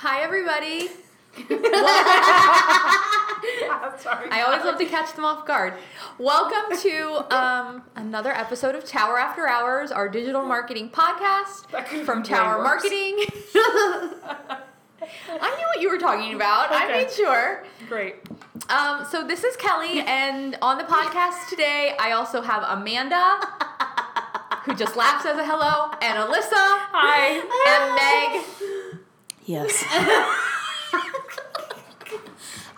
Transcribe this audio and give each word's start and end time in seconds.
Hi, 0.00 0.22
everybody. 0.22 0.88
Sorry. 3.98 4.28
I 4.30 4.42
always 4.46 4.64
love 4.64 4.78
to 4.78 4.86
catch 4.86 5.14
them 5.14 5.24
off 5.24 5.46
guard. 5.46 5.74
Welcome 6.18 6.76
to 6.78 7.34
um, 7.34 7.82
another 7.96 8.32
episode 8.32 8.74
of 8.74 8.84
Tower 8.84 9.18
After 9.18 9.46
Hours, 9.48 9.90
our 9.92 10.08
digital 10.08 10.42
marketing 10.44 10.90
podcast 10.90 11.66
from 12.04 12.22
Tower. 12.22 12.62
Marketing. 12.62 13.16
I 13.54 14.58
knew 15.56 15.66
what 15.66 15.80
you 15.80 15.90
were 15.90 15.98
talking 15.98 16.34
about. 16.34 16.68
I 16.70 16.88
made 16.88 17.10
sure. 17.10 17.64
Great. 17.88 18.16
Um, 18.68 19.06
so 19.10 19.26
this 19.26 19.44
is 19.44 19.56
Kelly, 19.56 20.00
and 20.00 20.56
on 20.62 20.78
the 20.78 20.84
podcast 20.84 21.48
today, 21.48 21.94
I 21.98 22.12
also 22.12 22.40
have 22.42 22.64
Amanda, 22.66 23.38
who 24.64 24.74
just 24.74 24.96
laughs 24.96 25.24
as 25.24 25.38
a 25.38 25.44
hello, 25.44 25.90
and 26.02 26.18
Alyssa, 26.18 26.50
Hi. 26.52 27.40
and 27.68 27.94
Meg. 28.34 28.44
Yes. 29.46 29.82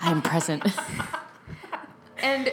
I'm 0.01 0.23
present. 0.23 0.65
And 2.19 2.53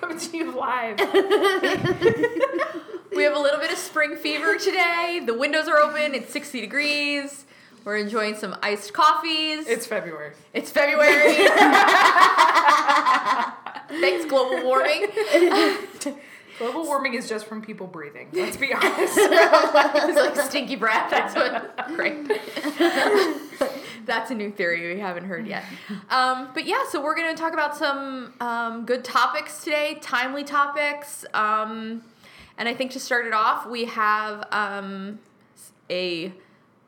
Coming 0.00 0.18
to 0.18 0.36
you 0.36 0.56
live. 0.56 0.98
we 3.14 3.22
have 3.22 3.36
a 3.36 3.38
little 3.38 3.60
bit 3.60 3.70
of 3.70 3.76
spring 3.76 4.16
fever 4.16 4.56
today. 4.56 5.20
The 5.24 5.34
windows 5.34 5.68
are 5.68 5.76
open. 5.76 6.14
It's 6.14 6.32
60 6.32 6.62
degrees. 6.62 7.44
We're 7.84 7.98
enjoying 7.98 8.36
some 8.36 8.56
iced 8.62 8.94
coffees. 8.94 9.66
It's 9.66 9.86
February. 9.86 10.32
It's 10.54 10.70
February. 10.70 11.34
Thanks, 14.00 14.24
global 14.24 14.64
warming. 14.64 15.08
Global 16.60 16.84
warming 16.84 17.14
is 17.14 17.26
just 17.26 17.46
from 17.46 17.62
people 17.62 17.86
breathing. 17.86 18.28
Let's 18.34 18.58
be 18.58 18.74
honest. 18.74 19.14
it's 19.16 20.16
like 20.36 20.36
stinky 20.46 20.76
breath. 20.76 21.10
That's 21.10 21.34
what. 21.34 21.86
Great. 21.96 22.30
That's 24.04 24.30
a 24.30 24.34
new 24.34 24.50
theory 24.50 24.92
we 24.94 25.00
haven't 25.00 25.24
heard 25.24 25.46
yet. 25.46 25.64
Um, 26.10 26.50
but 26.52 26.66
yeah, 26.66 26.84
so 26.86 27.02
we're 27.02 27.14
going 27.14 27.34
to 27.34 27.40
talk 27.40 27.54
about 27.54 27.78
some 27.78 28.34
um, 28.40 28.84
good 28.84 29.04
topics 29.04 29.64
today, 29.64 29.96
timely 30.02 30.44
topics. 30.44 31.24
Um, 31.32 32.02
and 32.58 32.68
I 32.68 32.74
think 32.74 32.90
to 32.90 33.00
start 33.00 33.24
it 33.24 33.32
off, 33.32 33.66
we 33.66 33.86
have 33.86 34.46
um, 34.52 35.18
a 35.88 36.30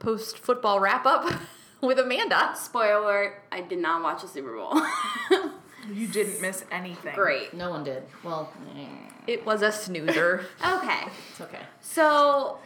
post 0.00 0.38
football 0.38 0.80
wrap 0.80 1.06
up 1.06 1.32
with 1.80 1.98
Amanda. 1.98 2.52
Spoiler 2.56 3.40
I 3.50 3.62
did 3.62 3.78
not 3.78 4.02
watch 4.02 4.20
the 4.20 4.28
Super 4.28 4.54
Bowl. 4.54 4.82
You 5.90 6.06
didn't 6.06 6.40
miss 6.40 6.64
anything. 6.70 7.14
Great. 7.14 7.54
No 7.54 7.70
one 7.70 7.84
did. 7.84 8.02
Well, 8.22 8.52
eh, 8.76 8.86
It 9.26 9.44
was 9.46 9.62
a 9.62 9.72
snoozer. 9.72 10.44
Okay. 10.66 11.00
it's 11.30 11.40
okay. 11.40 11.62
So, 11.80 12.58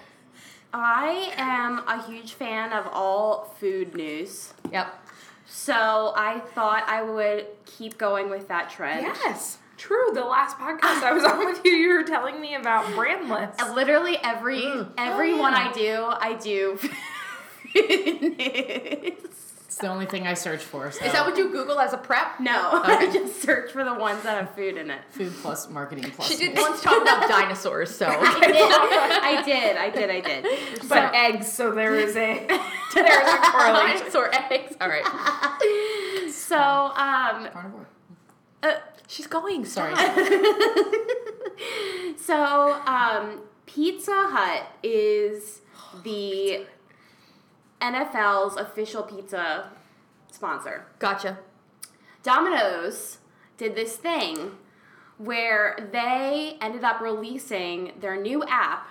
I 0.73 1.33
am 1.37 1.79
a 1.87 2.03
huge 2.07 2.33
fan 2.35 2.73
of 2.73 2.87
all 2.93 3.55
food 3.61 3.95
news. 3.95 4.53
yep. 4.73 4.95
So, 5.47 6.13
I 6.17 6.41
thought 6.55 6.85
I 6.89 7.03
would 7.03 7.47
keep 7.65 7.97
going 7.99 8.29
with 8.31 8.49
that 8.49 8.69
trend. 8.71 9.07
Yes. 9.07 9.59
True. 9.77 10.11
The 10.15 10.25
last 10.25 10.57
podcast 10.59 11.03
I 11.03 11.13
was 11.13 11.23
on 11.25 11.45
with 11.45 11.61
you, 11.65 11.71
you 11.73 11.95
were 11.95 12.03
telling 12.03 12.41
me 12.41 12.55
about 12.55 12.93
brand 12.95 13.29
lists. 13.29 13.63
Literally 13.75 14.17
every 14.23 14.61
Mm. 14.63 14.91
every 14.97 15.33
Oh, 15.35 15.37
one 15.39 15.53
yeah. 15.53 15.69
I 15.69 15.73
do, 15.73 16.05
I 16.09 16.33
do. 16.35 16.79
It's 19.67 19.79
the 19.79 19.89
only 19.89 20.07
thing 20.07 20.27
I 20.27 20.35
search 20.35 20.63
for. 20.63 20.91
So. 20.93 21.05
Is 21.05 21.13
that 21.13 21.27
what 21.27 21.37
you 21.37 21.51
Google 21.51 21.79
as 21.81 21.93
a 21.93 21.99
prep? 21.99 22.39
No, 22.41 22.53
I 22.85 23.11
just 23.13 23.43
search 23.43 23.73
for 23.73 23.85
the 23.85 23.95
ones 23.95 24.23
that 24.23 24.41
have 24.41 24.55
food 24.55 24.77
in 24.77 24.91
it. 24.91 25.01
Food 25.11 25.33
plus 25.43 25.69
marketing 25.69 26.11
plus. 26.13 26.29
She 26.29 26.37
did 26.37 26.55
me. 26.55 26.61
once 26.63 26.81
talk 26.83 27.03
about 27.03 27.29
dinosaurs, 27.29 27.95
so. 27.95 28.07
I 28.09 28.41
did, 28.41 28.57
I 28.63 29.43
did, 29.45 29.77
I 29.77 29.91
did, 29.91 30.11
I 30.11 30.21
did. 30.21 30.89
But 30.89 31.15
eggs, 31.15 31.53
so 31.53 31.73
there 31.73 31.97
is 31.97 32.17
a 32.17 32.47
there 32.95 33.23
is 33.27 33.35
a 33.35 33.39
correlation. 33.51 33.99
Dinosaur 33.99 34.31
eggs. 34.53 34.77
All 34.81 34.89
right. 34.89 35.05
So, 36.31 36.57
um, 36.59 37.49
Carnivore. 37.53 37.89
uh, 38.63 38.75
She's 39.09 39.27
going. 39.27 39.65
Sorry. 39.65 39.95
So, 42.19 42.81
um, 42.87 43.43
Pizza 43.67 44.13
Hut 44.13 44.67
is 44.83 45.61
the 46.03 46.67
NFL's 47.81 48.57
official 48.57 49.03
pizza 49.03 49.71
sponsor. 50.31 50.87
Gotcha. 50.99 51.39
Domino's 52.23 53.19
did 53.57 53.75
this 53.75 53.97
thing 53.97 54.53
where 55.19 55.89
they 55.93 56.57
ended 56.61 56.85
up 56.85 57.01
releasing 57.01 57.93
their 58.01 58.21
new 58.21 58.43
app 58.45 58.89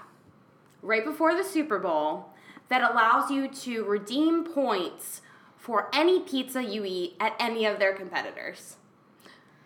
right 0.82 1.04
before 1.06 1.36
the 1.36 1.44
Super 1.44 1.78
Bowl 1.80 2.28
that 2.70 2.82
allows 2.90 3.30
you 3.30 3.48
to 3.48 3.84
redeem 3.84 4.44
points 4.44 5.22
for 5.58 5.90
any 5.94 6.20
pizza 6.22 6.64
you 6.64 6.84
eat 6.86 7.16
at 7.20 7.36
any 7.40 7.66
of 7.66 7.78
their 7.80 7.94
competitors. 7.94 8.78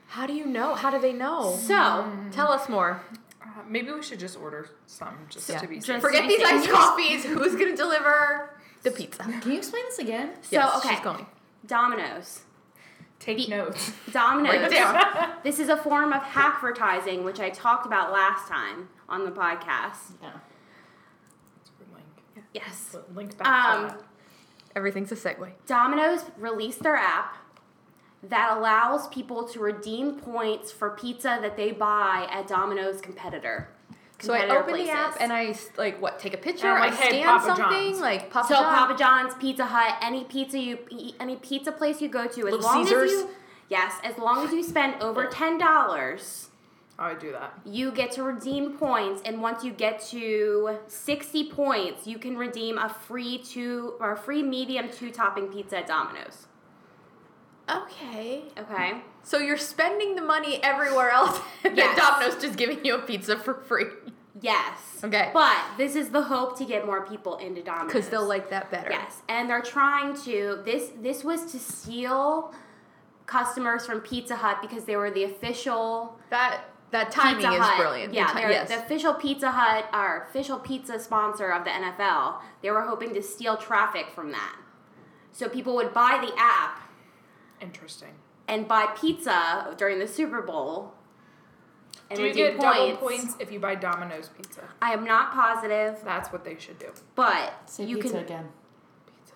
How 0.08 0.26
do 0.26 0.34
you 0.34 0.46
know? 0.46 0.76
How 0.76 0.90
do 0.90 1.00
they 1.00 1.14
know? 1.14 1.56
So, 1.62 2.12
Tell 2.32 2.52
us 2.52 2.68
more. 2.68 3.02
Uh, 3.42 3.46
maybe 3.68 3.92
we 3.92 4.02
should 4.02 4.20
just 4.20 4.38
order 4.38 4.70
some 4.86 5.16
just 5.30 5.48
Yeah. 5.50 5.60
to 5.60 5.68
be 5.68 5.76
Just- 5.76 5.88
safe. 5.88 6.02
Forget 6.02 6.28
these 6.28 6.40
be 6.40 6.44
iced 6.46 6.70
coffees. 6.70 7.24
Who's 7.26 7.56
gonna 7.56 7.76
deliver 7.78 8.59
the 8.84 8.92
pizza? 8.92 9.24
Can 9.24 9.52
you 9.52 9.58
explain 9.58 9.84
this 9.86 10.00
again? 10.00 10.32
so 10.42 10.50
Yes, 10.52 10.76
okay. 10.78 10.96
She's 10.96 11.00
going. 11.04 11.26
Domino's. 11.66 12.42
Take 13.20 13.50
notes. 13.50 13.92
Domino's. 14.12 14.54
Write 14.56 14.72
it 14.72 14.72
down. 14.72 15.34
This 15.44 15.60
is 15.60 15.70
a 15.70 15.78
form 15.78 16.12
of 16.14 16.22
advertising, 16.36 17.24
which 17.24 17.40
I 17.40 17.50
talked 17.50 17.86
about 17.86 18.12
last 18.12 18.48
time 18.48 18.90
on 19.08 19.24
the 19.26 19.32
podcast. 19.32 20.12
Yeah. 20.22 20.32
Link. 21.94 22.46
Yes. 22.54 22.96
Link 23.14 23.38
back 23.38 23.48
Um, 23.48 23.88
to 23.90 23.94
that. 23.96 24.04
Everything's 24.76 25.12
a 25.12 25.16
segue. 25.16 25.50
Domino's 25.66 26.24
released 26.38 26.84
their 26.84 26.96
app 26.96 27.36
that 28.22 28.58
allows 28.58 29.08
people 29.08 29.48
to 29.50 29.60
redeem 29.60 30.16
points 30.20 30.72
for 30.72 30.90
pizza 30.92 31.40
that 31.42 31.56
they 31.56 31.72
buy 31.72 32.28
at 32.32 32.48
Domino's 32.48 33.00
competitor. 33.02 33.70
So 34.22 34.34
I 34.34 34.48
open 34.58 34.74
the 34.76 34.90
app 34.90 35.16
and 35.20 35.32
I 35.32 35.56
like 35.78 36.02
what? 36.02 36.20
Take 36.20 36.34
a 36.34 36.38
picture. 36.38 36.68
I 36.68 36.92
scan 36.94 37.24
Papa 37.24 37.46
something 37.46 37.66
John's. 37.92 38.00
like 38.02 38.30
Papa 38.30 38.48
so 38.48 38.56
John. 38.56 38.76
Papa 38.76 38.96
John's, 38.98 39.34
Pizza 39.36 39.66
Hut, 39.66 39.96
any 40.02 40.26
pizza 40.26 40.60
you 40.60 40.78
any 41.20 41.38
pizza 41.38 41.72
place 41.72 42.02
you 42.02 42.10
go 42.10 42.28
to, 42.28 42.48
as 42.48 42.54
Little 42.54 42.60
long 42.60 42.86
Caesars? 42.86 43.12
as 43.12 43.18
you 43.18 43.30
yes, 43.70 43.94
as 44.04 44.18
long 44.18 44.46
as 44.46 44.52
you 44.52 44.62
spend 44.64 45.02
over 45.02 45.28
ten 45.28 45.58
dollars, 45.58 46.50
I 46.98 47.10
would 47.14 47.20
do 47.20 47.32
that. 47.32 47.54
you 47.66 47.92
get 47.92 48.12
to 48.14 48.24
redeem 48.24 48.78
points, 48.78 49.22
and 49.24 49.42
once 49.42 49.64
you 49.64 49.72
get 49.72 50.02
to 50.08 50.78
sixty 50.88 51.50
points, 51.50 52.06
you 52.06 52.18
can 52.20 52.38
redeem 52.38 52.78
a 52.78 52.90
free 52.90 53.38
two 53.38 53.94
or 54.02 54.12
a 54.12 54.18
free 54.18 54.44
medium 54.44 54.90
two 54.90 55.12
topping 55.12 55.48
pizza 55.48 55.78
at 55.78 55.88
Domino's. 55.88 56.48
Okay. 57.70 58.44
Okay. 58.58 59.02
So 59.24 59.38
you're 59.40 59.58
spending 59.58 60.16
the 60.16 60.22
money 60.22 60.60
everywhere 60.64 61.12
else, 61.12 61.40
and 61.64 61.76
Yes. 61.78 61.98
Domino's 61.98 62.42
just 62.42 62.58
giving 62.58 62.84
you 62.84 62.96
a 62.96 63.00
pizza 63.00 63.38
for 63.38 63.54
free 63.56 63.86
Yes. 64.42 64.80
Okay. 65.04 65.32
But 65.34 65.58
this 65.78 65.96
is 65.96 66.10
the 66.12 66.22
hope 66.24 66.58
to 66.60 66.66
get 66.66 66.86
more 66.86 67.06
people 67.06 67.36
into 67.38 67.62
Domino's. 67.62 67.92
because 67.94 68.10
they'll 68.10 68.28
like 68.28 68.50
that 68.52 68.72
better. 68.72 68.90
Yes, 68.90 69.22
and 69.28 69.50
they're 69.50 69.62
trying 69.62 70.16
to. 70.24 70.62
This 70.64 70.92
this 71.02 71.24
was 71.26 71.52
to 71.52 71.60
steal 71.60 72.54
customers 73.26 73.86
from 73.86 74.00
Pizza 74.00 74.36
Hut 74.38 74.58
because 74.62 74.86
they 74.86 74.96
were 74.96 75.12
the 75.12 75.26
official 75.26 76.18
That 76.30 76.62
that 76.92 77.12
timing 77.12 77.36
Pizza 77.42 77.52
is 77.54 77.60
Hut. 77.60 77.78
brilliant. 77.78 78.14
Yeah, 78.14 78.34
The 78.34 78.40
ti- 78.40 78.48
yes. 78.48 78.70
the 78.70 78.78
official 78.80 79.14
Pizza 79.14 79.52
Hut, 79.52 79.86
our 79.94 80.26
official 80.30 80.58
pizza 80.58 81.00
sponsor 81.00 81.52
of 81.52 81.64
the 81.66 81.70
NFL. 81.72 82.36
They 82.64 82.72
were 82.72 82.82
hoping 82.84 83.14
to 83.16 83.22
steal 83.22 83.58
traffic 83.58 84.08
from 84.16 84.32
that, 84.32 84.56
so 85.34 85.50
people 85.50 85.76
would 85.76 85.94
buy 85.94 86.18
the 86.26 86.34
app 86.38 86.80
Interesting. 87.62 88.14
and 88.48 88.68
buy 88.68 88.88
pizza 89.00 89.74
during 89.78 90.00
the 90.00 90.08
Super 90.08 90.42
Bowl. 90.42 90.94
And 92.10 92.18
Do 92.18 92.24
you 92.24 92.30
redeem 92.30 92.58
get 92.58 92.62
double 92.62 92.98
points 92.98 93.36
if 93.40 93.52
you 93.52 93.60
buy 93.60 93.76
Domino's 93.76 94.30
pizza? 94.30 94.62
I 94.82 94.94
am 94.94 95.04
not 95.06 95.32
positive, 95.34 96.00
That's 96.04 96.32
what 96.32 96.44
they 96.44 96.58
should 96.58 96.80
do. 96.80 96.88
but 97.16 97.54
Say 97.70 97.86
you 97.86 97.98
pizza 97.98 98.24
can. 98.24 98.24
again. 98.24 98.48
Pizza. 99.06 99.36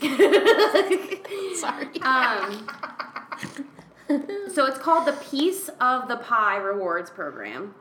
Sorry. 1.60 1.88
Um, 2.02 2.68
so 4.52 4.66
it's 4.66 4.78
called 4.78 5.06
the 5.06 5.12
Piece 5.30 5.68
of 5.80 6.08
the 6.08 6.16
Pie 6.16 6.56
Rewards 6.56 7.10
Program. 7.10 7.74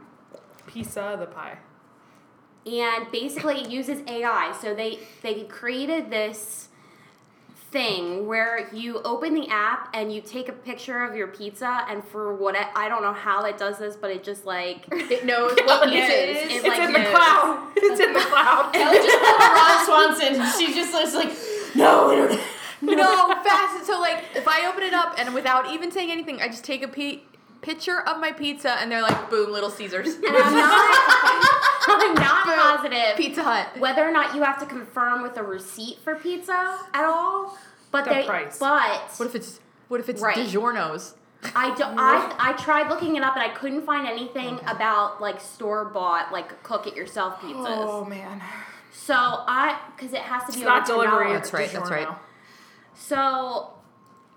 Pizza 0.68 1.16
the 1.20 1.26
pie. 1.26 1.58
And 2.68 3.12
basically 3.12 3.62
it 3.62 3.70
uses 3.70 4.02
AI. 4.08 4.56
So 4.62 4.76
they, 4.76 5.00
they 5.24 5.44
created 5.46 6.12
this 6.12 6.69
thing 7.72 8.26
where 8.26 8.68
you 8.74 9.02
open 9.04 9.36
the 9.36 9.48
app 9.50 9.90
and 9.94 10.12
you 10.12 10.22
take 10.22 10.50
a 10.50 10.54
picture 10.54 11.04
of 11.04 11.16
your 11.16 11.28
pizza 11.28 11.86
and 11.88 12.04
for 12.04 12.34
what 12.34 12.56
I, 12.56 12.86
I 12.86 12.90
don't 12.90 13.02
know 13.02 13.14
how 13.14 13.46
it 13.46 13.58
does 13.58 13.78
this, 13.78 13.96
but 13.96 14.10
it 14.10 14.24
just 14.24 14.46
like 14.46 14.86
it 14.92 15.26
knows 15.26 15.52
what 15.66 15.84
pizza 15.90 15.98
it 15.98 16.30
is. 16.30 16.52
It 16.52 16.56
It's 16.56 16.68
like 16.68 16.80
in 16.80 16.94
the 16.94 17.10
cloud. 17.10 17.72
It's 17.76 18.00
in 18.00 18.14
the 18.14 18.20
cloud. 18.20 18.72
Kelly 18.74 18.98
just 18.98 19.20
pulled 19.20 19.40
Ron 19.40 19.86
Swanson. 19.86 20.60
She 20.60 20.74
just 20.74 20.94
looks 20.94 21.14
like, 21.14 21.32
no, 21.76 22.28
no, 22.82 23.36
fast. 23.44 23.86
So 23.86 24.00
like, 24.00 24.24
if 24.36 24.48
I 24.48 24.68
open 24.68 24.84
it 24.84 24.94
up 24.94 25.16
and 25.18 25.34
without 25.34 25.72
even 25.72 25.92
saying 25.92 26.12
anything, 26.12 26.42
I 26.42 26.48
just 26.48 26.64
take 26.64 26.82
a 26.84 26.88
pe- 26.88 27.20
picture 27.62 28.00
of 28.02 28.20
my 28.20 28.32
pizza, 28.32 28.72
and 28.80 28.92
they're 28.92 29.02
like, 29.02 29.30
boom, 29.30 29.52
Little 29.52 29.70
Caesars. 29.70 30.16
And 30.16 30.26
I'm 30.28 30.54
not 30.54 31.64
I'm 31.90 32.14
not 32.14 32.46
positive 32.46 33.16
Pizza 33.18 33.44
Hut. 33.44 33.78
whether 33.80 34.08
or 34.08 34.12
not 34.12 34.36
you 34.36 34.44
have 34.44 34.60
to 34.60 34.66
confirm 34.66 35.22
with 35.24 35.38
a 35.38 35.44
receipt 35.44 36.00
for 36.04 36.16
pizza 36.16 36.78
at 36.94 37.04
all, 37.06 37.58
But 37.92 38.06
The 38.06 38.12
they, 38.12 38.26
price. 38.26 38.58
but 38.60 39.02
What 39.18 39.26
if 39.26 39.36
it's 39.36 39.60
what 39.88 40.00
if 40.00 40.08
it's 40.10 40.22
Right. 40.22 40.36
DiGiorno's? 40.38 41.16
I 41.56 41.74
don't. 41.76 41.98
I 41.98 42.36
I 42.38 42.54
tried 42.54 42.90
looking 42.90 43.16
it 43.16 43.24
up 43.24 43.34
and 43.36 43.44
I 43.44 43.50
couldn't 43.50 43.84
find 43.86 44.06
anything 44.08 44.60
about 44.68 45.22
like 45.22 45.40
store 45.42 45.86
bought 45.86 46.32
like 46.32 46.62
cook 46.64 46.86
it 46.86 46.96
yourself 46.96 47.40
pizzas. 47.42 47.66
Oh 47.66 48.06
man. 48.06 48.42
So 48.92 49.16
I 49.16 49.80
because 49.96 50.14
it 50.14 50.20
has 50.22 50.42
to 50.44 50.48
be 50.48 50.54
It's 50.54 50.60
be 50.60 50.66
not 50.66 50.90
over 50.90 51.04
$10. 51.04 51.10
delivery. 51.10 51.34
That's 51.34 51.48
it's 51.48 51.54
right, 51.54 51.72
that's 51.72 51.90
right. 51.90 52.08
DiGiorno. 52.08 52.16
So, 52.96 53.74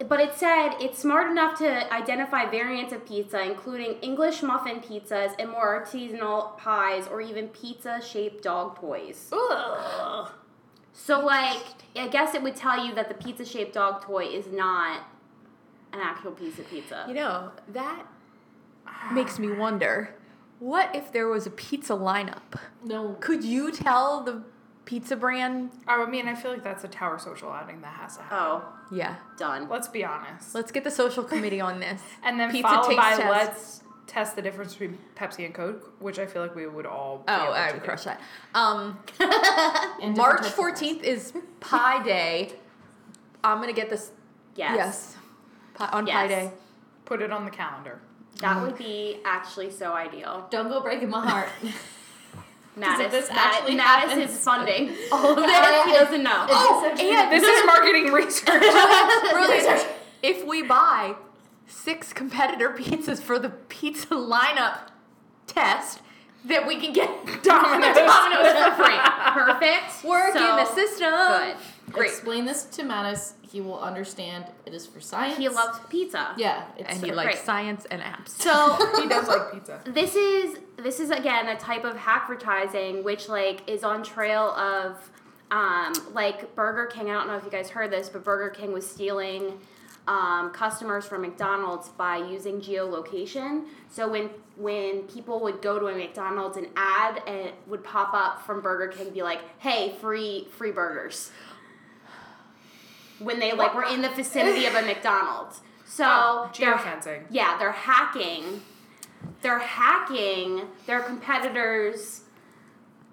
but 0.09 0.21
it 0.21 0.35
said 0.35 0.71
it's 0.81 0.99
smart 0.99 1.31
enough 1.31 1.59
to 1.59 1.93
identify 1.93 2.49
variants 2.51 2.93
of 2.93 3.07
pizza, 3.07 3.43
including 3.43 3.95
English 4.03 4.43
muffin 4.43 4.81
pizzas 4.81 5.35
and 5.39 5.51
more 5.51 5.81
artisanal 5.81 6.57
pies, 6.59 7.07
or 7.09 7.21
even 7.21 7.49
pizza-shaped 7.49 8.43
dog 8.43 8.79
toys. 8.79 9.31
Ugh. 9.33 10.31
So, 10.93 11.21
like, 11.21 11.63
I 11.97 12.09
guess 12.09 12.35
it 12.35 12.43
would 12.43 12.57
tell 12.57 12.85
you 12.87 12.95
that 12.95 13.09
the 13.09 13.15
pizza-shaped 13.15 13.75
dog 13.75 14.03
toy 14.03 14.25
is 14.25 14.47
not 14.47 15.07
an 15.93 16.01
actual 16.01 16.33
piece 16.33 16.59
of 16.59 16.69
pizza. 16.69 17.05
You 17.09 17.15
know, 17.15 17.53
that 17.69 18.07
makes 19.13 19.39
me 19.39 19.53
wonder. 19.53 20.15
What 20.59 20.95
if 20.95 21.13
there 21.13 21.29
was 21.29 21.47
a 21.47 21.51
pizza 21.51 21.95
lineup? 21.95 22.59
No. 22.85 23.17
Could 23.21 23.43
you 23.43 23.73
tell 23.73 24.23
the 24.23 24.43
pizza 24.85 25.17
brand? 25.17 25.71
I 25.87 26.05
mean, 26.07 26.29
I 26.29 26.35
feel 26.35 26.51
like 26.53 26.63
that's 26.65 26.85
a 26.85 26.89
tower 26.89 27.19
social 27.19 27.51
outing 27.51 27.81
that 27.83 27.93
has 27.95 28.17
to 28.17 28.23
happen. 28.23 28.39
Oh, 28.39 28.65
Yeah. 28.91 29.17
done. 29.39 29.69
Let's 29.69 29.89
be 29.89 30.05
honest. 30.05 30.55
Let's 30.55 30.73
get 30.73 30.85
the 30.85 30.91
social 30.91 31.25
committee 31.25 31.61
on 31.61 31.81
this. 31.81 32.01
and 32.25 32.39
then 32.39 32.51
pizza 32.51 32.69
followed 32.69 32.89
taste 32.89 32.97
by 33.01 33.11
test. 33.17 33.31
let's 33.31 33.83
test 34.07 34.37
the 34.37 34.43
difference 34.43 34.73
between 34.75 34.99
Pepsi 35.17 35.45
and 35.47 35.55
Coke, 35.55 35.95
which 36.01 36.19
I 36.19 36.27
feel 36.27 36.43
like 36.43 36.55
we 36.55 36.67
would 36.67 36.85
all. 36.87 37.19
Be 37.19 37.25
Oh, 37.29 37.43
able 37.45 37.53
I 37.55 37.67
to 37.69 37.73
would 37.75 37.81
do. 37.81 37.87
crush 37.87 38.05
that. 38.05 38.21
Um, 38.55 38.99
And 39.21 40.15
different 40.15 40.17
March 40.17 40.37
types 40.39 40.49
of 40.49 40.55
fourteenth 40.55 41.03
is 41.05 41.33
Pi 41.61 42.03
Day. 42.03 42.53
I'm 43.45 43.61
gonna 43.61 43.73
get 43.73 43.89
this. 43.89 44.11
Yes. 44.57 44.77
Yes. 44.77 45.17
Pi, 45.75 45.87
on 45.93 46.07
Pi 46.07 46.25
Yes. 46.25 46.29
Day. 46.29 46.53
Put 47.07 47.23
it 47.23 47.31
on 47.33 47.45
the 47.45 47.51
calendar. 47.51 48.01
That 48.41 48.61
would 48.63 48.77
be 48.77 49.19
actually 49.25 49.71
so 49.71 49.93
ideal. 49.95 50.47
Don't 50.51 50.69
go 50.69 50.81
breaking 50.81 51.11
my 51.11 51.27
heart. 51.27 51.49
Mattis, 52.79 53.11
this 53.11 53.29
Mattis, 53.29 53.35
actually 53.35 53.75
Mattis 53.75 53.81
happens- 53.81 54.31
is 54.31 54.39
funding 54.45 54.89
all 55.13 55.31
of 55.31 55.37
this. 55.37 55.47
I- 55.47 55.85
he 55.87 55.93
doesn't 55.93 56.23
know. 56.23 56.47
Oh, 56.49 56.83
oh 56.85 56.91
It's 56.91 57.01
and 57.03 57.33
This 57.33 57.43
is 57.43 57.67
marketing 57.67 58.13
research. 58.13 58.47
Brilliant. 59.33 59.87
if 60.23 60.47
we 60.47 60.63
buy 60.63 61.15
six 61.67 62.13
competitor 62.13 62.71
pizzas 62.71 63.21
for 63.21 63.39
the 63.39 63.51
pizza 63.51 64.07
lineup 64.09 64.89
test, 65.47 66.01
then 66.45 66.67
we 66.67 66.81
can 66.81 66.93
get 66.93 67.09
Domino's. 67.43 67.95
Domino's 67.95 68.53
for 68.53 68.85
free. 68.85 68.99
Perfect. 69.33 70.05
Work 70.05 70.35
in 70.37 70.43
the 70.43 70.65
system. 70.75 71.11
Good. 71.11 71.57
Great. 71.93 72.11
Explain 72.11 72.45
this 72.45 72.65
to 72.65 72.83
Mattis. 72.83 73.33
He 73.43 73.61
will 73.61 73.79
understand 73.79 74.47
it 74.67 74.73
is 74.75 74.87
for 74.87 75.01
science. 75.01 75.37
He 75.37 75.49
loves 75.49 75.79
pizza. 75.91 76.35
Yeah. 76.39 76.65
It's 76.79 76.89
And 76.89 77.03
he 77.03 77.11
so- 77.11 77.15
likes 77.15 77.35
Great. 77.35 77.45
science 77.45 77.87
and 77.91 78.01
apps. 78.03 78.29
So 78.31 78.77
he 79.03 79.09
does 79.09 79.29
like 79.29 79.53
pizza. 79.53 79.81
this 79.85 80.15
is 80.15 80.59
this 80.79 81.01
is 81.01 81.11
again 81.11 81.49
a 81.49 81.57
type 81.59 81.85
of 81.85 81.97
advertising 82.07 83.05
which 83.05 83.29
like 83.29 83.69
is 83.69 83.85
on 83.85 84.03
trail 84.03 84.51
of 84.53 85.11
um, 85.51 85.93
like 86.15 86.55
Burger 86.55 86.87
King. 86.87 87.11
I 87.11 87.15
don't 87.15 87.27
know 87.27 87.37
if 87.37 87.45
you 87.45 87.51
guys 87.51 87.69
heard 87.71 87.91
this, 87.91 88.09
but 88.09 88.25
Burger 88.25 88.49
King 88.49 88.73
was 88.73 88.89
stealing 88.89 89.59
um, 90.09 90.51
customers 90.51 91.05
from 91.05 91.21
McDonald's 91.23 91.91
by 91.91 92.17
using 92.17 92.61
geolocation. 92.61 93.65
So 93.91 94.09
when 94.09 94.31
when 94.57 95.03
people 95.03 95.41
would 95.41 95.63
go 95.63 95.79
to 95.79 95.87
a 95.87 95.95
McDonald's, 95.95 96.57
an 96.57 96.69
ad 96.77 97.23
and 97.27 97.37
it 97.37 97.55
would 97.67 97.85
pop 97.85 98.13
up 98.15 98.45
from 98.47 98.61
Burger 98.61 98.89
King, 98.89 99.11
be 99.11 99.23
like, 99.23 99.41
"Hey, 99.59 99.95
free 100.01 100.49
free 100.57 100.73
burgers." 100.73 101.31
When 103.25 103.39
they 103.41 103.53
like 103.53 103.75
were 103.75 103.85
in 103.85 104.03
the 104.03 104.09
vicinity 104.11 104.67
of 104.67 104.75
a 104.75 104.83
McDonald's. 104.83 105.61
So 105.87 106.05
Oh, 106.09 106.51
they're- 106.59 106.75
geofencing. 106.75 107.25
yeah, 107.31 107.57
they're 107.59 107.73
hacking. 107.73 108.63
They're 109.43 109.59
hacking 109.59 110.63
their 110.87 111.01
competitors' 111.01 112.23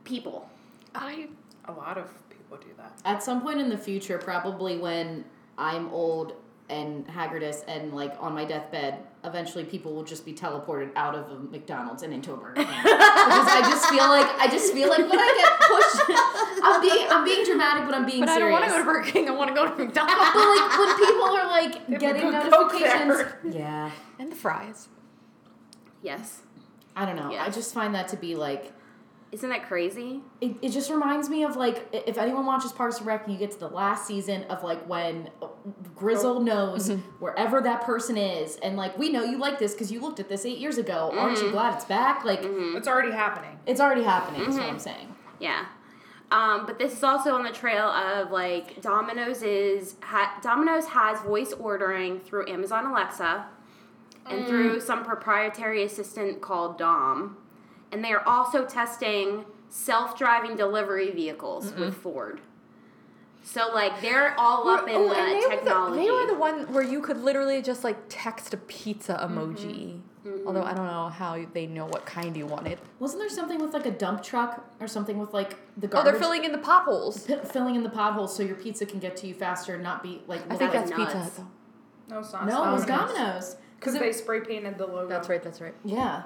people. 0.04 0.50
I 0.96 1.30
A 1.66 1.72
lot 1.72 1.98
of 2.00 2.08
people 2.30 2.58
do 2.58 2.68
that. 2.78 2.94
At 3.06 3.22
some 3.22 3.42
point 3.42 3.60
in 3.60 3.70
the 3.70 3.78
future, 3.78 4.18
probably 4.18 4.78
when 4.80 5.24
I'm 5.58 5.90
old 5.90 6.34
and 6.70 7.08
haggardous 7.08 7.64
and 7.68 7.94
like 7.94 8.16
on 8.20 8.34
my 8.34 8.46
deathbed, 8.46 8.96
eventually 9.24 9.64
people 9.66 9.94
will 9.94 10.04
just 10.04 10.26
be 10.26 10.34
teleported 10.34 10.92
out 10.96 11.16
of 11.16 11.30
a 11.32 11.40
McDonald's 11.40 12.04
and 12.04 12.14
into 12.14 12.34
a 12.34 12.38
Burger 12.38 12.56
King. 12.56 12.68
because 12.84 13.48
I 13.48 13.62
just 13.70 13.90
feel 13.90 14.08
like 14.08 14.28
I 14.40 14.48
just 14.48 14.74
feel 14.74 14.90
like 14.90 15.00
when 15.00 15.20
I 15.20 15.32
get 15.38 15.60
pushed, 15.68 16.64
I'm 16.64 16.82
being 16.82 17.08
I'm 17.10 17.26
being 17.26 17.46
dramatic, 17.46 17.86
but 17.86 17.96
I'm 17.96 18.06
being 18.06 18.22
but 18.22 18.30
I 18.30 18.40
don't 18.40 18.52
want 18.52 18.66
to 18.66 18.72
go 18.72 18.78
to 18.78 18.84
Burger 18.84 19.12
King. 19.12 19.28
I 19.28 19.32
want 19.32 19.50
to 19.50 19.56
go 19.56 19.66
to 19.68 19.76
McDonald's. 19.76 20.32
but 20.34 20.58
like 20.58 20.78
when 20.78 20.98
people 20.98 21.24
are 21.24 21.48
like 21.48 21.76
If 21.90 22.00
getting 22.00 22.26
you 22.26 22.32
could 22.32 22.52
Coke 22.52 22.74
notifications, 22.74 23.56
yeah, 23.56 23.92
and 24.18 24.32
the 24.32 24.36
fries. 24.36 24.88
Yes. 26.02 26.42
I 26.96 27.06
don't 27.06 27.16
know. 27.16 27.34
I 27.34 27.50
just 27.50 27.74
find 27.74 27.96
that 27.96 28.08
to 28.10 28.18
be 28.18 28.36
like 28.36 28.74
Isn't 29.32 29.50
that 29.50 29.68
crazy? 29.68 30.22
it, 30.42 30.56
it 30.62 30.70
just 30.70 30.90
reminds 30.90 31.30
me 31.30 31.44
of 31.44 31.56
like 31.56 31.88
if 31.92 32.18
anyone 32.18 32.46
watches 32.46 32.72
Parks 32.72 32.98
and 32.98 33.06
Rec 33.06 33.26
and 33.26 33.34
you 33.34 33.40
get 33.40 33.52
to 33.52 33.60
the 33.60 33.68
last 33.68 34.08
season 34.08 34.44
of 34.46 34.64
like 34.64 34.88
when 34.88 35.30
uh, 35.42 35.48
Gryzzl 35.96 36.38
oh. 36.38 36.42
knows 36.42 36.90
mm-hmm. 36.90 37.02
wherever 37.20 37.62
that 37.62 37.82
person 37.82 38.18
is. 38.18 38.56
And 38.58 38.76
like 38.76 38.98
we 38.98 39.10
know 39.12 39.24
you 39.24 39.38
like 39.38 39.60
this 39.60 39.74
because 39.74 39.92
you 39.92 40.02
looked 40.02 40.20
at 40.20 40.30
this 40.30 40.46
eight 40.46 40.58
years 40.58 40.78
ago. 40.78 41.12
Aren't 41.14 41.38
you 41.38 41.44
mm-hmm. 41.44 41.52
glad 41.52 41.76
it's 41.76 41.86
back? 41.86 42.26
Like 42.26 42.42
mm-hmm. 42.42 42.78
It's 42.78 42.88
already 42.88 43.12
happening. 43.12 43.60
it's 43.68 43.80
already 43.80 44.04
happening 44.04 44.42
is 44.42 44.56
what 44.56 44.66
I'm 44.66 44.80
saying. 44.80 45.14
Yeah. 45.40 45.66
Um, 46.32 46.66
but 46.68 46.78
this 46.78 46.94
is 46.94 47.04
also 47.04 47.34
on 47.34 47.44
the 47.44 47.52
trail 47.52 47.86
of 47.86 48.32
like 48.32 48.82
Domino's 48.82 49.42
is 49.42 49.96
ha- 50.02 50.40
Domino's 50.42 50.86
has 50.86 51.20
voice 51.22 51.54
ordering 51.54 52.20
through 52.20 52.50
Amazon 52.50 52.86
Alexa 52.86 53.48
and 54.28 54.46
mm. 54.46 54.48
through 54.48 54.80
some 54.80 55.04
proprietary 55.04 55.84
assistant 55.84 56.42
called 56.42 56.78
Dom, 56.78 57.38
and 57.92 58.04
they 58.04 58.12
are 58.12 58.28
also 58.28 58.66
testing 58.66 59.46
self-driving 59.70 60.56
delivery 60.56 61.12
vehicles 61.12 61.74
with 61.74 61.96
Ford. 61.96 62.42
So 63.44 63.72
like 63.74 64.02
they're 64.02 64.36
all 64.40 64.68
up 64.70 64.88
in 64.88 64.96
Oh, 64.96 65.10
the 65.10 65.16
and 65.16 65.44
they 65.44 65.48
technology. 65.48 65.92
Were 65.92 65.96
the, 65.96 66.04
they 66.04 66.12
were 66.12 66.28
the 66.28 66.40
one 66.40 66.74
where 66.74 66.84
you 66.84 67.02
could 67.02 67.18
literally 67.18 67.62
just 67.62 67.84
like 67.84 67.98
text 68.10 68.54
a 68.54 68.58
pizza 68.58 69.14
mm-hmm. 69.14 69.38
emoji. 69.40 70.02
Mm-hmm. 70.26 70.48
Although 70.48 70.64
I 70.64 70.74
don't 70.74 70.86
know 70.86 71.08
how 71.08 71.44
they 71.54 71.66
know 71.66 71.86
what 71.86 72.06
kind 72.06 72.36
you 72.36 72.46
wanted. 72.46 72.78
wasn't 73.00 73.22
there 73.22 73.30
something 73.30 73.60
with 73.60 73.74
like 73.74 73.86
a 73.86 73.92
dump 73.92 74.22
truck 74.22 74.70
or 74.82 74.88
something 74.88 75.18
with 75.18 75.34
like 75.34 75.56
the 75.78 75.90
Oh, 75.98 76.04
they're 76.04 76.14
filling 76.20 76.44
in 76.44 76.52
the 76.52 76.58
potholes. 76.58 77.24
p- 77.26 77.38
filling 77.46 77.76
in 77.76 77.84
the 77.84 77.90
potholes 77.90 78.36
so 78.36 78.44
your 78.44 78.58
pizza 78.58 78.86
can 78.86 79.00
get 79.00 79.16
to 79.18 79.28
you 79.28 79.34
faster 79.34 79.76
and 79.76 79.84
not 79.84 80.04
be 80.04 80.22
like 80.28 80.42
I 80.52 80.56
think 80.56 80.72
that's 80.74 80.92
nuts. 80.92 81.02
Pizza 81.04 81.20
Hut. 81.20 81.34
though. 81.38 82.16
No, 82.16 82.20
it's 82.20 82.34
not. 82.34 82.46
no 82.48 82.70
it 82.70 82.74
was 82.74 82.86
Domino's. 82.86 83.16
Domino's 83.18 83.56
Because 83.80 83.94
they 83.98 84.12
spray 84.12 84.42
painted 84.42 84.78
the 84.78 84.86
logo. 84.86 85.08
That's 85.08 85.30
right. 85.30 85.42
That's 85.42 85.62
right. 85.62 85.74
yeah 85.86 86.24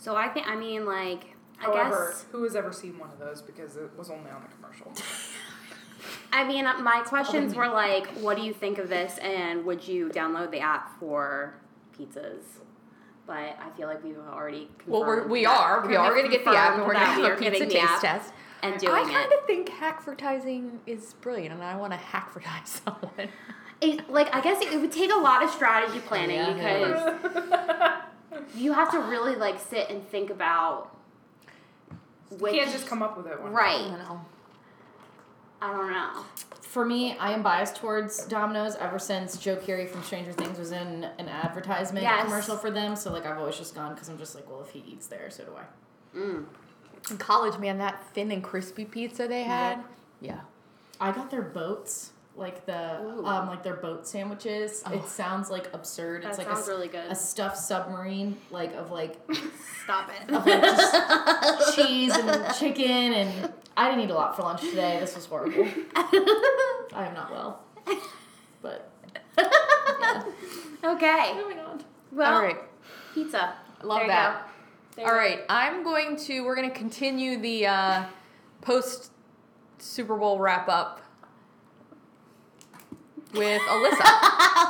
so 0.00 0.16
I 0.16 0.28
think 0.28 0.48
I 0.48 0.56
mean 0.56 0.84
like 0.86 1.36
I 1.60 1.64
However, 1.66 2.08
guess 2.10 2.24
who 2.32 2.42
has 2.44 2.56
ever 2.56 2.72
seen 2.72 2.98
one 2.98 3.10
of 3.10 3.18
those 3.18 3.42
because 3.42 3.76
it 3.76 3.90
was 3.96 4.10
only 4.10 4.30
on 4.30 4.42
the 4.42 4.48
commercial? 4.56 4.92
I 6.32 6.44
mean, 6.46 6.64
uh, 6.66 6.78
my 6.78 7.00
questions 7.00 7.54
were 7.54 7.68
like, 7.68 8.06
what 8.20 8.36
do 8.36 8.42
you 8.42 8.54
think 8.54 8.78
of 8.78 8.88
this, 8.88 9.18
and 9.18 9.64
would 9.66 9.86
you 9.86 10.08
download 10.08 10.50
the 10.50 10.60
app 10.60 10.98
for 10.98 11.54
pizzas? 11.98 12.42
But 13.26 13.58
I 13.60 13.68
feel 13.76 13.86
like 13.88 14.02
we've 14.02 14.16
already 14.18 14.68
Well, 14.86 15.04
we're, 15.04 15.26
we 15.26 15.44
are. 15.44 15.86
We 15.86 15.96
are 15.96 16.10
going 16.14 16.24
to 16.24 16.30
get 16.30 16.44
the 16.44 16.50
app, 16.56 16.78
and 16.78 16.86
we're 16.86 16.94
going 16.94 17.16
to 17.16 17.22
that 17.22 17.38
do 17.38 17.46
a 17.46 17.50
pizza 17.50 17.66
taste 17.66 18.00
test. 18.00 18.32
and 18.62 18.74
I 18.74 19.02
kind 19.04 19.32
of 19.32 19.46
think 19.46 19.68
hackvertising 19.70 20.78
is 20.86 21.14
brilliant, 21.20 21.52
and 21.52 21.62
I 21.62 21.76
want 21.76 21.92
to 21.92 21.98
hackvertise 21.98 22.66
someone. 22.84 23.28
it. 23.82 24.08
Like, 24.08 24.34
I 24.34 24.40
guess 24.40 24.62
it, 24.62 24.72
it 24.72 24.80
would 24.80 24.92
take 24.92 25.12
a 25.12 25.16
lot 25.18 25.42
of 25.44 25.50
strategy 25.50 25.98
planning 26.00 26.36
Yeah, 26.36 26.56
yeah. 26.56 27.18
because 27.22 28.02
you 28.54 28.72
have 28.72 28.90
to 28.92 28.98
really 28.98 29.36
like 29.36 29.58
sit 29.60 29.90
and 29.90 30.06
think 30.08 30.30
about. 30.30 30.96
You 32.30 32.38
can't 32.38 32.70
just 32.70 32.86
come 32.86 33.02
up 33.02 33.16
with 33.16 33.26
it 33.26 33.40
one. 33.40 33.52
I 33.52 33.54
right. 33.54 33.78
don't 33.78 33.98
know. 33.98 34.20
I 35.62 35.72
don't 35.72 35.90
know. 35.90 36.24
For 36.62 36.84
me, 36.84 37.16
I 37.18 37.32
am 37.32 37.42
biased 37.42 37.76
towards 37.76 38.24
Domino's 38.26 38.76
ever 38.76 38.98
since 38.98 39.36
Joe 39.36 39.56
Keery 39.56 39.88
from 39.88 40.02
Stranger 40.04 40.32
Things 40.32 40.56
was 40.58 40.70
in 40.70 41.04
an 41.18 41.28
advertisement 41.28 42.04
Yes. 42.04 42.24
commercial 42.24 42.56
for 42.56 42.70
them. 42.70 42.94
So 42.94 43.12
like 43.12 43.26
I've 43.26 43.38
always 43.38 43.56
just 43.56 43.74
gone 43.74 43.92
because 43.92 44.08
I'm 44.08 44.18
just 44.18 44.34
like, 44.34 44.48
well, 44.48 44.60
if 44.62 44.70
he 44.70 44.84
eats 44.86 45.06
there, 45.08 45.28
so 45.30 45.44
do 45.44 45.52
I. 45.56 46.16
Mm. 46.18 46.44
In 47.10 47.18
college, 47.18 47.58
man, 47.58 47.78
that 47.78 48.04
thin 48.14 48.30
and 48.30 48.42
crispy 48.42 48.84
pizza 48.84 49.26
they 49.26 49.42
had. 49.42 49.82
Yeah. 50.20 50.40
I 51.00 51.12
got 51.12 51.30
their 51.30 51.42
boats, 51.42 52.12
like 52.40 52.64
the 52.64 53.00
Ooh. 53.02 53.26
um, 53.26 53.48
like 53.48 53.62
their 53.62 53.76
boat 53.76 54.08
sandwiches. 54.08 54.82
Oh. 54.86 54.92
It 54.94 55.06
sounds 55.06 55.50
like 55.50 55.68
absurd. 55.74 56.22
That 56.24 56.30
it's 56.30 56.38
like 56.38 56.46
a, 56.48 56.54
sounds 56.54 56.62
s- 56.62 56.68
really 56.68 56.88
good. 56.88 57.10
a 57.10 57.14
stuffed 57.14 57.58
submarine, 57.58 58.38
like 58.50 58.74
of 58.74 58.90
like 58.90 59.16
Stop 59.84 60.10
it. 60.10 60.32
of 60.34 60.46
like 60.46 60.62
just 60.62 61.76
cheese 61.76 62.12
and 62.16 62.54
chicken, 62.54 63.12
and 63.12 63.52
I 63.76 63.90
didn't 63.90 64.04
eat 64.04 64.10
a 64.10 64.14
lot 64.14 64.34
for 64.34 64.42
lunch 64.42 64.62
today. 64.62 64.98
This 64.98 65.14
was 65.14 65.26
horrible. 65.26 65.68
I 65.94 67.06
am 67.06 67.14
not 67.14 67.30
well, 67.30 67.60
but 68.62 68.90
yeah. 69.38 70.22
okay. 70.84 71.34
moving 71.34 71.60
on. 71.60 71.84
Well, 72.10 72.34
All 72.34 72.42
right. 72.42 72.58
pizza. 73.14 73.54
Love 73.82 73.98
there 73.98 74.06
you 74.06 74.12
that. 74.12 74.32
Go. 74.32 74.46
There 74.96 75.06
All 75.06 75.12
go. 75.12 75.18
right. 75.18 75.40
I'm 75.48 75.84
going 75.84 76.16
to. 76.16 76.40
We're 76.40 76.56
going 76.56 76.70
to 76.70 76.76
continue 76.76 77.38
the 77.38 77.66
uh, 77.66 78.04
post 78.62 79.12
Super 79.78 80.16
Bowl 80.16 80.38
wrap 80.38 80.68
up. 80.68 81.00
With 83.32 83.62
Alyssa. 83.62 84.04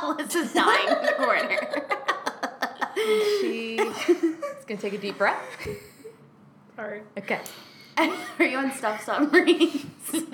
Alyssa's 0.01 0.53
dying 0.53 0.87
in 0.87 1.05
the 1.05 1.13
corner. 1.17 1.59
she 3.41 3.75
is 3.77 4.65
gonna 4.67 4.79
take 4.81 4.93
a 4.93 4.97
deep 4.97 5.17
breath. 5.17 5.39
Sorry. 6.75 7.01
Okay. 7.17 7.39
Are 7.97 8.45
you 8.45 8.57
on 8.57 8.71
stuffed 8.73 9.03
submarines? 9.05 9.85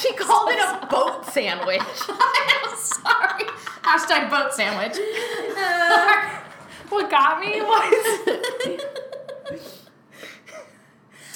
She 0.00 0.12
called 0.14 0.50
it 0.50 0.58
a 0.58 0.86
boat 0.90 1.26
sandwich. 1.26 1.80
I'm 2.08 2.76
sorry. 2.76 3.44
Hashtag 3.82 4.30
boat 4.30 4.52
sandwich. 4.54 4.98
Uh, 5.56 6.40
what 6.88 7.10
got 7.10 7.38
me 7.40 7.60
was 7.60 8.28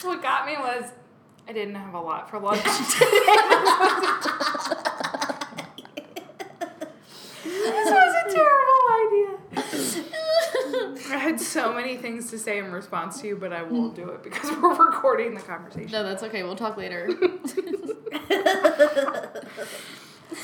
what 0.03 0.23
got 0.23 0.47
me 0.47 0.57
was 0.59 0.91
I 1.47 1.53
didn't 1.53 1.75
have 1.75 1.95
a 1.95 2.00
lot 2.00 2.31
for 2.31 2.38
lunch 2.41 2.65
this 7.71 7.91
was 7.91 8.15
a 8.27 8.31
terrible 8.35 8.83
idea. 9.07 10.15
I 11.15 11.19
had 11.19 11.41
so 11.41 11.73
many 11.73 11.97
things 11.97 12.31
to 12.31 12.39
say 12.39 12.59
in 12.59 12.71
response 12.73 13.21
to 13.21 13.29
you, 13.29 13.37
but 13.37 13.53
I 13.53 13.63
won't 13.63 13.95
do 13.95 14.09
it 14.11 14.23
because 14.23 14.51
we're 14.63 14.75
recording 14.87 15.35
the 15.35 15.41
conversation. 15.41 15.91
No, 15.91 16.03
that's 16.03 16.23
okay. 16.25 16.43
We'll 16.43 16.57
talk 16.57 16.77
later. 16.77 17.09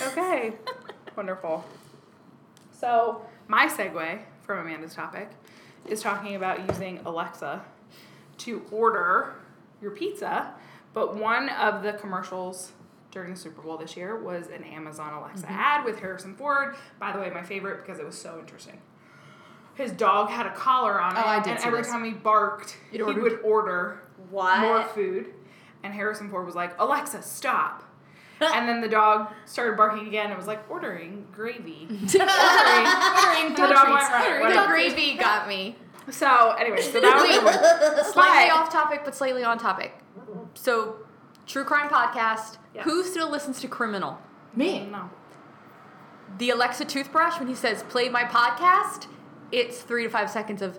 Okay. 0.07 0.55
Wonderful. 1.17 1.65
So, 2.73 3.23
my 3.49 3.67
segue 3.67 4.21
from 4.43 4.59
Amanda's 4.59 4.95
topic 4.95 5.31
is 5.87 6.01
talking 6.01 6.35
about 6.35 6.69
using 6.69 7.01
Alexa 7.05 7.63
to 8.39 8.63
order 8.71 9.35
your 9.81 9.91
pizza. 9.93 10.53
But 10.93 11.17
one 11.17 11.49
of 11.49 11.83
the 11.83 11.93
commercials 11.93 12.73
during 13.15 13.31
the 13.33 13.39
Super 13.39 13.63
Bowl 13.63 13.79
this 13.79 13.97
year 13.97 14.21
was 14.21 14.49
an 14.49 14.65
Amazon 14.65 15.15
Alexa 15.15 15.47
mm-hmm. 15.47 15.55
ad 15.55 15.85
with 15.85 16.01
Harrison 16.01 16.35
Ford. 16.35 16.75
By 16.99 17.13
the 17.13 17.21
way, 17.21 17.31
my 17.31 17.43
favorite 17.43 17.79
because 17.87 17.99
it 17.99 18.05
was 18.05 18.19
so 18.19 18.39
interesting. 18.39 18.79
His 19.77 19.93
dog 19.93 20.29
had 20.29 20.47
a 20.47 20.53
collar 20.53 21.01
on 21.01 21.17
it, 21.17 21.23
Oh, 21.25 21.27
I 21.27 21.41
did 21.41 21.53
and 21.53 21.61
see 21.61 21.67
every 21.69 21.81
this. 21.81 21.91
time 21.91 22.05
he 22.05 22.11
barked, 22.13 22.77
It 22.93 22.99
he 22.99 23.03
would 23.03 23.41
order 23.43 24.03
What? 24.31 24.61
more 24.61 24.85
food. 24.85 25.33
And 25.83 25.95
Harrison 25.95 26.29
Ford 26.31 26.47
was 26.47 26.55
like, 26.55 26.79
Alexa, 26.79 27.23
stop. 27.23 27.83
and 28.41 28.69
then 28.69 28.81
the 28.81 28.89
dog 28.89 29.33
started 29.47 29.77
barking 29.77 30.07
again 30.07 30.27
and 30.27 30.37
was 30.37 30.47
like, 30.47 30.69
ordering 30.71 31.27
gravy. 31.33 31.87
ordering, 31.91 32.21
ordering. 32.21 33.47
And 33.47 33.57
the 33.57 33.67
dog 33.69 33.89
went 33.91 34.13
right. 34.13 34.39
The 34.39 34.41
whatever. 34.43 34.67
gravy 34.69 35.15
got 35.17 35.49
me. 35.49 35.77
So, 36.11 36.51
anyway, 36.59 36.81
so 36.81 37.01
that 37.01 37.95
was. 37.97 38.07
Slightly 38.13 38.51
off 38.51 38.71
topic, 38.71 39.03
but 39.05 39.15
slightly 39.15 39.43
on 39.43 39.59
topic. 39.59 39.95
So, 40.55 40.97
true 41.47 41.65
crime 41.65 41.89
podcast. 41.89 42.59
Yes. 42.75 42.85
Who 42.85 43.05
still 43.05 43.31
listens 43.31 43.61
to 43.61 43.69
Criminal? 43.69 44.19
Me. 44.55 44.87
No. 44.87 45.11
The 46.39 46.51
Alexa 46.51 46.87
toothbrush, 46.87 47.39
when 47.39 47.49
he 47.49 47.55
says 47.55 47.83
"play 47.85 48.09
my 48.09 48.25
podcast," 48.25 49.07
it's 49.53 49.83
three 49.83 50.05
to 50.05 50.09
five 50.11 50.31
seconds 50.31 50.63
of 50.63 50.79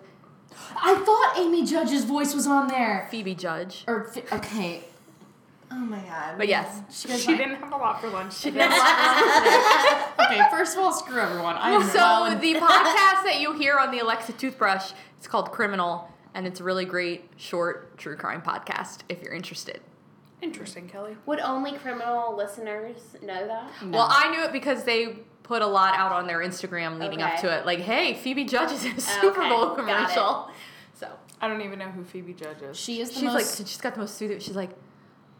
I 0.78 0.96
thought 0.96 1.34
Amy 1.38 1.66
Judge's 1.66 2.06
voice 2.06 2.34
was 2.34 2.48
on 2.48 2.68
there. 2.68 3.08
Phoebe 3.12 3.36
Judge. 3.36 3.84
Or 3.88 4.12
okay. 4.32 4.84
Oh 5.72 5.76
my 5.76 6.00
god. 6.00 6.38
But 6.38 6.48
yes, 6.48 6.82
She 6.92 7.08
She 7.18 7.28
like- 7.30 7.38
didn't 7.40 7.56
have 7.56 7.74
a 7.74 7.78
lot 7.78 8.00
for 8.00 8.08
lunch. 8.10 8.40
today. 8.42 8.64
okay, 8.66 10.42
first 10.52 10.78
of 10.78 10.84
all, 10.84 10.94
screw 10.94 11.20
everyone. 11.20 11.56
I'm 11.60 11.84
So 11.90 12.00
Rowan. 12.00 12.40
the 12.40 12.54
podcast 12.56 13.24
that 13.26 13.40
you 13.42 13.54
hear 13.54 13.78
on 13.78 13.92
the 13.92 14.00
Alexa 14.00 14.34
toothbrush, 14.34 14.92
it's 15.18 15.28
called 15.28 15.52
Criminal, 15.52 16.10
and 16.34 16.46
it's 16.48 16.60
a 16.60 16.64
really 16.64 16.86
great 16.86 17.30
short 17.36 17.98
true 17.98 18.16
crime 18.16 18.42
podcast 18.42 19.00
if 19.10 19.22
you're 19.22 19.34
interested. 19.34 19.82
Interesting, 20.46 20.88
Kelly. 20.88 21.18
Would 21.26 21.40
only 21.40 21.74
criminal 21.74 22.36
listeners 22.38 22.98
know 23.24 23.48
that? 23.48 23.70
No. 23.84 23.98
Well, 23.98 24.08
I 24.10 24.30
knew 24.32 24.44
it 24.44 24.52
because 24.52 24.84
they 24.84 25.18
put 25.44 25.62
a 25.62 25.68
lot 25.68 25.96
out 25.96 26.12
on 26.12 26.28
their 26.28 26.40
Instagram 26.40 27.00
leading 27.00 27.22
up 27.22 27.40
to 27.42 27.52
it. 27.52 27.66
Like, 27.66 27.80
hey, 27.80 28.14
Phoebe 28.14 28.46
Judge 28.46 28.72
is 28.72 28.86
in 28.86 28.94
a 28.94 29.02
Super 29.02 29.42
Okay, 29.42 29.50
Bowl 29.50 29.70
commercial. 29.76 30.50
So 30.94 31.08
I 31.42 31.48
don't 31.48 31.62
even 31.62 31.80
know 31.80 31.90
who 31.90 32.04
Phoebe 32.04 32.34
Judge 32.34 32.62
is. 32.62 32.78
she 32.78 33.02
is 33.02 33.10
the 33.10 33.16
she's 33.16 33.24
most. 33.24 33.60
like, 33.60 33.68
she's 33.68 33.82
got 33.82 33.94
the 33.96 34.00
most 34.02 34.16
soothing. 34.16 34.40
She's 34.40 34.56
like, 34.56 34.72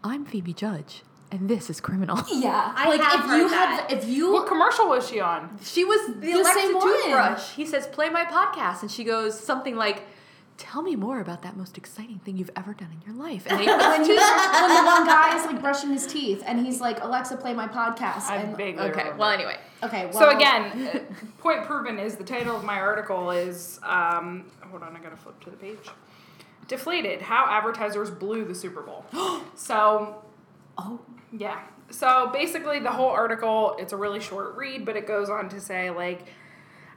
I'm 0.04 0.24
Phoebe 0.24 0.52
Judge, 0.52 1.02
and 1.32 1.48
this 1.48 1.70
is 1.70 1.80
Criminal. 1.80 2.18
yeah, 2.32 2.72
I 2.76 2.88
like 2.88 3.00
have 3.00 3.20
if 3.20 3.26
heard 3.26 3.38
you 3.38 3.48
that. 3.50 3.86
have, 3.90 3.98
if 4.02 4.08
you 4.08 4.32
what 4.32 4.46
commercial 4.48 4.88
was 4.88 5.08
she 5.08 5.20
on? 5.20 5.56
She 5.62 5.84
was 5.84 6.06
the, 6.06 6.12
The 6.20 6.32
Alexa 6.32 6.52
same 6.60 6.74
one. 6.74 6.82
toothbrush. 7.02 7.50
He 7.52 7.64
says, 7.64 7.86
"Play 7.86 8.08
my 8.10 8.24
podcast," 8.24 8.82
and 8.82 8.90
she 8.90 9.04
goes 9.04 9.38
something 9.38 9.76
like, 9.76 10.02
"Tell 10.56 10.82
me 10.82 10.96
more 10.96 11.20
about 11.20 11.42
that 11.42 11.56
most 11.56 11.76
exciting 11.76 12.18
thing 12.20 12.36
you've 12.36 12.50
ever 12.56 12.74
done 12.74 12.88
in 12.92 13.00
your 13.06 13.22
life." 13.22 13.46
And 13.50 13.60
then 13.60 13.78
when, 13.78 14.04
he, 14.04 14.14
when 14.16 14.74
the 14.74 14.84
one 14.84 15.06
guy 15.06 15.38
is 15.38 15.46
like 15.46 15.60
brushing 15.60 15.90
his 15.90 16.06
teeth 16.06 16.42
and 16.46 16.64
he's 16.64 16.80
like, 16.80 17.02
Alexa, 17.02 17.36
play 17.36 17.54
my 17.54 17.68
podcast. 17.68 18.28
I 18.28 18.36
And, 18.36 18.56
vaguely 18.56 18.82
okay. 18.84 18.98
remember. 19.00 19.18
Well, 19.18 19.30
anyway, 19.30 19.58
okay, 19.82 20.06
well, 20.06 20.14
So 20.14 20.36
again, 20.36 20.88
uh, 20.94 20.98
point 21.38 21.64
proven 21.64 21.98
is 21.98 22.16
the 22.16 22.24
title 22.24 22.56
of 22.56 22.64
my 22.64 22.80
article 22.80 23.30
is 23.30 23.80
um, 23.82 24.50
hold 24.70 24.82
on, 24.82 24.96
I 24.96 25.00
gotta 25.00 25.16
flip 25.16 25.40
to 25.44 25.50
the 25.50 25.56
page. 25.56 25.90
Deflated: 26.68 27.22
How 27.22 27.46
advertisers 27.48 28.10
blew 28.10 28.44
the 28.44 28.54
Super 28.54 28.82
Bowl. 28.82 29.04
so 29.54 30.22
oh, 30.78 31.00
yeah. 31.32 31.60
So 31.90 32.30
basically, 32.32 32.80
the 32.80 32.90
whole 32.90 33.10
article, 33.10 33.76
it's 33.78 33.92
a 33.92 33.96
really 33.96 34.20
short 34.20 34.56
read, 34.56 34.84
but 34.84 34.96
it 34.96 35.06
goes 35.06 35.30
on 35.30 35.48
to 35.50 35.60
say, 35.60 35.90
like, 35.90 36.26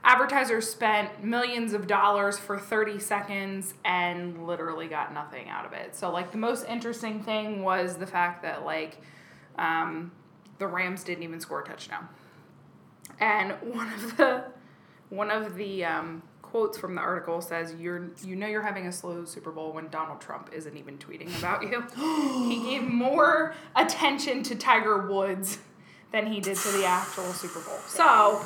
advertisers 0.03 0.69
spent 0.69 1.23
millions 1.23 1.73
of 1.73 1.87
dollars 1.87 2.37
for 2.37 2.57
30 2.57 2.99
seconds 2.99 3.73
and 3.83 4.47
literally 4.47 4.87
got 4.87 5.13
nothing 5.13 5.49
out 5.49 5.65
of 5.65 5.73
it. 5.73 5.95
So, 5.95 6.11
like, 6.11 6.31
the 6.31 6.37
most 6.37 6.65
interesting 6.67 7.21
thing 7.21 7.63
was 7.63 7.97
the 7.97 8.07
fact 8.07 8.43
that, 8.43 8.65
like, 8.65 9.01
um, 9.57 10.11
the 10.57 10.67
Rams 10.67 11.03
didn't 11.03 11.23
even 11.23 11.39
score 11.39 11.61
a 11.61 11.65
touchdown. 11.65 12.07
And 13.19 13.53
one 13.61 13.91
of 13.93 14.17
the 14.17 14.43
one 15.09 15.31
of 15.31 15.55
the 15.55 15.83
um, 15.83 16.21
quotes 16.41 16.77
from 16.77 16.95
the 16.95 17.01
article 17.01 17.41
says, 17.41 17.75
"You're 17.79 18.11
you 18.23 18.35
know 18.35 18.47
you're 18.47 18.61
having 18.61 18.87
a 18.87 18.91
slow 18.91 19.25
Super 19.25 19.51
Bowl 19.51 19.73
when 19.73 19.89
Donald 19.89 20.21
Trump 20.21 20.49
isn't 20.53 20.77
even 20.77 20.97
tweeting 20.97 21.37
about 21.37 21.63
you." 21.63 21.83
he 22.47 22.77
gave 22.77 22.83
more 22.83 23.53
attention 23.75 24.43
to 24.43 24.55
Tiger 24.55 25.07
Woods 25.07 25.59
than 26.11 26.27
he 26.31 26.39
did 26.39 26.57
to 26.57 26.71
the 26.71 26.85
actual 26.85 27.25
Super 27.25 27.59
Bowl. 27.59 27.77
So, 27.87 28.41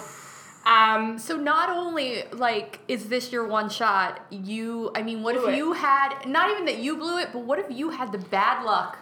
um, 0.66 1.18
so 1.20 1.36
not 1.38 1.70
only 1.70 2.24
like 2.32 2.80
is 2.88 3.10
this 3.10 3.32
your 3.32 3.46
one 3.48 3.70
shot, 3.70 4.26
you. 4.30 4.92
I 4.96 5.02
mean, 5.04 5.22
what 5.24 5.36
Blew 5.36 5.48
if 5.50 5.54
it. 5.54 5.58
you 5.58 5.74
had 5.74 6.26
not 6.26 6.50
even 6.52 6.66
that 6.66 6.78
you 6.80 6.98
blew 6.98 7.18
it, 7.20 7.30
but 7.34 7.40
what 7.40 7.60
if 7.60 7.66
you 7.70 7.90
had 7.90 8.12
the 8.12 8.18
bad 8.20 8.64
luck 8.64 8.98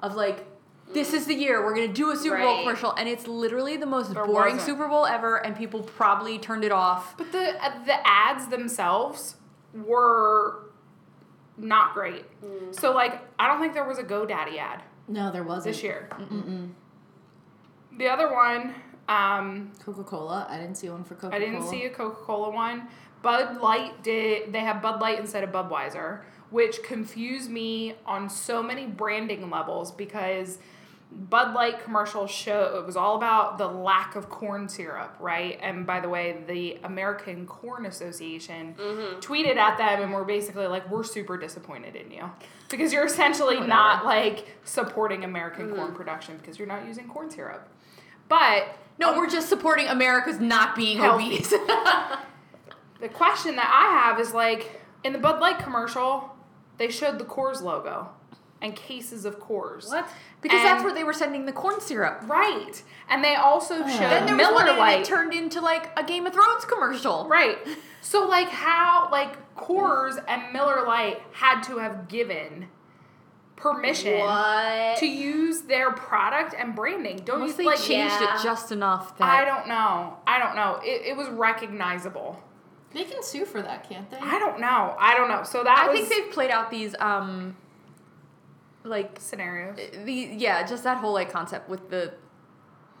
of 0.00 0.14
like. 0.14 0.44
This 0.94 1.12
is 1.12 1.26
the 1.26 1.34
year 1.34 1.62
we're 1.62 1.74
gonna 1.74 1.88
do 1.88 2.12
a 2.12 2.16
Super 2.16 2.38
Bowl 2.38 2.60
commercial, 2.60 2.92
and 2.94 3.06
it's 3.10 3.26
literally 3.28 3.76
the 3.76 3.84
most 3.84 4.14
There 4.14 4.24
boring 4.24 4.54
wasn't. 4.56 4.62
Super 4.78 4.88
Bowl 4.88 5.04
ever, 5.04 5.36
and 5.44 5.54
people 5.54 5.82
probably 5.82 6.38
turned 6.38 6.64
it 6.64 6.72
off. 6.72 7.14
but 7.18 7.30
the 7.30 7.62
uh, 7.62 7.84
the 7.84 7.96
ads 8.08 8.46
themselves 8.46 9.36
were 9.74 10.70
not 11.58 11.92
great. 11.92 12.24
So, 12.70 12.92
like, 12.94 13.20
I 13.38 13.48
don't 13.48 13.60
think 13.60 13.74
there 13.74 13.84
was 13.86 13.98
a 13.98 14.02
GoDaddy 14.02 14.56
ad 14.56 14.82
no, 15.08 15.30
there 15.30 15.42
wasn't. 15.42 15.74
this 15.74 15.82
year. 15.82 16.08
The 17.98 18.08
other 18.08 18.32
one. 18.32 18.74
Um, 19.08 19.72
Coca 19.84 20.04
Cola. 20.04 20.46
I 20.50 20.58
didn't 20.58 20.76
see 20.76 20.88
one 20.90 21.04
for 21.04 21.14
Coca 21.14 21.30
Cola. 21.30 21.36
I 21.36 21.38
didn't 21.38 21.66
see 21.66 21.84
a 21.84 21.90
Coca 21.90 22.22
Cola 22.22 22.50
one. 22.50 22.88
Bud 23.22 23.60
Light 23.60 24.02
did. 24.02 24.52
They 24.52 24.60
have 24.60 24.82
Bud 24.82 25.00
Light 25.00 25.18
instead 25.18 25.42
of 25.44 25.50
Budweiser, 25.50 26.20
which 26.50 26.82
confused 26.82 27.50
me 27.50 27.94
on 28.06 28.28
so 28.28 28.62
many 28.62 28.86
branding 28.86 29.50
levels 29.50 29.90
because 29.90 30.58
Bud 31.10 31.54
Light 31.54 31.82
commercials 31.82 32.30
show 32.30 32.78
it 32.78 32.86
was 32.86 32.96
all 32.96 33.16
about 33.16 33.56
the 33.56 33.66
lack 33.66 34.14
of 34.14 34.28
corn 34.28 34.68
syrup, 34.68 35.16
right? 35.18 35.58
And 35.62 35.86
by 35.86 36.00
the 36.00 36.08
way, 36.08 36.44
the 36.46 36.78
American 36.84 37.46
Corn 37.46 37.86
Association 37.86 38.74
tweeted 39.20 39.56
at 39.56 39.78
them 39.78 40.02
and 40.02 40.12
were 40.12 40.24
basically 40.24 40.66
like, 40.66 40.88
"We're 40.90 41.02
super 41.02 41.38
disappointed 41.38 41.96
in 41.96 42.10
you 42.10 42.30
because 42.68 42.92
you're 42.92 43.06
essentially 43.06 43.58
not 43.58 44.04
like 44.04 44.46
supporting 44.64 45.24
American 45.24 45.74
corn 45.74 45.92
production 45.94 46.36
because 46.36 46.58
you're 46.58 46.68
not 46.68 46.86
using 46.86 47.08
corn 47.08 47.30
syrup." 47.30 47.66
But 48.28 48.76
No, 48.98 49.10
um, 49.12 49.16
we're 49.16 49.30
just 49.30 49.48
supporting 49.48 49.86
America's 49.88 50.38
not 50.40 50.76
being 50.76 50.98
Healthy. 50.98 51.26
obese. 51.36 51.54
The 53.00 53.08
question 53.08 53.54
that 53.56 53.70
I 53.72 53.92
have 54.08 54.18
is 54.18 54.34
like 54.34 54.80
in 55.04 55.12
the 55.12 55.20
Bud 55.20 55.40
Light 55.40 55.60
commercial, 55.60 56.30
they 56.78 56.90
showed 56.90 57.18
the 57.18 57.24
Coors 57.24 57.62
logo 57.62 58.08
and 58.60 58.74
cases 58.74 59.24
of 59.24 59.38
Coors. 59.38 59.86
What? 59.86 60.08
because 60.40 60.62
that's 60.62 60.84
where 60.84 60.94
they 60.94 61.04
were 61.04 61.12
sending 61.12 61.46
the 61.46 61.52
corn 61.52 61.80
syrup. 61.80 62.22
Right. 62.26 62.82
And 63.08 63.22
they 63.24 63.34
also 63.36 63.76
oh. 63.84 63.88
showed 63.88 64.10
Then 64.10 64.26
there 64.26 64.36
was 64.36 64.46
Miller 64.46 64.54
one 64.54 64.68
and 64.68 64.78
Lite. 64.78 65.00
it 65.00 65.04
turned 65.06 65.32
into 65.32 65.60
like 65.60 65.90
a 65.96 66.04
Game 66.04 66.26
of 66.26 66.32
Thrones 66.32 66.64
commercial. 66.64 67.26
right. 67.28 67.58
So 68.00 68.26
like 68.26 68.48
how 68.48 69.08
like 69.10 69.54
Coors 69.56 70.22
and 70.28 70.52
Miller 70.52 70.86
Lite 70.86 71.20
had 71.32 71.62
to 71.62 71.78
have 71.78 72.08
given 72.08 72.68
permission 73.58 74.20
What? 74.20 74.96
to 74.98 75.06
use 75.06 75.62
their 75.62 75.90
product 75.92 76.54
and 76.58 76.74
branding. 76.74 77.18
Don't 77.24 77.42
Unless 77.42 77.50
you 77.52 77.56
they 77.58 77.64
like 77.64 77.78
changed 77.78 78.14
yeah. 78.20 78.38
it 78.38 78.42
just 78.42 78.72
enough 78.72 79.16
that 79.18 79.24
I 79.28 79.44
don't 79.44 79.66
know. 79.68 80.16
I 80.26 80.38
don't 80.38 80.54
know. 80.56 80.80
It, 80.82 81.06
it 81.08 81.16
was 81.16 81.28
recognizable. 81.28 82.42
They 82.94 83.04
can 83.04 83.22
sue 83.22 83.44
for 83.44 83.60
that, 83.60 83.88
can't 83.88 84.10
they? 84.10 84.16
I 84.18 84.38
don't 84.38 84.60
know. 84.60 84.94
I 84.98 85.14
don't 85.16 85.28
know. 85.28 85.42
So 85.42 85.62
that 85.64 85.78
I 85.78 85.88
was 85.90 86.00
think 86.08 86.24
they've 86.24 86.32
played 86.32 86.50
out 86.50 86.70
these 86.70 86.94
um 87.00 87.56
like 88.84 89.16
scenarios. 89.20 89.76
the 90.04 90.12
yeah, 90.12 90.64
just 90.66 90.84
that 90.84 90.98
whole 90.98 91.12
like 91.12 91.30
concept 91.30 91.68
with 91.68 91.90
the 91.90 92.14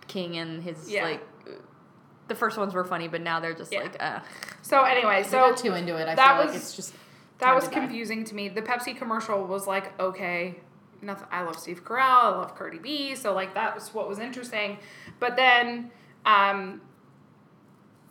king 0.06 0.36
and 0.36 0.62
his 0.62 0.90
Yeah. 0.90 1.04
like 1.04 1.24
the 2.26 2.34
first 2.34 2.58
ones 2.58 2.74
were 2.74 2.84
funny, 2.84 3.08
but 3.08 3.22
now 3.22 3.40
they're 3.40 3.54
just 3.54 3.72
Yeah. 3.72 3.82
like, 3.84 3.96
uh. 4.02 4.20
So 4.60 4.82
anyway, 4.82 5.22
So 5.22 5.30
so 5.30 5.38
got 5.50 5.56
too 5.56 5.72
into 5.74 5.96
it. 5.96 6.06
I 6.08 6.14
that 6.14 6.26
feel 6.36 6.44
was- 6.44 6.52
like 6.52 6.56
it's 6.56 6.76
just 6.76 6.94
that 7.38 7.54
was 7.54 7.68
confusing 7.68 8.24
to 8.24 8.34
me. 8.34 8.48
The 8.48 8.62
Pepsi 8.62 8.96
commercial 8.96 9.44
was 9.44 9.66
like, 9.66 9.98
okay, 10.00 10.56
nothing. 11.02 11.28
I 11.30 11.42
love 11.42 11.58
Steve 11.58 11.84
Carell. 11.84 12.00
I 12.00 12.28
love 12.30 12.56
Cardi 12.56 12.78
B. 12.78 13.14
So 13.14 13.32
like 13.32 13.54
that 13.54 13.74
was 13.74 13.94
what 13.94 14.08
was 14.08 14.18
interesting. 14.18 14.78
But 15.20 15.36
then, 15.36 15.90
um, 16.26 16.80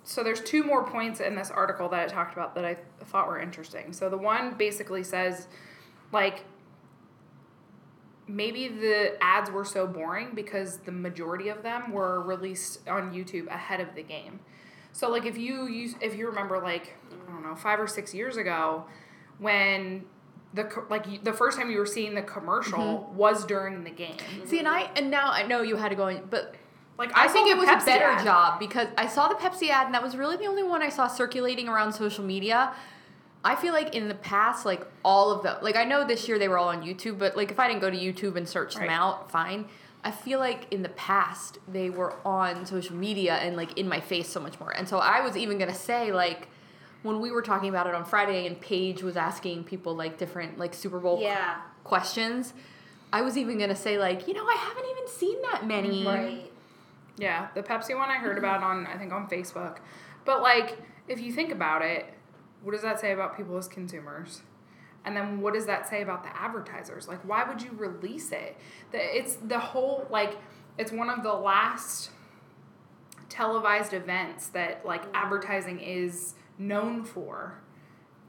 so 0.04 0.24
there's 0.24 0.42
two 0.42 0.64
more 0.64 0.86
points 0.86 1.20
in 1.20 1.36
this 1.36 1.52
article 1.52 1.90
that 1.90 2.00
I 2.00 2.08
talked 2.08 2.34
about 2.34 2.56
that 2.56 2.64
I 2.64 2.78
thought 3.06 3.28
were 3.28 3.40
interesting. 3.40 3.92
So 3.92 4.10
the 4.10 4.18
one 4.18 4.54
basically 4.58 5.04
says, 5.04 5.48
like, 6.14 6.46
maybe 8.28 8.70
the 8.70 9.18
ads 9.22 9.52
were 9.52 9.66
so 9.66 9.86
boring 9.86 10.30
because 10.34 10.78
the 10.80 10.92
majority 10.92 11.50
of 11.50 11.64
them 11.64 11.92
were 11.92 12.22
released 12.22 12.88
on 12.88 13.14
YouTube 13.14 13.48
ahead 13.48 13.82
of 13.82 13.96
the 13.96 14.04
game. 14.04 14.40
So 14.92 15.10
like 15.10 15.26
if 15.26 15.38
you 15.38 15.68
use 15.68 15.96
if 16.02 16.16
you 16.16 16.28
remember 16.28 16.60
like 16.60 16.96
I 17.28 17.32
don't 17.32 17.44
know 17.44 17.56
five 17.56 17.80
or 17.80 17.88
six 17.88 18.14
years 18.14 18.36
ago 18.36 18.86
when 19.40 20.06
the 20.54 20.70
like 20.90 21.24
the 21.24 21.34
first 21.34 21.58
time 21.58 21.70
you 21.70 21.78
were 21.78 21.86
seeing 21.86 22.16
the 22.16 22.22
commercial 22.22 22.80
mm-hmm. 22.80 23.16
was 23.16 23.46
during 23.46 23.84
the 23.84 23.90
game. 23.92 24.18
See, 24.46 24.60
and 24.60 24.68
I 24.68 24.90
and 24.96 25.12
now 25.12 25.32
I 25.32 25.44
know 25.44 25.62
you 25.62 25.76
had 25.76 25.90
to 25.90 25.96
go 25.96 26.08
in, 26.08 26.24
but 26.30 26.56
Like 26.98 27.12
I, 27.16 27.28
saw 27.28 27.34
think 27.34 27.50
it 27.50 27.58
was 27.58 27.68
Pepsi 27.70 27.84
a 27.84 27.86
better 27.86 28.06
ad. 28.06 28.24
job 28.24 28.60
because 28.60 28.88
I 28.98 29.08
saw 29.08 29.28
the 29.28 29.36
Pepsi 29.36 29.70
ad, 29.70 29.86
and 29.86 29.94
that 29.94 30.02
was 30.02 30.16
really 30.16 30.38
the 30.38 30.46
only 30.46 30.64
one 30.64 30.82
I 30.82 30.90
saw 30.90 31.08
circulating 31.08 31.68
around 31.68 31.94
social 31.94 32.24
media. 32.24 32.74
I 33.44 33.56
feel 33.56 33.72
like 33.72 33.96
in 33.96 34.08
the 34.08 34.16
past, 34.16 34.66
like 34.66 34.86
all 35.06 35.32
of 35.32 35.44
them, 35.44 35.58
like 35.62 35.76
I 35.76 35.84
know 35.84 36.06
this 36.06 36.28
year 36.28 36.40
they 36.40 36.48
were 36.48 36.58
all 36.58 36.70
on 36.70 36.82
YouTube, 36.82 37.20
but 37.20 37.38
like 37.38 37.52
if 37.52 37.60
I 37.60 37.68
didn't 37.68 37.82
go 37.82 37.90
to 37.90 37.98
YouTube 37.98 38.36
and 38.36 38.48
search 38.48 38.76
them 38.76 38.90
out, 38.90 39.32
fine. 39.32 39.66
I 40.04 40.12
feel 40.12 40.40
like 40.40 40.68
in 40.72 40.84
the 40.84 40.90
past 40.90 41.60
they 41.68 41.90
were 41.90 42.16
on 42.26 42.66
social 42.66 42.96
media 42.96 43.36
and 43.36 43.56
like 43.56 43.78
in 43.78 43.88
my 43.88 44.00
face 44.00 44.30
so 44.30 44.40
much 44.40 44.60
more. 44.60 44.72
And 44.72 44.88
so 44.88 44.98
I 45.00 45.22
was 45.22 45.36
even 45.38 45.58
gonna 45.58 45.74
say 45.74 46.12
like 46.12 46.48
when 47.08 47.20
we 47.22 47.32
were 47.32 47.42
talking 47.42 47.70
about 47.70 47.88
it 47.88 47.96
on 47.96 48.06
Friday 48.06 48.46
and 48.46 48.60
Paige 48.60 49.02
was 49.02 49.18
asking 49.18 49.64
people 49.64 49.96
like 49.96 50.18
different 50.18 50.60
like 50.60 50.74
Super 50.74 51.00
Bowl 51.00 51.20
Yeah. 51.22 51.56
questions. 51.84 52.54
I 53.12 53.22
was 53.22 53.38
even 53.38 53.58
gonna 53.58 53.76
say 53.76 53.98
like, 53.98 54.28
you 54.28 54.34
know, 54.34 54.46
I 54.46 54.56
haven't 54.56 54.86
even 54.92 55.08
seen 55.08 55.42
that 55.44 55.66
many. 55.66 56.06
Right. 56.06 56.52
Yeah, 57.18 57.48
the 57.56 57.64
Pepsi 57.64 57.98
one 57.98 58.10
I 58.10 58.18
heard 58.18 58.38
about 58.38 58.62
on 58.62 58.86
I 58.86 58.98
think 58.98 59.12
on 59.14 59.28
Facebook. 59.28 59.78
But 60.26 60.42
like 60.42 60.78
if 61.08 61.20
you 61.20 61.32
think 61.32 61.52
about 61.52 61.82
it, 61.82 62.06
what 62.62 62.74
does 62.74 62.82
that 62.82 63.00
say 63.00 63.14
about 63.14 63.38
people 63.38 63.58
as 63.58 63.68
consumers? 63.68 64.42
And 65.06 65.16
then 65.16 65.40
what 65.40 65.54
does 65.54 65.66
that 65.68 65.88
say 65.88 66.02
about 66.02 66.24
the 66.24 66.36
advertisers? 66.38 67.08
Like 67.08 67.22
why 67.28 67.44
would 67.46 67.62
you 67.62 67.72
release 67.72 68.32
it? 68.34 68.58
The, 68.92 69.18
it's 69.18 69.36
the 69.36 69.60
whole 69.60 70.06
like 70.10 70.38
it's 70.78 70.92
one 70.92 71.10
of 71.10 71.24
the 71.24 71.34
last 71.34 72.12
televised 73.30 73.94
events 73.94 74.48
that 74.50 74.86
like 74.86 75.04
advertising 75.14 75.80
is 75.80 76.34
known 76.58 77.04
for. 77.04 77.56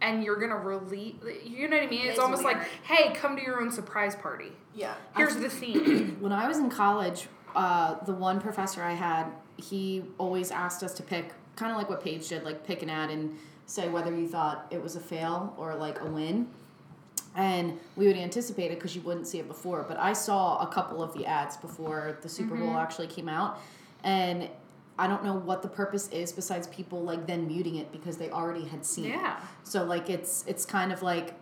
And 0.01 0.23
you're 0.23 0.37
gonna 0.37 0.57
release, 0.57 1.17
you 1.45 1.69
know 1.69 1.77
what 1.77 1.87
I 1.87 1.91
mean? 1.91 2.03
It's, 2.03 2.11
It's 2.11 2.19
almost 2.19 2.45
like, 2.45 2.63
hey, 2.85 3.13
come 3.15 3.37
to 3.37 3.43
your 3.43 3.61
own 3.61 3.73
surprise 3.73 4.15
party. 4.15 4.53
Yeah. 4.75 4.95
Here's 5.17 5.37
the 5.37 5.51
theme. 5.51 6.17
when 6.21 6.33
I 6.33 6.47
was 6.47 6.59
in 6.59 6.71
college, 6.71 7.27
uh, 7.57 7.97
the 8.05 8.13
one 8.13 8.41
professor 8.41 8.83
I 8.83 8.93
had, 8.93 9.27
he 9.57 10.05
always 10.19 10.53
asked 10.53 10.85
us 10.85 10.95
to 10.95 11.03
pick, 11.03 11.33
kind 11.57 11.73
of 11.73 11.79
like 11.79 11.91
what 11.91 12.03
Paige 12.03 12.29
did, 12.29 12.45
like 12.45 12.65
pick 12.65 12.83
an 12.83 12.91
ad 12.91 13.11
and 13.11 13.37
say 13.67 13.89
whether 13.89 14.15
you 14.15 14.29
thought 14.29 14.67
it 14.71 14.81
was 14.81 14.95
a 14.95 15.01
fail 15.01 15.53
or 15.59 15.75
like 15.75 16.01
a 16.01 16.07
win. 16.07 16.47
And 17.35 17.79
we 17.97 18.07
would 18.07 18.17
anticipate 18.17 18.71
it 18.71 18.77
because 18.79 18.95
you 18.95 19.03
wouldn't 19.03 19.27
see 19.27 19.39
it 19.39 19.49
before. 19.49 19.85
But 19.87 19.99
I 19.99 20.13
saw 20.13 20.59
a 20.61 20.67
couple 20.73 21.03
of 21.03 21.13
the 21.15 21.27
ads 21.27 21.57
before 21.57 22.19
the 22.23 22.29
Super 22.29 22.55
Bowl 22.57 22.77
actually 22.77 23.09
came 23.09 23.29
out. 23.29 23.61
And 24.05 24.49
I 24.99 25.07
don't 25.07 25.25
know 25.25 25.35
what 25.35 25.63
the 25.63 25.69
purpose 25.69 26.09
is 26.09 26.33
besides 26.33 26.67
people 26.69 27.03
like 27.03 27.27
then 27.27 27.47
muting 27.47 27.77
it 27.77 27.93
because 27.93 28.17
they 28.17 28.31
already 28.31 28.65
had 28.65 28.85
seen 28.85 29.07
it. 29.07 29.09
Yeah. 29.11 29.41
So 29.63 29.85
like 29.85 30.11
it's 30.11 30.45
it's 30.47 30.65
kind 30.67 30.93
of 30.93 31.03
like 31.03 31.35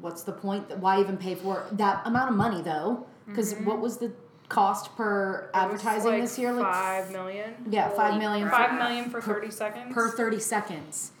what's 0.00 0.22
the 0.22 0.32
point? 0.32 0.76
Why 0.78 1.00
even 1.00 1.16
pay 1.16 1.34
for 1.34 1.60
it? 1.70 1.78
that 1.78 2.02
amount 2.06 2.30
of 2.30 2.36
money 2.36 2.62
though? 2.62 3.06
Because 3.26 3.54
what 3.54 3.80
was 3.80 3.98
the 3.98 4.12
cost 4.48 4.94
per 4.96 5.50
Mm-hmm. 5.54 5.64
Advertising 5.64 6.10
like, 6.12 6.22
this 6.22 6.38
year? 6.38 6.52
Like 6.52 6.72
five 6.72 7.10
million. 7.12 7.54
yeah, 7.70 7.88
five 7.90 8.18
million. 8.20 8.50
Five 8.50 8.74
million 8.78 9.10
for 9.10 9.20
per- 9.20 9.34
thirty 9.34 9.50
seconds. 9.50 9.94
per 9.94 10.10
thirty 10.10 10.40
seconds. 10.40 11.12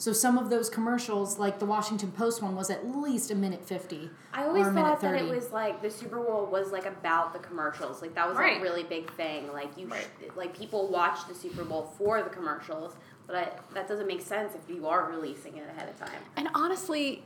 So 0.00 0.14
some 0.14 0.38
of 0.38 0.48
those 0.48 0.70
commercials, 0.70 1.38
like 1.38 1.58
the 1.58 1.66
Washington 1.66 2.10
Post 2.12 2.40
one, 2.42 2.56
was 2.56 2.70
at 2.70 2.86
least 2.88 3.30
a 3.30 3.34
minute 3.34 3.66
fifty. 3.66 4.08
I 4.32 4.44
always 4.44 4.64
or 4.66 4.70
a 4.70 4.72
minute 4.72 4.88
thought 4.88 5.00
that 5.02 5.14
it 5.14 5.28
was 5.28 5.50
like 5.52 5.82
the 5.82 5.90
Super 5.90 6.16
Bowl 6.20 6.46
was 6.50 6.72
like 6.72 6.86
about 6.86 7.34
the 7.34 7.38
commercials. 7.38 8.00
Like 8.00 8.14
that 8.14 8.26
was 8.26 8.38
Right. 8.38 8.56
a 8.56 8.62
really 8.62 8.82
big 8.82 9.12
thing. 9.16 9.52
Like 9.52 9.76
you, 9.76 9.88
Right. 9.88 10.08
sh- 10.18 10.30
like 10.36 10.56
people 10.58 10.88
watch 10.88 11.28
the 11.28 11.34
Super 11.34 11.64
Bowl 11.64 11.92
for 11.98 12.22
the 12.22 12.30
commercials, 12.30 12.96
but 13.26 13.36
I, 13.36 13.48
that 13.74 13.88
doesn't 13.88 14.06
make 14.06 14.22
sense 14.22 14.54
if 14.54 14.74
you 14.74 14.86
are 14.88 15.04
releasing 15.10 15.58
it 15.58 15.68
ahead 15.68 15.90
of 15.90 15.98
time. 15.98 16.22
And 16.34 16.48
honestly, 16.54 17.22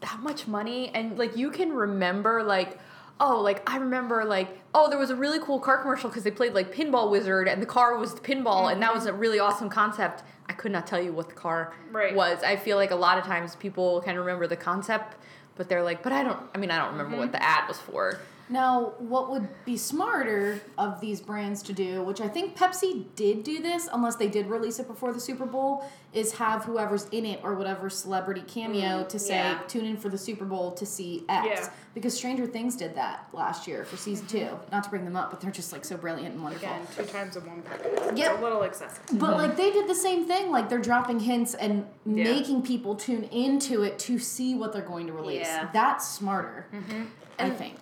that 0.00 0.18
much 0.18 0.48
money 0.48 0.90
and 0.92 1.16
like 1.16 1.36
you 1.36 1.52
can 1.52 1.72
remember 1.72 2.42
like 2.42 2.80
oh 3.20 3.40
like 3.40 3.68
I 3.70 3.76
remember 3.76 4.24
like 4.24 4.58
oh 4.74 4.88
there 4.90 4.98
was 4.98 5.10
a 5.10 5.16
really 5.16 5.38
cool 5.38 5.60
car 5.60 5.78
commercial 5.78 6.08
because 6.08 6.24
they 6.24 6.30
played 6.30 6.54
like 6.54 6.74
Pinball 6.74 7.10
Wizard 7.10 7.48
and 7.48 7.62
the 7.62 7.66
car 7.66 7.96
was 7.96 8.14
the 8.14 8.20
pinball 8.20 8.72
and 8.72 8.82
that 8.82 8.94
was 8.94 9.06
a 9.06 9.12
really 9.12 9.38
awesome 9.38 9.68
concept. 9.68 10.22
I 10.48 10.52
could 10.54 10.72
not 10.72 10.86
tell 10.86 11.00
you 11.00 11.12
what 11.12 11.28
the 11.28 11.34
car 11.34 11.72
Right. 11.90 12.14
was. 12.14 12.42
I 12.42 12.56
feel 12.56 12.76
like 12.76 12.90
a 12.90 12.96
lot 12.96 13.18
of 13.18 13.24
times 13.24 13.56
people 13.56 14.02
kind 14.02 14.18
of 14.18 14.24
remember 14.24 14.46
the 14.46 14.56
concept, 14.56 15.16
but 15.56 15.68
they're 15.68 15.82
like, 15.82 16.02
but 16.02 16.12
I 16.12 16.22
don't. 16.22 16.40
I 16.54 16.58
mean, 16.58 16.70
I 16.70 16.78
don't 16.78 16.92
remember 16.92 17.16
what 17.16 17.26
mm-hmm. 17.26 17.32
the 17.32 17.42
ad 17.42 17.68
was 17.68 17.78
for. 17.78 18.18
Now, 18.48 18.92
what 18.98 19.30
would 19.30 19.48
be 19.64 19.76
smarter 19.76 20.60
of 20.76 21.00
these 21.00 21.20
brands 21.20 21.62
to 21.64 21.72
do, 21.72 22.02
which 22.02 22.20
I 22.20 22.28
think 22.28 22.56
Pepsi 22.56 23.06
did 23.16 23.44
do 23.44 23.60
this, 23.62 23.88
unless 23.92 24.16
they 24.16 24.28
did 24.28 24.46
release 24.48 24.78
it 24.78 24.86
before 24.88 25.12
the 25.12 25.20
Super 25.20 25.46
Bowl, 25.46 25.84
is 26.12 26.32
have 26.34 26.64
whoever's 26.64 27.06
in 27.12 27.24
it 27.24 27.40
or 27.42 27.54
whatever 27.54 27.88
celebrity 27.88 28.42
cameo 28.46 28.82
Mm, 29.04 29.08
to 29.08 29.18
say, 29.18 29.34
yeah. 29.36 29.58
tune 29.68 29.86
in 29.86 29.96
for 29.96 30.08
the 30.10 30.18
Super 30.18 30.44
Bowl 30.44 30.72
to 30.72 30.84
see 30.84 31.24
X. 31.28 31.46
Yeah. 31.48 31.70
Because 31.94 32.14
Stranger 32.14 32.46
Things 32.46 32.76
did 32.76 32.94
that 32.96 33.26
last 33.32 33.66
year 33.66 33.84
for 33.84 33.96
season 33.96 34.26
mm-hmm. 34.26 34.56
two. 34.56 34.58
Not 34.70 34.84
to 34.84 34.90
bring 34.90 35.04
them 35.04 35.16
up, 35.16 35.30
but 35.30 35.40
they're 35.40 35.50
just 35.50 35.72
like 35.72 35.84
so 35.84 35.96
brilliant 35.96 36.34
and 36.34 36.42
wonderful. 36.42 36.68
Again, 36.68 36.86
two 36.96 37.04
times 37.04 37.36
in 37.36 37.46
one 37.46 37.62
packet. 37.62 37.92
It's 37.94 38.18
Yep. 38.18 38.38
a 38.38 38.42
little 38.42 38.62
excessive. 38.62 39.02
But 39.12 39.30
mm-hmm. 39.30 39.38
like 39.38 39.56
they 39.56 39.70
did 39.70 39.88
the 39.88 39.94
same 39.94 40.26
thing, 40.26 40.50
like 40.50 40.68
they're 40.68 40.78
dropping 40.78 41.20
hints 41.20 41.54
and 41.54 41.86
Yeah. 42.04 42.24
making 42.24 42.62
people 42.62 42.96
tune 42.96 43.24
into 43.24 43.82
it 43.82 43.98
to 44.00 44.18
see 44.18 44.54
what 44.54 44.72
they're 44.72 44.82
going 44.82 45.06
to 45.06 45.12
release. 45.12 45.46
Yeah. 45.46 45.68
That's 45.72 46.06
smarter, 46.08 46.66
mm-hmm. 46.74 47.04
I 47.38 47.44
And- 47.44 47.56
think. 47.56 47.78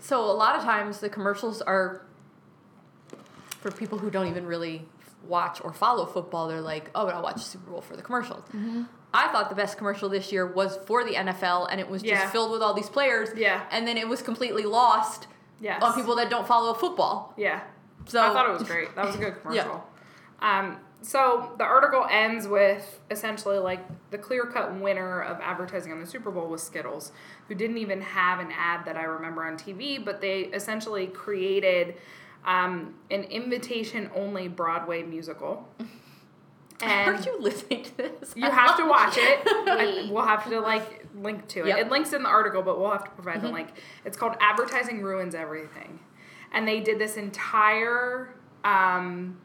So 0.00 0.24
a 0.24 0.32
lot 0.32 0.56
of 0.56 0.62
times 0.64 1.00
the 1.00 1.08
commercials 1.08 1.60
are 1.62 2.02
for 3.60 3.70
people 3.70 3.98
who 3.98 4.10
don't 4.10 4.26
even 4.28 4.46
really 4.46 4.86
watch 5.26 5.60
or 5.62 5.72
follow 5.72 6.06
football. 6.06 6.48
They're 6.48 6.60
like, 6.60 6.90
oh, 6.94 7.04
but 7.06 7.14
I'll 7.14 7.22
watch 7.22 7.34
the 7.36 7.40
Super 7.40 7.70
Bowl 7.70 7.80
for 7.82 7.96
the 7.96 8.02
commercials. 8.02 8.42
I 9.12 9.28
thought 9.28 9.48
the 9.50 9.54
best 9.56 9.76
commercial 9.76 10.08
this 10.08 10.32
year 10.32 10.46
was 10.46 10.78
for 10.86 11.04
the 11.04 11.14
NFL, 11.14 11.66
and 11.70 11.80
it 11.80 11.88
was 11.88 12.00
just 12.02 12.10
Yeah. 12.22 12.30
filled 12.30 12.52
with 12.52 12.62
all 12.62 12.72
these 12.74 12.88
players. 12.88 13.28
Yeah. 13.36 13.62
And 13.70 13.86
then 13.86 13.96
it 13.98 14.08
was 14.08 14.22
completely 14.22 14.62
lost 14.62 15.26
Yes. 15.60 15.82
on 15.82 15.92
people 15.94 16.16
that 16.16 16.30
don't 16.30 16.46
follow 16.46 16.72
football. 16.74 17.34
Yeah. 17.36 17.60
So 18.06 18.20
I 18.22 18.32
thought 18.32 18.48
it 18.48 18.52
was 18.52 18.62
great. 18.62 18.94
That 18.96 19.04
was 19.06 19.16
a 19.16 19.18
good 19.18 19.34
Yeah. 19.52 19.62
commercial. 19.64 19.86
Um, 20.40 20.78
so 21.02 21.52
the 21.58 21.64
article 21.64 22.06
ends 22.10 22.46
with 22.46 23.00
essentially 23.10 23.58
like 23.58 23.80
the 24.10 24.18
clear 24.18 24.44
cut 24.46 24.74
winner 24.80 25.22
of 25.22 25.40
advertising 25.40 25.92
on 25.92 26.00
the 26.00 26.06
Super 26.06 26.30
Bowl 26.30 26.48
was 26.48 26.62
Skittles, 26.62 27.12
who 27.48 27.54
didn't 27.54 27.78
even 27.78 28.00
have 28.02 28.38
an 28.40 28.52
ad 28.56 28.84
that 28.84 28.96
I 28.96 29.04
remember 29.04 29.44
on 29.44 29.56
TV, 29.56 30.02
but 30.04 30.20
they 30.20 30.40
essentially 30.42 31.06
created 31.06 31.94
um, 32.44 32.94
an 33.10 33.24
invitation 33.24 34.10
only 34.14 34.48
Broadway 34.48 35.02
musical. 35.02 35.68
And 36.82 37.10
Aren't 37.10 37.26
you 37.26 37.38
listening 37.38 37.82
to 37.84 37.96
this? 37.98 38.32
you 38.34 38.42
have 38.50 38.74
to 38.78 38.86
watch 38.86 39.14
it. 39.18 39.40
I- 39.46 40.08
we'll 40.10 40.24
have 40.24 40.48
to 40.48 40.60
like 40.60 41.04
link 41.14 41.46
to 41.48 41.60
it. 41.60 41.66
Yep. 41.66 41.78
It 41.78 41.90
links 41.90 42.14
in 42.14 42.22
the 42.22 42.28
article, 42.30 42.62
but 42.62 42.80
we'll 42.80 42.90
have 42.90 43.04
to 43.04 43.10
provide 43.10 43.42
the 43.42 43.50
link. 43.50 43.68
It's 44.06 44.16
called 44.16 44.34
"Advertising 44.40 45.02
Ruins 45.02 45.34
Everything," 45.34 46.00
and 46.52 46.66
they 46.66 46.80
did 46.80 46.98
this 46.98 47.18
entire. 47.18 48.34
Um, 48.64 49.38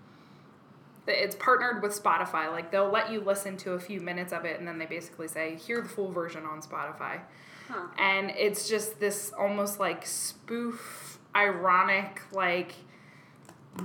it's 1.07 1.35
partnered 1.35 1.81
with 1.81 1.91
Spotify. 1.91 2.51
Like 2.51 2.71
they'll 2.71 2.91
let 2.91 3.11
you 3.11 3.21
listen 3.21 3.57
to 3.57 3.73
a 3.73 3.79
few 3.79 4.01
minutes 4.01 4.33
of 4.33 4.45
it, 4.45 4.59
and 4.59 4.67
then 4.67 4.77
they 4.77 4.85
basically 4.85 5.27
say, 5.27 5.55
"Hear 5.55 5.81
the 5.81 5.89
full 5.89 6.11
version 6.11 6.45
on 6.45 6.61
Spotify." 6.61 7.21
Huh. 7.67 7.87
And 7.97 8.31
it's 8.31 8.69
just 8.69 8.99
this 8.99 9.31
almost 9.37 9.79
like 9.79 10.05
spoof, 10.05 11.19
ironic, 11.35 12.21
like 12.31 12.75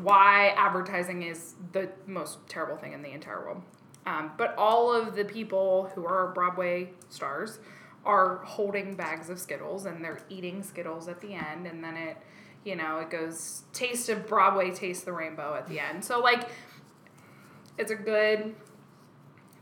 why 0.02 0.54
advertising 0.56 1.22
is 1.22 1.54
the 1.72 1.90
most 2.06 2.38
terrible 2.48 2.76
thing 2.76 2.92
in 2.92 3.02
the 3.02 3.10
entire 3.10 3.40
world. 3.40 3.62
Um, 4.06 4.32
but 4.36 4.54
all 4.56 4.92
of 4.92 5.14
the 5.14 5.24
people 5.24 5.90
who 5.94 6.06
are 6.06 6.28
Broadway 6.28 6.90
stars 7.08 7.58
are 8.04 8.36
holding 8.44 8.94
bags 8.94 9.28
of 9.28 9.38
Skittles 9.38 9.84
and 9.84 10.02
they're 10.02 10.20
eating 10.28 10.62
Skittles 10.62 11.08
at 11.08 11.20
the 11.20 11.34
end, 11.34 11.66
and 11.66 11.82
then 11.82 11.96
it, 11.96 12.16
you 12.64 12.76
know, 12.76 12.98
it 12.98 13.10
goes 13.10 13.62
taste 13.72 14.08
of 14.08 14.26
Broadway, 14.26 14.70
taste 14.70 15.04
the 15.04 15.12
rainbow 15.12 15.54
at 15.54 15.68
the 15.68 15.80
end. 15.80 16.04
So 16.04 16.20
like, 16.20 16.48
it's 17.78 17.90
a 17.90 17.94
good, 17.96 18.54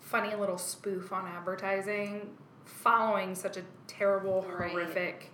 funny 0.00 0.34
little 0.34 0.58
spoof 0.58 1.12
on 1.12 1.26
advertising, 1.26 2.28
following 2.64 3.34
such 3.34 3.56
a 3.56 3.62
terrible, 3.86 4.46
Right. 4.48 4.70
horrific, 4.70 5.30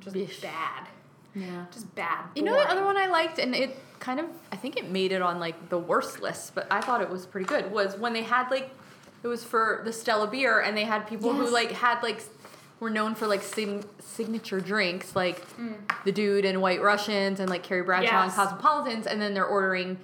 just 0.00 0.14
Bish. 0.14 0.40
bad, 0.40 0.88
Yeah. 1.34 1.66
just 1.70 1.94
bad. 1.94 2.26
You 2.34 2.42
know 2.42 2.54
the 2.54 2.68
other 2.70 2.84
one 2.84 2.96
I 2.96 3.06
liked, 3.06 3.38
and 3.38 3.54
it 3.54 3.78
kind 3.98 4.20
of 4.20 4.26
I 4.52 4.56
think 4.56 4.76
it 4.76 4.90
made 4.90 5.12
it 5.12 5.22
on 5.22 5.40
like 5.40 5.68
the 5.70 5.78
worst 5.78 6.20
list, 6.20 6.54
but 6.54 6.66
I 6.70 6.80
thought 6.80 7.00
it 7.00 7.08
was 7.10 7.26
pretty 7.26 7.46
good. 7.46 7.70
Was 7.72 7.96
when 7.96 8.12
they 8.12 8.22
had 8.22 8.50
like 8.50 8.70
it 9.22 9.28
was 9.28 9.42
for 9.42 9.80
the 9.84 9.92
Stella 9.92 10.26
beer, 10.26 10.60
and 10.60 10.76
they 10.76 10.84
had 10.84 11.06
people 11.06 11.32
who 11.32 11.48
like 11.48 11.72
had 11.72 12.02
like 12.02 12.22
were 12.78 12.90
known 12.90 13.14
for 13.14 13.26
like 13.26 13.42
sig- 13.42 13.86
signature 14.00 14.60
drinks, 14.60 15.16
like 15.16 15.40
Mm. 15.56 15.76
the 16.04 16.12
dude 16.12 16.44
and 16.44 16.60
White 16.60 16.82
Russians 16.82 17.40
and 17.40 17.48
like 17.48 17.62
Carrie 17.62 17.82
Bradshaw 17.82 18.24
and 18.24 18.32
Cosmopolitans, 18.32 19.06
and 19.06 19.20
then 19.20 19.32
they're 19.32 19.46
ordering 19.46 19.98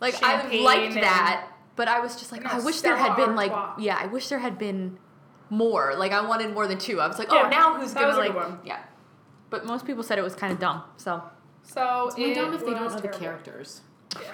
like 0.00 0.22
I 0.22 0.56
liked 0.60 0.94
that, 0.94 1.48
but 1.76 1.88
I 1.88 2.00
was 2.00 2.16
just 2.16 2.32
like 2.32 2.44
I 2.44 2.58
wish 2.60 2.80
there 2.80 2.96
had 2.96 3.16
been 3.16 3.34
like 3.36 3.52
Artois. 3.52 3.82
yeah, 3.82 3.98
I 4.00 4.06
wish 4.06 4.28
there 4.28 4.38
had 4.38 4.58
been 4.58 4.98
more. 5.50 5.94
Like 5.96 6.12
I 6.12 6.20
wanted 6.26 6.52
more 6.54 6.66
than 6.66 6.78
two. 6.78 7.00
I 7.00 7.06
was 7.06 7.18
like, 7.18 7.28
oh, 7.30 7.34
Yeah, 7.36 7.42
oh, 7.46 7.50
now 7.50 7.78
who's 7.80 7.92
that 7.94 8.00
gonna 8.00 8.08
was 8.08 8.16
a 8.16 8.20
like 8.20 8.32
good 8.32 8.36
one. 8.52 8.60
yeah. 8.64 8.80
But 9.50 9.64
most 9.64 9.86
people 9.86 10.02
said 10.02 10.18
it 10.18 10.22
was 10.24 10.34
kind 10.34 10.52
of 10.52 10.58
dumb. 10.58 10.82
So 10.96 11.22
So 11.62 12.06
It's 12.08 12.16
only 12.16 12.32
it 12.32 12.34
dumb 12.34 12.52
if 12.54 12.60
they 12.64 12.72
don't 12.74 12.84
was 12.84 12.94
know 12.94 13.00
the 13.00 13.08
characters. 13.08 13.82
Yeah. 14.14 14.32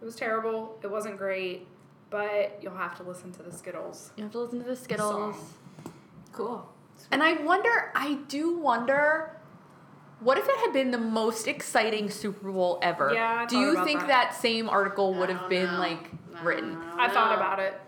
It 0.00 0.04
was 0.04 0.16
terrible. 0.16 0.78
It 0.82 0.90
wasn't 0.90 1.16
great, 1.16 1.66
but 2.10 2.58
you'll 2.60 2.76
have 2.76 2.94
to 2.98 3.02
listen 3.02 3.32
to 3.32 3.42
the 3.42 3.50
Skittles. 3.50 4.12
you 4.16 4.22
have 4.24 4.32
to 4.32 4.38
listen 4.40 4.58
to 4.62 4.66
the 4.68 4.76
Skittles. 4.76 5.34
Song. 5.36 5.92
Cool. 6.32 6.68
And 7.10 7.22
I 7.22 7.34
wonder, 7.42 7.90
I 7.94 8.18
do 8.28 8.56
wonder, 8.58 9.36
what 10.20 10.38
if 10.38 10.48
it 10.48 10.56
had 10.58 10.72
been 10.72 10.90
the 10.90 10.98
most 10.98 11.46
exciting 11.48 12.08
Super 12.10 12.50
Bowl 12.50 12.78
ever? 12.82 13.12
Yeah, 13.12 13.40
I 13.42 13.46
Do 13.46 13.58
you 13.58 13.72
about 13.72 13.86
think 13.86 14.00
that. 14.00 14.08
that. 14.08 14.34
same 14.34 14.68
article 14.68 15.14
would 15.14 15.28
have 15.30 15.48
been 15.48 15.72
know. 15.72 15.78
like 15.78 16.10
I 16.36 16.42
written? 16.42 16.74
know. 16.74 16.94
I 16.98 17.08
thought 17.08 17.34
about 17.36 17.58
it. 17.60 17.80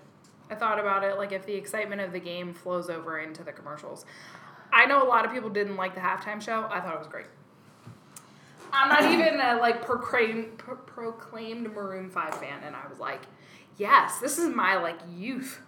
I 0.50 0.54
thought 0.54 0.78
about 0.78 1.02
it 1.04 1.16
like 1.18 1.32
if 1.32 1.44
the 1.46 1.54
excitement 1.54 2.00
of 2.00 2.12
the 2.12 2.20
game 2.20 2.52
flows 2.54 2.88
over 2.90 3.18
into 3.18 3.42
the 3.42 3.52
commercials. 3.52 4.04
I 4.72 4.86
know 4.86 5.02
a 5.02 5.08
lot 5.08 5.24
of 5.24 5.32
people 5.32 5.48
didn't 5.50 5.76
like 5.76 5.94
the 5.94 6.00
halftime 6.00 6.40
show. 6.42 6.66
I 6.70 6.80
thought 6.80 6.94
it 6.94 6.98
was 6.98 7.08
great. 7.08 7.26
I'm 8.72 8.88
not 8.88 9.04
even 9.10 9.40
a 9.40 9.56
like 9.56 9.84
proclaimed, 9.84 10.58
pro- 10.58 10.76
proclaimed 10.76 11.72
Maroon 11.74 12.10
5 12.10 12.34
fan 12.34 12.60
and 12.64 12.76
I 12.76 12.86
was 12.88 12.98
like, 12.98 13.22
yes, 13.78 14.18
this 14.18 14.38
is 14.38 14.48
my 14.54 14.76
like 14.76 14.98
youth. 15.16 15.60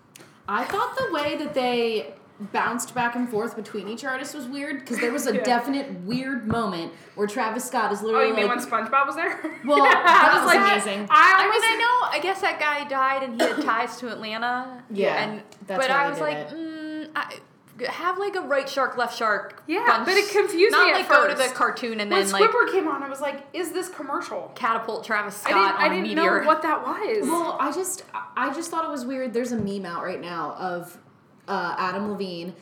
I 0.48 0.64
thought 0.64 0.96
the 0.96 1.12
way 1.12 1.36
that 1.36 1.54
they 1.54 2.14
bounced 2.52 2.94
back 2.94 3.16
and 3.16 3.28
forth 3.28 3.56
between 3.56 3.88
each 3.88 4.04
artist 4.04 4.34
was 4.34 4.46
weird 4.46 4.80
because 4.80 4.98
there 5.00 5.12
was 5.12 5.26
a 5.26 5.34
Yeah. 5.38 5.42
definite 5.42 5.90
weird 6.02 6.46
moment 6.46 6.92
where 7.16 7.26
Travis 7.26 7.64
Scott 7.64 7.92
is 7.92 8.00
literally. 8.02 8.26
Oh, 8.26 8.28
literally 8.30 8.42
you 8.42 8.48
mean 8.48 8.70
like, 8.70 8.72
when 8.72 8.88
SpongeBob 8.90 9.06
was 9.06 9.16
there? 9.16 9.60
Well, 9.64 9.82
I 9.82 9.90
that 9.90 10.30
was 10.34 10.46
like, 10.46 10.60
amazing. 10.60 11.06
I, 11.10 11.34
I 11.38 11.42
almost, 11.46 11.60
mean, 11.62 11.72
I 11.72 11.76
know. 11.78 12.18
I 12.18 12.20
guess 12.22 12.40
that 12.40 12.60
guy 12.60 12.88
died, 12.88 13.22
and 13.24 13.40
he 13.40 13.46
had 13.48 13.62
ties 13.64 13.96
to 13.98 14.08
Atlanta. 14.12 14.82
Yeah, 14.90 15.14
and 15.22 15.42
that's 15.66 15.86
but 15.86 15.90
why 15.90 16.04
I 16.04 16.10
was 16.10 16.20
like, 16.20 16.48
mm, 16.50 17.08
I, 17.16 17.38
have 17.88 18.18
like 18.18 18.34
a 18.36 18.40
right 18.40 18.68
shark, 18.68 18.96
left 18.96 19.16
shark. 19.16 19.62
Yeah, 19.66 19.84
bunch. 19.86 20.06
but 20.06 20.14
it 20.16 20.30
confused 20.30 20.72
Not 20.72 20.86
me 20.86 20.92
Not 20.92 21.00
like 21.00 21.08
go 21.08 21.28
to 21.28 21.34
the 21.34 21.48
cartoon 21.54 22.00
and 22.00 22.10
when 22.10 22.22
then 22.24 22.32
like 22.32 22.42
Squidward 22.50 22.72
came 22.72 22.88
on, 22.88 23.02
I 23.02 23.08
was 23.08 23.20
like, 23.20 23.46
is 23.52 23.70
this 23.72 23.88
commercial? 23.88 24.50
catapult 24.54 25.04
Travis 25.04 25.44
I 25.46 25.50
Scott 25.50 25.72
didn't, 25.72 25.80
I 25.80 25.84
on 25.86 25.90
didn't 25.90 26.02
meteor. 26.08 26.40
know 26.40 26.46
what 26.46 26.62
that 26.62 26.82
was. 26.86 27.26
Well, 27.28 27.56
I 27.60 27.70
just 27.72 28.04
I 28.36 28.52
just 28.52 28.70
thought 28.70 28.84
it 28.84 28.90
was 28.90 29.04
weird. 29.04 29.32
There's 29.32 29.52
a 29.52 29.56
meme 29.56 29.86
out 29.86 30.02
right 30.02 30.20
now 30.20 30.54
of 30.58 30.98
uh, 31.48 31.74
Adam 31.78 32.10
Levine 32.12 32.54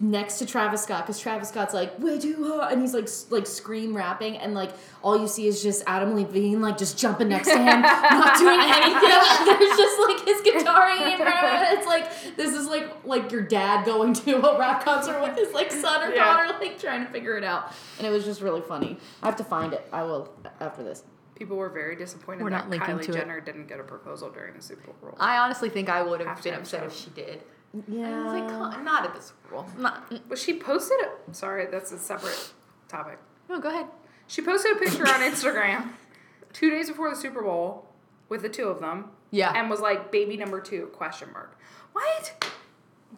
next 0.00 0.38
to 0.38 0.46
Travis 0.46 0.82
Scott 0.82 1.06
because 1.06 1.18
Travis 1.20 1.48
Scott's 1.48 1.72
like 1.72 1.96
way 2.00 2.18
too 2.18 2.44
hot 2.44 2.72
and 2.72 2.82
he's 2.82 2.92
like 2.92 3.08
like 3.30 3.46
scream 3.46 3.96
rapping 3.96 4.36
and 4.36 4.52
like 4.52 4.72
all 5.00 5.18
you 5.18 5.28
see 5.28 5.46
is 5.46 5.62
just 5.62 5.84
Adam 5.86 6.14
Levine 6.16 6.60
like 6.60 6.76
just 6.76 6.98
jumping 6.98 7.28
next 7.28 7.46
to 7.48 7.56
him, 7.56 7.80
not 7.82 8.36
doing 8.36 8.58
anything. 8.60 9.00
There's 9.58 9.76
just 9.78 10.00
like 10.00 10.26
his 10.26 10.40
guitar 10.42 10.90
hanging 10.90 11.12
in 11.12 11.18
front 11.18 11.44
of 11.46 11.68
him. 11.68 11.78
It's 11.78 11.86
like 11.86 12.36
this 12.36 12.52
is 12.54 12.66
like 12.66 13.04
like 13.04 13.30
your 13.30 13.42
dad 13.42 13.86
going 13.86 14.12
to 14.14 14.36
a 14.44 14.58
rap 14.58 14.84
concert 14.84 15.20
with 15.22 15.36
his 15.38 15.54
like 15.54 15.70
son 15.70 16.02
or 16.02 16.12
Yeah. 16.14 16.24
daughter 16.24 16.58
like 16.60 16.78
trying 16.78 17.06
to 17.06 17.10
figure 17.12 17.38
it 17.38 17.44
out, 17.44 17.72
and 17.98 18.06
it 18.06 18.10
was 18.10 18.24
just 18.24 18.42
really 18.42 18.60
funny. 18.62 18.98
I 19.22 19.26
have 19.26 19.36
to 19.36 19.44
find 19.44 19.72
it. 19.72 19.86
I 19.92 20.02
will 20.02 20.32
after 20.60 20.82
this. 20.82 21.04
People 21.36 21.56
were 21.56 21.70
very 21.70 21.96
disappointed 21.96 22.42
We're 22.44 22.50
that 22.50 22.68
not 22.68 22.80
Kylie 22.80 23.02
to 23.02 23.12
it. 23.12 23.14
Jenner 23.14 23.40
didn't 23.40 23.66
get 23.66 23.80
a 23.80 23.82
proposal 23.84 24.30
during 24.30 24.54
the 24.56 24.60
Super 24.62 24.92
Bowl. 24.92 25.16
I 25.18 25.38
honestly 25.38 25.70
think 25.70 25.88
I 25.88 26.02
would 26.02 26.20
have 26.20 26.42
been 26.42 26.52
upset 26.54 26.80
show. 26.80 26.86
if 26.86 26.94
she 26.94 27.08
did. 27.10 27.40
Yeah. 27.88 28.08
I 28.08 28.24
was 28.24 28.72
like, 28.74 28.82
not 28.84 29.04
at 29.06 29.14
the 29.14 29.20
Super 29.22 29.54
Bowl. 29.54 29.66
Not. 29.78 30.10
Well, 30.28 30.36
she 30.36 30.58
posted 30.58 30.98
it. 31.00 31.10
Sorry, 31.36 31.66
that's 31.70 31.92
a 31.92 31.98
separate 31.98 32.52
topic. 32.88 33.18
No, 33.48 33.60
go 33.60 33.68
ahead. 33.68 33.86
She 34.26 34.42
posted 34.42 34.76
a 34.76 34.80
picture 34.80 35.02
on 35.08 35.20
Instagram 35.20 35.90
two 36.52 36.70
days 36.70 36.88
before 36.88 37.10
the 37.10 37.16
Super 37.16 37.42
Bowl 37.42 37.86
with 38.28 38.42
the 38.42 38.48
two 38.48 38.68
of 38.68 38.80
them. 38.80 39.10
Yeah. 39.30 39.52
And 39.54 39.70
was 39.70 39.80
like, 39.80 40.10
baby 40.10 40.36
number 40.36 40.60
two, 40.60 40.86
question 40.92 41.32
mark. 41.32 41.56
What? 41.92 42.44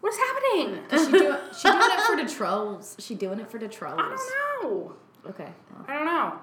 What's 0.01 0.17
happening? 0.19 0.81
she, 0.91 1.13
do, 1.13 1.37
she 1.59 1.69
doing 1.71 1.91
it 1.91 2.01
for 2.01 2.17
the 2.17 2.29
trolls. 2.29 2.97
She 2.99 3.15
doing 3.15 3.41
it 3.41 3.51
for 3.51 3.59
the 3.59 3.69
trolls. 3.69 3.99
I 3.99 4.09
don't 4.63 4.73
know. 4.73 4.95
Okay. 5.29 5.49
I 5.87 5.95
don't 5.95 6.05
know. 6.07 6.35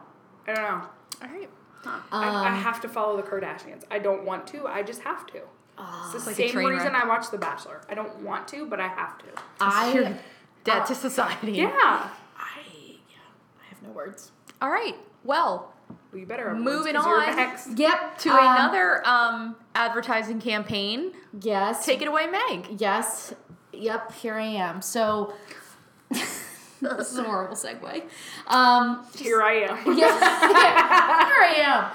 I 0.48 0.54
don't 0.54 0.64
know. 0.64 0.82
All 1.22 1.28
right. 1.28 1.50
I, 1.86 2.00
I 2.12 2.48
Um, 2.50 2.56
have 2.62 2.82
to 2.82 2.90
follow 2.90 3.18
the 3.18 3.24
Kardashians. 3.24 3.84
I 3.90 4.00
don't 4.00 4.24
want 4.26 4.46
to. 4.48 4.68
I 4.68 4.84
just 4.84 5.02
have 5.02 5.26
to. 5.28 5.42
It's 5.80 6.24
the 6.24 6.30
like 6.30 6.36
same 6.36 6.50
train 6.52 6.68
reason 6.70 6.94
wreck. 6.94 7.04
I 7.04 7.08
watch 7.08 7.30
The 7.32 7.38
Bachelor. 7.38 7.82
I 7.90 7.94
don't 7.94 8.22
want 8.22 8.48
to, 8.50 8.66
but 8.66 8.80
I 8.80 8.88
have 8.88 9.18
to. 9.20 9.26
You're 9.26 10.06
I 10.08 10.20
dead 10.64 10.86
to 10.88 10.96
society. 10.96 11.52
Yeah. 11.54 11.70
I 11.72 12.10
yeah, 12.38 13.18
I 13.62 13.70
have 13.70 13.82
no 13.84 13.90
words. 13.92 14.32
All 14.62 14.70
right. 14.70 14.96
Well, 15.24 15.74
Well, 16.12 16.20
you 16.20 16.26
better 16.26 16.50
have 16.50 16.58
Moving 16.58 16.96
words 16.96 17.06
'cause 17.06 17.26
you're 17.28 17.30
on. 17.32 17.36
next. 17.36 17.68
Yep. 17.78 18.18
to 18.20 18.30
um, 18.32 18.40
another 18.56 19.08
um, 19.08 19.56
advertising 19.76 20.40
campaign. 20.42 21.12
Yes. 21.42 21.86
Take 21.86 22.02
it 22.02 22.08
away, 22.08 22.28
Meg. 22.28 22.68
Yes. 22.82 23.34
Yep. 23.74 24.12
Here 24.14 24.34
I 24.36 24.42
am. 24.46 24.82
So. 24.82 25.34
this 26.10 27.12
is 27.12 27.18
a 27.18 27.24
horrible 27.24 27.56
segue. 27.56 28.04
Um. 28.48 29.06
Here 29.16 29.42
I 29.42 29.54
am. 29.54 29.78
Yeah. 29.98 30.20
here 31.26 31.44
I 31.44 31.54
am. 31.60 31.92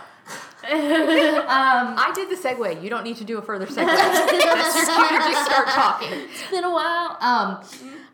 Um. 0.72 1.94
I 1.98 2.12
did 2.14 2.30
the 2.30 2.36
segue. 2.36 2.82
You 2.82 2.90
don't 2.90 3.04
need 3.04 3.16
to 3.16 3.24
do 3.24 3.38
a 3.38 3.42
further 3.42 3.66
segue. 3.66 3.86
That's 3.86 4.76
your 4.76 5.08
cue 5.08 5.18
to 5.18 5.24
just 5.24 5.44
start 5.44 5.68
talking. 5.68 6.08
It's 6.12 6.50
been 6.50 6.64
a 6.64 6.70
while. 6.70 7.16
Um, 7.20 7.64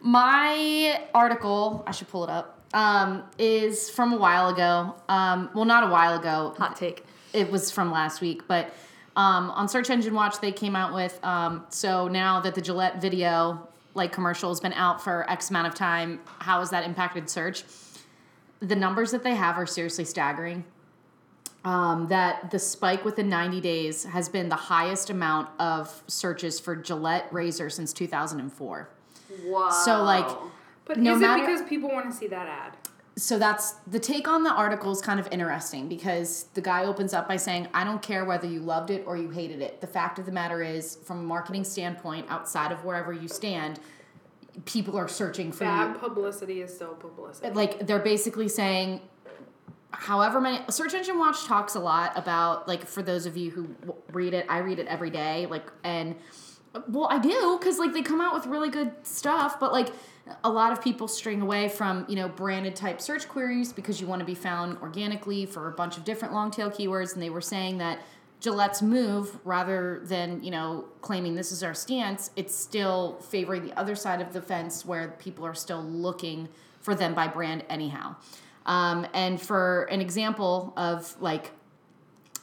my 0.01 1.01
article, 1.15 1.85
I 1.87 1.93
should 1.93 2.09
pull 2.09 2.25
it 2.25 2.31
up, 2.31 2.59
um, 2.75 3.25
is 3.39 3.91
from 3.91 4.13
a 4.13 4.17
while 4.17 4.49
ago. 4.49 4.95
Um, 5.09 5.51
well, 5.55 5.65
not 5.65 5.85
a 5.85 5.91
while 5.91 6.19
ago. 6.19 6.55
Hot 6.59 6.77
take. 6.77 7.05
It 7.33 7.51
was 7.51 7.71
from 7.71 7.93
last 7.93 8.21
week, 8.21 8.49
but 8.49 8.73
um, 9.17 9.51
on 9.51 9.69
Search 9.69 9.91
Engine 9.91 10.15
Watch, 10.15 10.41
they 10.41 10.53
came 10.53 10.75
out 10.75 10.95
with 10.95 11.23
um, 11.25 11.65
so 11.69 12.09
now 12.09 12.41
that 12.41 12.55
the 12.55 12.61
Gillette 12.61 13.01
video 13.01 13.69
like 13.95 14.13
commercial 14.13 14.51
has 14.51 14.61
been 14.61 14.73
out 14.75 15.03
for 15.03 15.29
X 15.31 15.51
amount 15.51 15.67
of 15.67 15.75
time, 15.75 16.21
how 16.39 16.61
has 16.61 16.71
that 16.71 16.85
impacted 16.85 17.29
search? 17.29 17.65
The 18.61 18.77
numbers 18.77 19.11
that 19.11 19.23
they 19.25 19.35
have 19.35 19.57
are 19.57 19.67
seriously 19.67 20.05
staggering. 20.05 20.65
Um, 21.63 22.07
that 22.09 22.51
the 22.51 22.59
spike 22.59 23.05
within 23.05 23.29
90 23.29 23.61
days 23.61 24.05
has 24.05 24.31
been 24.31 24.49
the 24.49 24.57
highest 24.57 25.11
amount 25.11 25.51
of 25.59 26.03
searches 26.07 26.59
for 26.59 26.75
Gillette 26.75 27.29
razor 27.31 27.69
since 27.69 27.93
2004. 27.93 28.89
Wow. 29.45 29.69
So, 29.69 30.03
like, 30.03 30.27
But 30.87 30.99
No 30.99 31.15
is 31.17 31.21
matter- 31.21 31.43
it 31.43 31.47
because 31.47 31.69
people 31.69 31.91
want 31.91 32.11
to 32.11 32.17
see 32.17 32.27
that 32.29 32.47
ad? 32.47 32.77
so 33.17 33.39
that's 33.39 33.73
the 33.89 33.99
take 33.99 34.27
on 34.29 34.45
the 34.45 34.53
article 34.53 34.91
is 34.93 35.03
kind 35.03 35.21
of 35.21 35.29
interesting 35.31 35.89
because 35.89 36.45
the 36.55 36.61
guy 36.63 36.85
opens 36.85 37.13
up 37.13 37.27
by 37.29 37.37
saying 37.37 37.67
i 37.75 37.83
don't 37.85 38.01
care 38.01 38.25
whether 38.25 38.47
you 38.47 38.61
loved 38.61 38.89
it 38.89 39.03
or 39.07 39.17
you 39.17 39.29
hated 39.29 39.61
it 39.61 39.81
the 39.81 39.87
fact 39.87 40.19
of 40.21 40.25
the 40.27 40.33
matter 40.33 40.63
is 40.63 40.97
from 41.05 41.19
a 41.19 41.23
marketing 41.23 41.65
standpoint 41.65 42.25
outside 42.31 42.71
of 42.73 42.83
wherever 42.85 43.13
you 43.13 43.27
stand 43.29 43.79
people 44.65 44.97
are 44.97 45.09
searching 45.09 45.51
for 45.53 45.65
Bad 45.65 45.93
you 45.95 45.99
publicity 45.99 46.63
is 46.63 46.73
still 46.73 46.95
publicity. 46.95 47.51
like 47.51 47.85
they're 47.87 47.99
basically 47.99 48.49
saying 48.49 49.01
however 49.93 50.41
many 50.41 50.61
search 50.71 50.95
engine 50.95 51.19
watch 51.19 51.45
talks 51.45 51.75
a 51.75 51.81
lot 51.81 52.17
about 52.17 52.69
like 52.69 52.87
for 52.87 53.03
those 53.03 53.27
of 53.27 53.37
you 53.37 53.51
who 53.51 53.69
read 54.13 54.35
it 54.35 54.47
i 54.49 54.59
read 54.59 54.79
it 54.79 54.87
every 54.87 55.11
day 55.11 55.47
like 55.47 55.67
and 55.85 56.15
well 56.89 57.09
i 57.11 57.19
do 57.19 57.57
because 57.59 57.79
like 57.79 57.93
they 57.93 58.03
come 58.03 58.21
out 58.21 58.35
with 58.35 58.47
really 58.47 58.71
good 58.71 58.93
stuff 59.03 59.59
but 59.59 59.73
like 59.73 59.89
a 60.45 60.51
lot 60.51 60.73
of 60.73 60.81
people 60.81 61.09
string 61.09 61.41
away 61.41 61.69
from 61.69 62.05
you 62.09 62.15
know 62.15 62.29
branded 62.29 62.77
type 62.77 63.01
search 63.01 63.29
queries 63.29 63.73
because 63.73 64.01
you 64.01 64.07
want 64.07 64.21
to 64.21 64.27
be 64.27 64.35
found 64.35 64.79
organically 64.79 65.45
for 65.45 65.69
a 65.69 65.73
bunch 65.73 65.97
of 65.97 66.05
different 66.05 66.33
long 66.33 66.51
tail 66.51 66.71
keywords 66.71 67.15
and 67.15 67.23
they 67.23 67.31
were 67.31 67.41
saying 67.41 67.79
that 67.79 67.99
Gillette's 68.41 68.81
move, 68.81 69.39
rather 69.45 70.01
than 70.05 70.43
you 70.43 70.51
know 70.51 70.87
claiming 71.03 71.35
this 71.35 71.53
is 71.53 71.63
our 71.63 71.75
stance, 71.75 72.31
it's 72.37 72.55
still 72.55 73.19
favoring 73.29 73.67
the 73.67 73.79
other 73.79 73.95
side 73.95 74.21
of 74.21 74.33
the 74.33 74.41
fence 74.41 74.85
where 74.85 75.09
people 75.19 75.45
are 75.45 75.55
still 75.55 75.83
looking 75.83 76.49
for 76.81 76.95
them 76.95 77.15
by 77.15 77.29
brand 77.29 77.65
anyhow. 77.69 78.17
Um, 78.67 79.07
and 79.15 79.41
for 79.41 79.85
an 79.85 80.01
example 80.01 80.73
of 80.77 81.17
like 81.21 81.51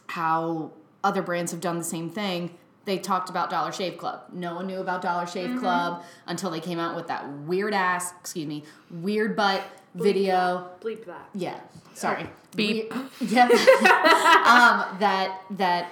how 0.07 0.71
other 1.03 1.21
brands 1.21 1.51
have 1.51 1.61
done 1.61 1.77
the 1.77 1.83
same 1.83 2.09
thing, 2.09 2.51
they 2.85 2.97
talked 2.97 3.29
about 3.29 3.49
Dollar 3.49 3.71
Shave 3.71 3.97
Club. 3.97 4.21
No 4.31 4.55
one 4.55 4.67
knew 4.67 4.79
about 4.79 5.01
Dollar 5.01 5.27
Shave 5.27 5.59
Club 5.59 6.03
until 6.25 6.49
they 6.49 6.61
came 6.61 6.79
out 6.79 6.95
with 6.95 7.07
that 7.07 7.29
weird 7.29 7.73
ass, 7.73 8.13
excuse 8.21 8.47
me, 8.47 8.63
weird 8.89 9.35
butt 9.35 9.61
video. 9.93 10.69
Bleep 10.81 11.05
that. 11.05 11.29
Yeah, 11.33 11.59
sorry. 11.93 12.27
Beep. 12.55 12.93
We- 12.93 13.27
yeah. 13.27 13.43
um, 13.47 14.99
that 14.99 15.41
that 15.51 15.91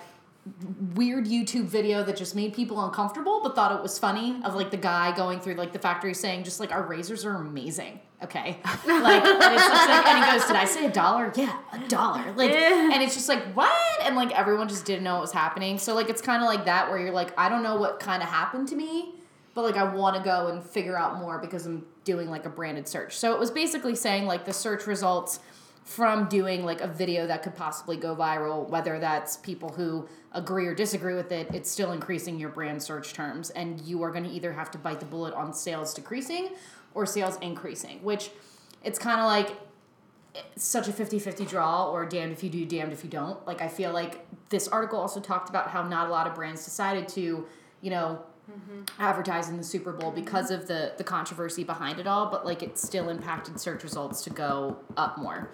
weird 0.94 1.26
YouTube 1.26 1.66
video 1.66 2.04
that 2.04 2.16
just 2.16 2.36
made 2.36 2.54
people 2.54 2.84
uncomfortable, 2.84 3.42
but 3.44 3.56
thought 3.56 3.76
it 3.76 3.82
was 3.82 3.98
funny 4.00 4.40
of 4.44 4.56
like 4.56 4.72
the 4.72 4.78
guy 4.78 5.16
going 5.16 5.40
through 5.40 5.56
like 5.56 5.74
the 5.74 5.80
factory 5.80 6.14
saying 6.14 6.44
just 6.44 6.60
like 6.60 6.72
our 6.72 6.84
razors 6.84 7.26
are 7.26 7.36
amazing. 7.36 8.00
Okay. 8.24 8.58
Like, 8.86 9.24
and 9.26 9.54
it's 9.54 9.68
just 9.68 9.90
like, 9.90 10.06
and 10.08 10.24
he 10.24 10.32
goes, 10.32 10.46
did 10.48 10.56
I 10.56 10.66
say 10.66 10.86
a 10.86 10.92
dollar? 10.92 11.32
Yeah, 11.36 11.58
a 11.72 11.80
dollar. 11.88 12.34
Like, 12.34 12.52
and 12.52 13.02
it's 13.04 13.14
just 13.14 13.30
like, 13.30 13.44
what? 13.54 13.72
And 14.04 14.16
like, 14.16 14.32
everyone 14.32 14.68
just 14.68 14.86
didn't 14.86 15.04
know 15.04 15.14
what 15.14 15.22
was 15.22 15.32
happening. 15.32 15.78
So 15.78 15.94
like, 15.96 16.10
it's 16.10 16.22
kind 16.22 16.42
of 16.42 16.48
like 16.48 16.66
that 16.66 16.90
where 16.90 17.00
you're 17.00 17.12
like, 17.12 17.38
I 17.38 17.50
don't 17.50 17.64
know 17.64 17.76
what 17.76 18.00
kind 18.00 18.24
of 18.24 18.30
happened 18.30 18.68
to 18.70 18.76
me, 18.76 19.16
but 19.54 19.64
like, 19.64 19.76
I 19.76 19.84
want 19.84 20.16
to 20.18 20.24
go 20.24 20.48
and 20.48 20.64
figure 20.64 20.98
out 20.98 21.18
more 21.20 21.40
because 21.40 21.66
I'm 21.66 21.86
doing 22.04 22.30
like 22.30 22.46
a 22.46 22.50
branded 22.50 22.88
search. 22.88 23.18
So 23.18 23.34
it 23.34 23.40
was 23.40 23.52
basically 23.52 23.96
saying 23.96 24.26
like 24.26 24.46
the 24.46 24.54
search 24.54 24.88
results 24.88 25.40
from 25.84 26.28
doing 26.28 26.66
like 26.66 26.82
a 26.82 26.88
video 26.88 27.28
that 27.28 27.44
could 27.44 27.56
possibly 27.56 27.96
go 27.96 28.16
viral, 28.16 28.68
whether 28.70 28.98
that's 28.98 29.38
people 29.38 29.70
who 29.70 30.08
agree 30.32 30.66
or 30.66 30.74
disagree 30.74 31.14
with 31.14 31.32
it, 31.32 31.48
it's 31.54 31.70
still 31.70 31.92
increasing 31.92 32.40
your 32.40 32.50
brand 32.50 32.82
search 32.82 33.14
terms. 33.14 33.52
And 33.52 33.80
you 33.82 34.02
are 34.02 34.12
going 34.12 34.24
to 34.24 34.30
either 34.32 34.52
have 34.52 34.72
to 34.72 34.80
bite 34.80 35.00
the 35.00 35.06
bullet 35.06 35.36
on 35.36 35.54
sales 35.54 35.94
decreasing 35.94 36.50
or 36.96 37.06
sales 37.06 37.38
increasing, 37.42 38.00
which 38.02 38.32
it's 38.84 38.98
kind 38.98 39.20
of 39.20 39.28
like 39.28 39.56
such 40.56 40.88
a 40.88 40.92
50-50 40.92 41.48
draw 41.48 41.92
or 41.92 42.06
damned 42.06 42.32
if 42.32 42.44
you 42.44 42.50
do 42.50 42.66
damned 42.66 42.92
if 42.92 43.04
you 43.04 43.10
don't. 43.10 43.46
Like 43.46 43.62
i 43.62 43.68
feel 43.68 43.94
like 43.94 44.26
this 44.50 44.68
article 44.68 45.00
also 45.00 45.20
talked 45.20 45.50
about 45.50 45.70
how 45.70 45.88
not 45.88 46.08
a 46.08 46.12
lot 46.12 46.28
of 46.28 46.36
brands 46.36 46.66
decided 46.66 47.08
to 47.10 47.46
you 47.82 47.92
know 47.92 48.22
advertise 49.00 49.50
in 49.50 49.58
the 49.58 49.64
super 49.64 49.92
bowl 49.92 50.12
because 50.12 50.52
of 50.52 50.68
the 50.68 50.94
the 50.98 51.04
controversy 51.04 51.64
behind 51.64 52.00
it 52.00 52.06
all 52.06 52.30
but 52.30 52.46
like 52.46 52.62
it 52.62 52.78
still 52.78 53.10
impacted 53.10 53.60
search 53.60 53.84
results 53.84 54.24
to 54.24 54.30
go 54.30 54.78
up 54.98 55.18
more. 55.18 55.50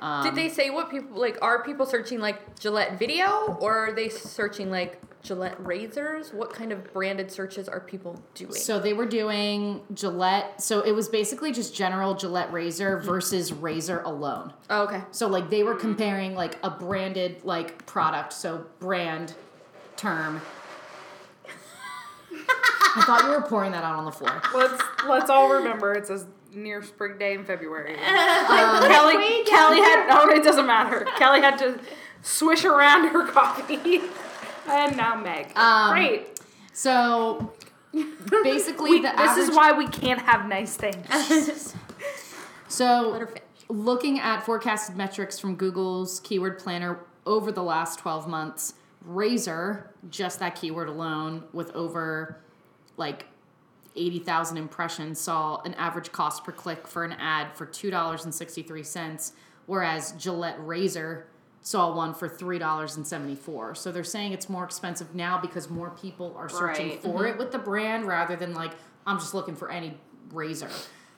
Um, 0.00 0.24
Did 0.24 0.34
they 0.34 0.48
say 0.48 0.70
what 0.70 0.90
people 0.90 1.18
like? 1.18 1.38
Are 1.40 1.62
people 1.62 1.86
searching 1.86 2.20
like 2.20 2.58
Gillette 2.58 2.98
video, 2.98 3.56
or 3.60 3.88
are 3.88 3.92
they 3.92 4.08
searching 4.08 4.70
like 4.70 5.00
Gillette 5.24 5.56
razors? 5.66 6.32
What 6.32 6.52
kind 6.52 6.70
of 6.70 6.92
branded 6.92 7.32
searches 7.32 7.68
are 7.68 7.80
people 7.80 8.22
doing? 8.34 8.52
So 8.52 8.78
they 8.78 8.92
were 8.92 9.06
doing 9.06 9.80
Gillette. 9.92 10.62
So 10.62 10.82
it 10.82 10.92
was 10.92 11.08
basically 11.08 11.50
just 11.50 11.74
general 11.74 12.14
Gillette 12.14 12.52
razor 12.52 12.98
versus 12.98 13.52
razor 13.52 14.00
alone. 14.02 14.52
oh, 14.70 14.84
okay. 14.84 15.02
So 15.10 15.26
like 15.26 15.50
they 15.50 15.62
were 15.62 15.74
comparing 15.74 16.34
like 16.34 16.58
a 16.62 16.70
branded 16.70 17.42
like 17.42 17.84
product, 17.86 18.34
so 18.34 18.66
brand 18.78 19.34
term. 19.96 20.40
I 22.96 23.02
thought 23.06 23.24
you 23.24 23.30
were 23.30 23.42
pouring 23.42 23.72
that 23.72 23.82
out 23.82 23.96
on 23.96 24.04
the 24.04 24.12
floor. 24.12 24.40
Let's 24.54 24.82
let's 25.08 25.30
all 25.30 25.48
remember 25.50 25.94
it's 25.94 26.10
a 26.10 26.26
near 26.52 26.82
spring 26.82 27.18
day 27.18 27.34
in 27.34 27.44
February. 27.44 27.96
Um, 28.44 28.82
Kelly 28.86 29.42
Kelly 29.44 29.78
had 29.80 30.06
oh 30.10 30.28
it 30.30 30.44
doesn't 30.44 30.66
matter. 30.66 31.06
Kelly 31.16 31.40
had 31.40 31.56
to 31.58 31.80
swish 32.22 32.64
around 32.64 33.08
her 33.08 33.26
coffee. 33.26 34.00
And 34.68 34.96
now 34.96 35.14
Meg. 35.16 35.56
Um, 35.56 35.92
Great. 35.92 36.40
So 36.72 37.52
basically, 38.42 38.90
We, 38.90 38.96
the 39.02 39.08
this 39.10 39.20
average, 39.20 39.48
is 39.48 39.56
why 39.56 39.72
we 39.72 39.86
can't 39.88 40.20
have 40.22 40.46
nice 40.48 40.76
things. 40.76 41.74
So 42.66 43.10
Let 43.10 43.20
her 43.20 43.26
finish. 43.28 43.42
looking 43.68 44.18
at 44.18 44.44
forecasted 44.44 44.96
metrics 44.96 45.38
from 45.38 45.54
Google's 45.54 46.18
keyword 46.20 46.58
planner 46.58 46.98
over 47.24 47.52
the 47.52 47.62
last 47.62 48.00
12 48.00 48.26
months, 48.26 48.74
Razor, 49.02 49.90
just 50.10 50.40
that 50.40 50.56
keyword 50.56 50.88
alone, 50.88 51.44
with 51.52 51.70
over 51.76 52.40
like 52.96 53.26
80,000 53.94 54.56
impressions, 54.56 55.20
saw 55.20 55.60
an 55.62 55.74
average 55.74 56.10
cost 56.10 56.42
per 56.42 56.50
click 56.50 56.88
for 56.88 57.04
an 57.04 57.12
ad 57.12 57.54
for 57.56 57.64
$2.63, 57.66 59.32
whereas 59.66 60.12
Gillette 60.12 60.56
Razor 60.58 61.26
saw 61.64 61.92
one 61.96 62.14
for 62.14 62.28
$3.74. 62.28 63.76
So 63.76 63.90
they're 63.90 64.04
saying 64.04 64.32
it's 64.32 64.48
more 64.48 64.64
expensive 64.64 65.14
now 65.14 65.40
because 65.40 65.68
more 65.70 65.90
people 65.90 66.34
are 66.36 66.48
searching 66.48 66.90
Right. 66.90 67.02
for 67.02 67.26
it 67.26 67.38
with 67.38 67.50
the 67.52 67.58
brand 67.58 68.06
rather 68.06 68.36
than 68.36 68.54
like, 68.54 68.72
I'm 69.06 69.18
just 69.18 69.34
looking 69.34 69.56
for 69.56 69.70
any 69.70 69.96
razor. 70.30 70.68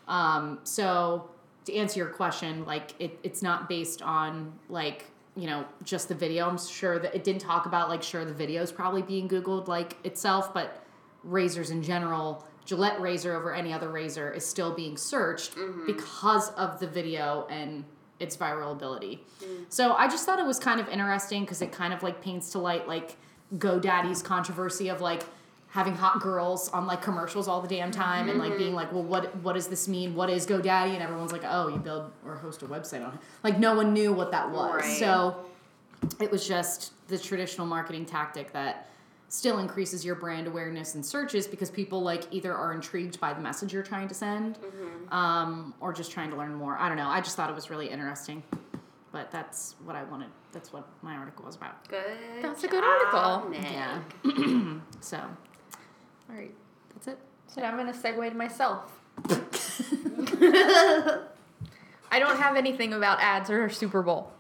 Um, 0.09 0.61
so 0.63 1.29
to 1.65 1.75
answer 1.75 1.99
your 1.99 2.09
question, 2.11 2.65
like 2.65 2.95
it, 3.01 3.19
it's 3.25 3.43
not 3.43 3.69
based 3.69 4.01
on 4.03 4.53
like 4.69 5.07
you 5.35 5.47
know 5.49 5.67
just 5.83 6.09
the 6.09 6.15
video. 6.15 6.49
I'm 6.49 6.59
sure 6.59 6.99
that 7.01 7.15
it 7.15 7.23
didn't 7.25 7.43
talk 7.43 7.67
about 7.67 7.89
like 7.89 8.03
sure 8.03 8.25
the 8.25 8.33
video 8.33 8.63
is 8.63 8.71
probably 8.73 9.03
being 9.03 9.29
googled 9.29 9.67
like 9.69 9.97
itself, 10.05 10.55
but 10.55 10.83
razors 11.25 11.71
in 11.71 11.83
general, 11.83 12.47
Gillette 12.65 13.01
razor 13.01 13.35
over 13.35 13.53
any 13.53 13.73
other 13.73 13.91
razor 13.91 14.33
is 14.33 14.47
still 14.47 14.73
being 14.73 14.97
searched 14.97 15.57
because 15.87 16.51
of 16.53 16.79
the 16.79 16.87
video 16.87 17.47
and 17.51 17.85
its 18.19 18.37
viral 18.37 18.73
ability. 18.73 19.23
Mm. 19.43 19.67
So 19.69 19.95
I 19.95 20.09
just 20.09 20.25
thought 20.25 20.39
it 20.39 20.47
was 20.47 20.59
kind 20.59 20.81
of 20.81 20.89
interesting 20.89 21.43
because 21.43 21.63
it 21.63 21.73
kind 21.73 21.93
of 21.93 22.03
like 22.03 22.23
paints 22.23 22.51
to 22.53 22.59
light 22.59 22.89
like 22.89 23.17
GoDaddy's 23.57 24.23
controversy 24.23 24.89
of 24.89 25.01
like 25.01 25.23
having 25.69 25.95
hot 25.95 26.21
girls 26.21 26.69
on 26.71 26.87
like 26.87 27.03
commercials 27.03 27.49
all 27.49 27.61
the 27.61 27.69
damn 27.69 27.91
time 27.91 28.29
and 28.29 28.39
like 28.39 28.57
being 28.57 28.69
mm-hmm. 28.69 28.77
like, 28.77 28.93
well, 28.93 29.03
what 29.03 29.37
what 29.37 29.53
does 29.55 29.69
this 29.69 29.87
mean? 29.89 30.15
What 30.15 30.31
is 30.31 30.47
GoDaddy? 30.47 30.95
And 30.95 31.03
everyone's 31.03 31.33
like, 31.33 31.45
oh, 31.45 31.69
you 31.69 31.77
build 31.77 32.11
or 32.25 32.37
host 32.37 32.63
a 32.63 32.67
website 32.67 33.07
on 33.07 33.15
it. 33.15 33.21
Like 33.43 33.59
no 33.59 33.75
one 33.75 33.93
knew 33.93 34.13
what 34.13 34.31
that 34.31 34.51
was. 34.51 34.83
Right. 34.83 34.99
So 34.99 35.45
it 36.21 36.31
was 36.31 36.47
just 36.47 36.93
the 37.09 37.19
traditional 37.19 37.67
marketing 37.67 38.07
tactic 38.07 38.53
that 38.53 38.89
still 39.37 39.59
increases 39.59 40.03
your 40.03 40.15
brand 40.15 40.47
awareness 40.47 40.95
and 40.95 41.05
searches 41.05 41.47
because 41.47 41.71
people 41.71 42.01
like 42.03 42.25
either 42.31 42.55
are 42.55 42.73
intrigued 42.73 43.21
by 43.21 43.35
the 43.35 43.41
message 43.41 43.71
you're 43.71 43.83
trying 43.83 44.09
to 44.09 44.15
send 44.15 44.59
um, 45.11 45.75
or 45.79 45.93
just 45.93 46.11
trying 46.11 46.31
to 46.31 46.37
learn 46.37 46.55
more. 46.55 46.79
I 46.79 46.89
don't 46.89 46.97
know. 46.97 47.09
I 47.09 47.21
just 47.21 47.37
thought 47.37 47.51
it 47.51 47.55
was 47.55 47.69
really 47.69 47.87
interesting. 47.89 48.43
But 49.13 49.31
that's 49.31 49.75
what 49.85 49.95
I 49.95 50.05
wanted. 50.05 50.29
That's 50.53 50.73
what 50.73 50.89
my 51.03 51.17
article 51.17 51.45
was 51.45 51.57
about. 51.57 51.87
Good. 51.89 52.03
That's 52.41 52.65
a 52.65 52.69
good 52.69 52.83
article. 52.83 53.51
Nick. 53.51 53.63
Yeah. 53.63 54.01
so 55.01 55.19
All 55.19 56.37
right. 56.37 56.55
that's 56.95 57.09
it. 57.09 57.19
So 57.49 57.61
now 57.61 57.69
I'm 57.69 57.77
gonna 57.77 57.93
segue 57.93 58.31
to 58.31 58.35
myself. 58.37 58.99
I 62.11 62.19
don't 62.19 62.39
have 62.39 62.57
anything 62.57 62.95
about 62.95 63.21
ads 63.21 63.51
or 63.51 63.69
Super 63.69 64.03
Bowl, 64.03 64.33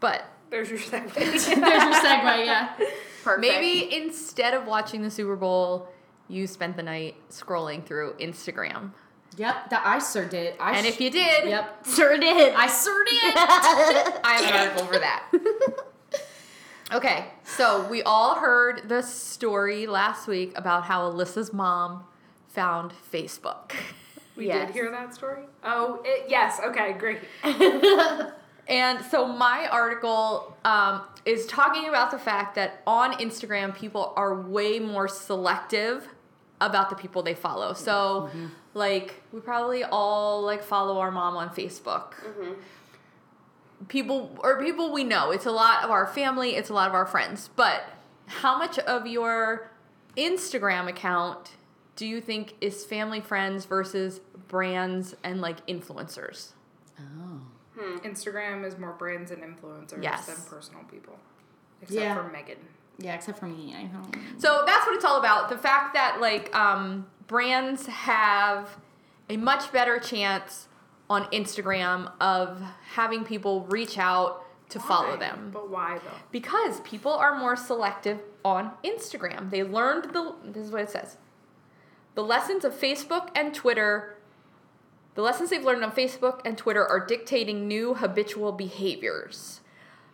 but 0.00 0.24
There's 0.50 0.68
your 0.68 0.78
segue. 0.80 1.14
There's 1.14 1.46
your 1.48 1.56
segue. 1.56 2.46
Yeah. 2.46 2.76
Perfect. 3.24 3.40
maybe 3.40 3.94
instead 3.94 4.54
of 4.54 4.66
watching 4.66 5.02
the 5.02 5.10
Super 5.10 5.36
Bowl, 5.36 5.88
you 6.28 6.46
spent 6.46 6.76
the 6.76 6.82
night 6.82 7.16
scrolling 7.30 7.84
through 7.84 8.14
Instagram. 8.20 8.92
Yep. 9.36 9.70
That 9.70 9.82
I 9.86 9.98
sure 10.00 10.24
did. 10.26 10.54
I 10.58 10.76
And 10.76 10.84
sh- 10.86 10.88
if 10.88 11.00
you 11.00 11.10
did, 11.10 11.48
Yep. 11.48 11.86
sure 11.86 12.18
did. 12.18 12.54
I 12.54 12.66
sure 12.66 13.04
did. 13.04 13.34
I 13.36 14.40
have 14.42 14.54
an 14.54 14.68
article 14.68 14.86
for 14.86 14.98
that. 14.98 15.24
Okay, 16.92 17.26
so 17.44 17.86
we 17.88 18.02
all 18.02 18.34
heard 18.34 18.88
the 18.88 19.00
story 19.00 19.86
last 19.86 20.26
week 20.26 20.50
about 20.58 20.82
how 20.86 21.08
Alyssa's 21.08 21.52
mom 21.52 22.02
found 22.48 22.92
Facebook. 23.12 23.70
We 24.34 24.48
Yes. 24.48 24.66
did 24.66 24.74
hear 24.74 24.90
that 24.90 25.14
story? 25.14 25.44
Oh, 25.62 26.00
it, 26.04 26.24
yes. 26.28 26.58
Okay, 26.60 26.94
great. 26.94 27.20
And 28.70 29.04
so 29.06 29.26
my 29.26 29.66
article 29.70 30.56
um, 30.64 31.02
is 31.24 31.44
talking 31.46 31.88
about 31.88 32.12
the 32.12 32.18
fact 32.18 32.54
that 32.54 32.82
on 32.86 33.14
Instagram, 33.14 33.74
people 33.74 34.12
are 34.16 34.32
way 34.40 34.78
more 34.78 35.08
selective 35.08 36.08
about 36.60 36.88
the 36.88 36.94
people 36.94 37.22
they 37.22 37.34
follow. 37.34 37.72
So, 37.72 38.30
like, 38.74 39.22
we 39.32 39.40
probably 39.40 39.82
all 39.82 40.42
like 40.42 40.62
follow 40.62 40.98
our 41.00 41.10
mom 41.10 41.36
on 41.36 41.50
Facebook. 41.50 42.14
People 43.88 44.38
or 44.40 44.62
people 44.62 44.92
we 44.92 45.02
know. 45.02 45.32
It's 45.32 45.46
a 45.46 45.50
lot 45.50 45.82
of 45.82 45.90
our 45.90 46.06
family. 46.06 46.54
It's 46.54 46.70
a 46.70 46.74
lot 46.74 46.88
of 46.88 46.94
our 46.94 47.06
friends. 47.06 47.50
But 47.56 47.82
how 48.26 48.56
much 48.56 48.78
of 48.78 49.06
your 49.06 49.70
Instagram 50.16 50.86
account 50.88 51.52
do 51.96 52.06
you 52.06 52.20
think 52.20 52.54
is 52.60 52.84
family, 52.84 53.20
friends 53.20 53.64
versus 53.64 54.20
brands 54.46 55.16
and 55.24 55.40
like 55.40 55.66
influencers? 55.66 56.52
oh. 57.00 57.40
Instagram 58.02 58.64
is 58.64 58.78
more 58.78 58.92
brands 58.92 59.30
and 59.30 59.42
influencers 59.42 60.02
Yes. 60.02 60.26
than 60.26 60.36
personal 60.48 60.82
people. 60.84 61.18
Except 61.82 62.00
Yeah. 62.00 62.14
for 62.14 62.24
Megan. 62.24 62.58
Yeah, 62.98 63.14
except 63.14 63.38
for 63.38 63.46
me. 63.46 63.74
I 63.76 63.84
don't. 63.84 64.40
So 64.40 64.62
that's 64.66 64.86
what 64.86 64.94
it's 64.94 65.04
all 65.04 65.18
about. 65.18 65.48
The 65.48 65.56
fact 65.58 65.94
that 65.94 66.20
like 66.20 66.54
um, 66.54 67.06
brands 67.26 67.86
have 67.86 68.76
a 69.30 69.36
much 69.36 69.72
better 69.72 69.98
chance 69.98 70.68
on 71.08 71.24
Instagram 71.32 72.12
of 72.20 72.60
having 72.92 73.24
people 73.24 73.62
reach 73.66 73.96
out 73.98 74.44
to 74.68 74.78
follow 74.78 75.16
them. 75.16 75.50
But 75.52 75.68
why 75.70 75.98
though? 75.98 76.16
Because 76.30 76.80
people 76.82 77.12
are 77.12 77.34
more 77.36 77.56
selective 77.56 78.20
on 78.44 78.72
Instagram. 78.84 79.50
They 79.50 79.64
learned 79.64 80.12
the 80.14 80.34
this 80.44 80.66
is 80.66 80.70
what 80.70 80.82
it 80.82 80.90
says. 80.90 81.16
The 82.14 82.22
lessons 82.22 82.64
of 82.64 82.74
Facebook 82.74 83.30
and 83.34 83.54
Twitter 83.54 84.16
the 85.20 85.24
lessons 85.24 85.50
they've 85.50 85.62
learned 85.62 85.84
on 85.84 85.92
Facebook 85.92 86.40
and 86.46 86.56
Twitter 86.56 86.82
are 86.82 87.04
dictating 87.04 87.68
new 87.68 87.92
habitual 87.92 88.52
behaviors. 88.52 89.60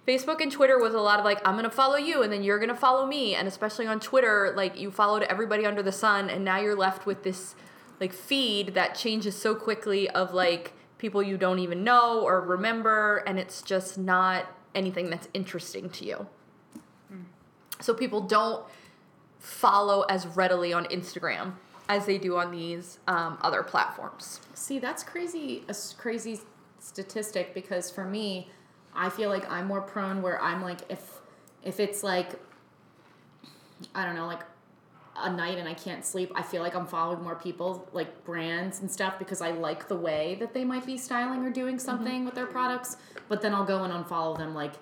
Facebook 0.04 0.40
and 0.40 0.50
Twitter 0.50 0.80
was 0.80 0.94
a 0.94 1.00
lot 1.00 1.20
of 1.20 1.24
like, 1.24 1.40
I'm 1.46 1.54
gonna 1.54 1.70
follow 1.70 1.94
you 1.94 2.24
and 2.24 2.32
then 2.32 2.42
you're 2.42 2.58
gonna 2.58 2.74
follow 2.74 3.06
me. 3.06 3.36
And 3.36 3.46
especially 3.46 3.86
on 3.86 4.00
Twitter, 4.00 4.52
like 4.56 4.76
you 4.76 4.90
followed 4.90 5.22
everybody 5.22 5.64
under 5.64 5.80
the 5.80 5.92
sun 5.92 6.28
and 6.28 6.44
now 6.44 6.58
you're 6.58 6.74
left 6.74 7.06
with 7.06 7.22
this 7.22 7.54
like 8.00 8.12
feed 8.12 8.74
that 8.74 8.96
changes 8.96 9.36
so 9.36 9.54
quickly 9.54 10.10
of 10.10 10.34
like 10.34 10.72
people 10.98 11.22
you 11.22 11.36
don't 11.36 11.60
even 11.60 11.84
know 11.84 12.22
or 12.22 12.40
remember 12.40 13.22
and 13.28 13.38
it's 13.38 13.62
just 13.62 13.96
not 13.96 14.46
anything 14.74 15.08
that's 15.08 15.28
interesting 15.32 15.88
to 15.90 16.04
you. 16.04 16.26
Hmm. 17.08 17.22
So 17.80 17.94
people 17.94 18.22
don't 18.22 18.66
follow 19.38 20.02
as 20.08 20.26
readily 20.26 20.72
on 20.72 20.84
Instagram. 20.86 21.52
As 21.88 22.07
they 22.07 22.18
do 22.18 22.37
on 22.37 22.51
these 22.51 22.99
um, 23.07 23.38
other 23.42 23.62
platforms. 23.62 24.40
See, 24.55 24.79
that's 24.79 25.03
crazy, 25.03 25.64
a 25.68 25.75
crazy 25.96 26.40
statistic 26.81 27.55
because 27.55 27.90
for 27.90 28.05
me, 28.05 28.49
I 28.94 29.11
feel 29.11 29.29
like 29.29 29.51
I'm 29.51 29.66
more 29.66 29.83
prone 29.83 30.22
where 30.22 30.40
I'm 30.42 30.62
like 30.62 30.81
if 30.88 31.20
if 31.62 31.81
it's 31.81 32.03
like 32.03 32.40
I 33.94 34.05
don't 34.05 34.14
know 34.14 34.27
like 34.27 34.42
a 35.18 35.31
night 35.33 35.59
and 35.59 35.68
I 35.68 35.75
can't 35.75 36.05
sleep, 36.05 36.31
I 36.35 36.42
feel 36.42 36.62
like 36.62 36.75
I'm 36.75 36.87
following 36.87 37.22
more 37.22 37.37
people 37.37 37.88
like 37.92 38.25
brands 38.25 38.81
and 38.81 38.90
stuff 38.90 39.18
because 39.18 39.40
I 39.40 39.51
like 39.51 39.88
the 39.88 39.96
way 39.96 40.37
that 40.40 40.53
they 40.53 40.64
might 40.64 40.85
be 40.85 40.99
styling 40.99 41.44
or 41.44 41.51
doing 41.51 41.79
something 41.79 42.25
with 42.25 42.35
their 42.35 42.46
products. 42.46 42.96
But 43.29 43.40
then 43.40 43.55
I'll 43.55 43.64
go 43.64 43.85
and 43.85 43.92
unfollow 43.92 44.37
them 44.37 44.55
like 44.55 44.75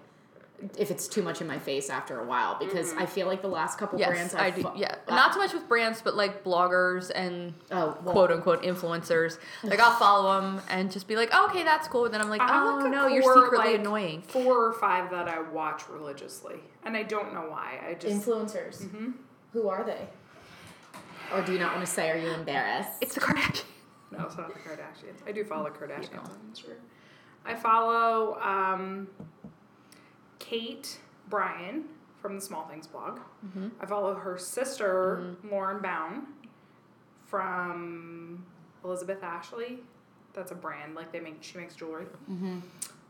if 0.78 0.90
it's 0.90 1.06
too 1.08 1.22
much 1.22 1.40
in 1.40 1.46
my 1.46 1.58
face 1.58 1.90
after 1.90 2.20
a 2.20 2.24
while 2.24 2.58
because 2.58 2.92
I 2.94 3.06
feel 3.06 3.26
like 3.26 3.42
the 3.42 3.48
last 3.48 3.78
couple 3.78 3.98
Yes, 3.98 4.08
brands 4.08 4.34
I 4.34 4.46
I've 4.46 4.54
do. 4.56 4.62
fo- 4.62 4.74
Yeah, 4.76 4.94
uh, 5.08 5.14
not 5.14 5.32
so 5.34 5.40
much 5.40 5.52
with 5.52 5.68
brands, 5.68 6.00
but 6.02 6.14
like 6.14 6.42
bloggers 6.44 7.10
and 7.14 7.54
oh 7.70 7.96
well, 8.02 8.12
quote 8.12 8.30
unquote 8.32 8.62
influencers. 8.62 9.38
Like 9.62 9.80
I'll 9.80 9.96
follow 9.98 10.40
them 10.40 10.60
and 10.70 10.90
just 10.90 11.08
be 11.08 11.16
like, 11.16 11.30
oh, 11.32 11.46
okay, 11.50 11.62
that's 11.64 11.88
cool. 11.88 12.04
And 12.04 12.14
then 12.14 12.20
I'm 12.20 12.28
like, 12.30 12.40
I 12.40 12.48
have, 12.48 12.66
oh 12.66 12.76
like, 12.76 12.86
a 12.86 12.88
no, 12.88 13.06
you're 13.08 13.22
core, 13.22 13.44
secretly 13.44 13.72
like, 13.72 13.80
annoying. 13.80 14.22
Four 14.22 14.66
or 14.66 14.72
five 14.72 15.10
that 15.10 15.28
I 15.28 15.40
watch 15.40 15.82
religiously, 15.88 16.56
and 16.84 16.96
I 16.96 17.02
don't 17.02 17.32
know 17.34 17.46
why. 17.48 17.80
I 17.88 17.94
just 17.94 18.26
influencers. 18.26 18.82
Mm-hmm. 18.84 19.10
Who 19.52 19.68
are 19.68 19.84
they? 19.84 20.06
Or 21.32 21.42
do 21.42 21.52
you 21.52 21.58
not 21.58 21.74
want 21.74 21.86
to 21.86 21.90
say? 21.92 22.10
Are 22.10 22.16
you 22.18 22.30
embarrassed? 22.30 22.90
It's 23.00 23.14
the 23.14 23.20
Kardashians. 23.20 23.64
No, 24.10 24.24
it's 24.26 24.36
not 24.36 24.48
the 24.52 24.60
Kardashians. 24.60 25.26
I 25.26 25.32
do 25.32 25.42
follow 25.44 25.64
the 25.64 25.70
Kardashians 25.70 26.18
on 26.24 26.38
Instagram. 26.52 26.76
I 27.46 27.54
follow 27.54 28.38
um, 28.40 29.08
Kate 30.48 30.98
Bryan 31.28 31.84
from 32.20 32.34
the 32.34 32.40
Small 32.40 32.66
Things 32.66 32.86
blog. 32.86 33.18
Mm-hmm. 33.46 33.68
I 33.80 33.86
follow 33.86 34.14
her 34.14 34.36
sister, 34.36 35.20
mm-hmm. 35.22 35.50
Lauren 35.50 35.82
Bound, 35.82 36.26
from 37.26 38.44
Elizabeth 38.84 39.22
Ashley. 39.22 39.78
That's 40.34 40.52
a 40.52 40.54
brand. 40.54 40.94
Like 40.94 41.12
they 41.12 41.20
make, 41.20 41.42
she 41.42 41.58
makes 41.58 41.74
jewelry. 41.74 42.06
Mm-hmm. 42.30 42.58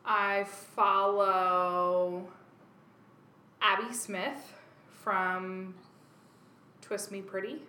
I 0.05 0.45
follow 0.45 2.29
Abby 3.61 3.93
Smith 3.93 4.53
from 5.03 5.75
Twist 6.83 7.11
Me 7.11 7.21
Pretty. 7.21 7.63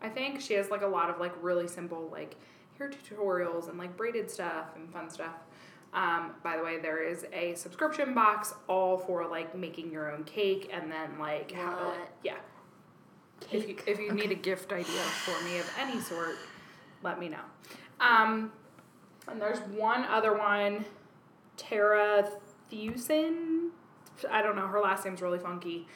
I 0.00 0.08
think 0.08 0.40
she 0.40 0.54
has 0.54 0.70
like 0.70 0.82
a 0.82 0.86
lot 0.86 1.10
of 1.10 1.18
like 1.18 1.32
really 1.42 1.68
simple 1.68 2.08
like 2.10 2.36
hair 2.78 2.90
tutorials 2.90 3.68
and 3.68 3.78
like 3.78 3.96
braided 3.96 4.30
stuff 4.30 4.76
and 4.76 4.90
fun 4.90 5.10
stuff. 5.10 5.34
Um, 5.92 6.32
by 6.44 6.56
the 6.56 6.62
way, 6.62 6.78
there 6.78 7.02
is 7.02 7.26
a 7.32 7.54
subscription 7.54 8.14
box 8.14 8.54
all 8.68 8.96
for 8.96 9.26
like 9.26 9.56
making 9.56 9.90
your 9.90 10.12
own 10.12 10.24
cake 10.24 10.70
and 10.72 10.90
then 10.90 11.18
like 11.18 11.50
how 11.52 11.70
to 11.76 11.92
yeah. 12.22 12.36
If 13.50 13.68
you 13.68 13.76
if 13.86 13.98
you 13.98 14.12
need 14.12 14.30
a 14.30 14.36
gift 14.36 14.72
idea 14.72 14.84
for 14.84 15.42
me 15.44 15.58
of 15.58 15.70
any 15.78 16.00
sort, 16.00 16.36
let 17.02 17.18
me 17.18 17.28
know. 17.28 17.40
Um, 17.98 18.52
and 19.28 19.40
there's 19.40 19.58
one 19.60 20.04
other 20.04 20.36
one, 20.36 20.84
Tara 21.56 22.30
Thewson. 22.70 23.70
I 24.30 24.42
don't 24.42 24.56
know. 24.56 24.66
Her 24.66 24.80
last 24.80 25.04
name's 25.04 25.22
really 25.22 25.38
funky. 25.38 25.86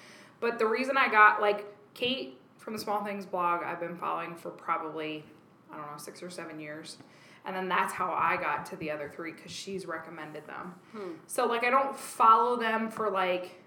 But 0.41 0.59
the 0.59 0.67
reason 0.67 0.97
I 0.97 1.09
got 1.09 1.41
like 1.41 1.67
Kate 1.95 2.39
from 2.59 2.73
the 2.73 2.79
Small 2.79 3.05
Things 3.05 3.27
blog, 3.27 3.63
I've 3.63 3.81
been 3.81 3.97
following 3.97 4.35
for 4.35 4.51
probably 4.51 5.25
I 5.73 5.77
don't 5.77 5.87
know 5.87 5.99
six 5.99 6.23
or 6.23 6.31
seven 6.31 6.61
years, 6.61 6.99
and 7.45 7.55
then 7.55 7.69
that's 7.69 7.93
how 7.93 8.13
I 8.13 8.37
got 8.37 8.67
to 8.67 8.77
the 8.77 8.91
other 8.91 9.09
three 9.09 9.33
because 9.33 9.53
she's 9.53 9.87
recommended 9.87 10.47
them. 10.47 10.75
Hmm. 10.93 11.13
So 11.27 11.47
like 11.47 11.65
I 11.65 11.71
don't 11.71 11.97
follow 11.97 12.57
them 12.57 12.91
for 12.91 13.11
like 13.11 13.61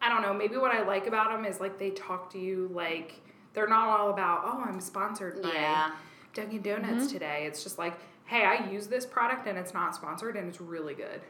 I 0.00 0.08
don't 0.08 0.22
know. 0.22 0.32
Maybe 0.32 0.56
what 0.56 0.72
I 0.72 0.86
like 0.86 1.06
about 1.06 1.30
them 1.30 1.44
is 1.44 1.60
like 1.60 1.78
they 1.78 1.90
talk 1.90 2.30
to 2.32 2.38
you 2.38 2.70
like 2.72 3.20
they're 3.54 3.68
not 3.68 3.88
all 3.88 4.10
about 4.10 4.42
oh 4.44 4.64
I'm 4.66 4.80
sponsored 4.80 5.42
by 5.42 5.52
Yeah. 5.52 5.90
Dunkin' 6.34 6.62
Donuts 6.62 7.04
mm-hmm. 7.04 7.12
today. 7.12 7.44
It's 7.46 7.62
just 7.64 7.78
like 7.78 7.98
hey 8.26 8.44
I 8.44 8.70
use 8.70 8.86
this 8.86 9.04
product 9.06 9.46
and 9.46 9.58
it's 9.58 9.74
not 9.74 9.94
sponsored 9.94 10.36
and 10.36 10.48
it's 10.48 10.60
really 10.60 10.94
good. 10.94 11.20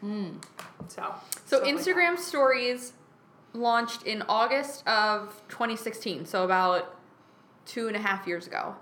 Hmm. 0.00 0.38
So 0.88 1.14
So 1.44 1.58
stuff 1.58 1.62
like. 1.62 1.74
Instagram 1.74 2.18
stories 2.18 2.92
launched 3.52 4.02
in 4.02 4.22
August 4.28 4.86
of 4.86 5.40
2016, 5.48 6.26
so 6.26 6.44
about 6.44 6.96
two 7.64 7.86
and 7.88 7.96
a 7.96 8.00
half 8.00 8.26
years 8.26 8.46
ago. 8.46 8.74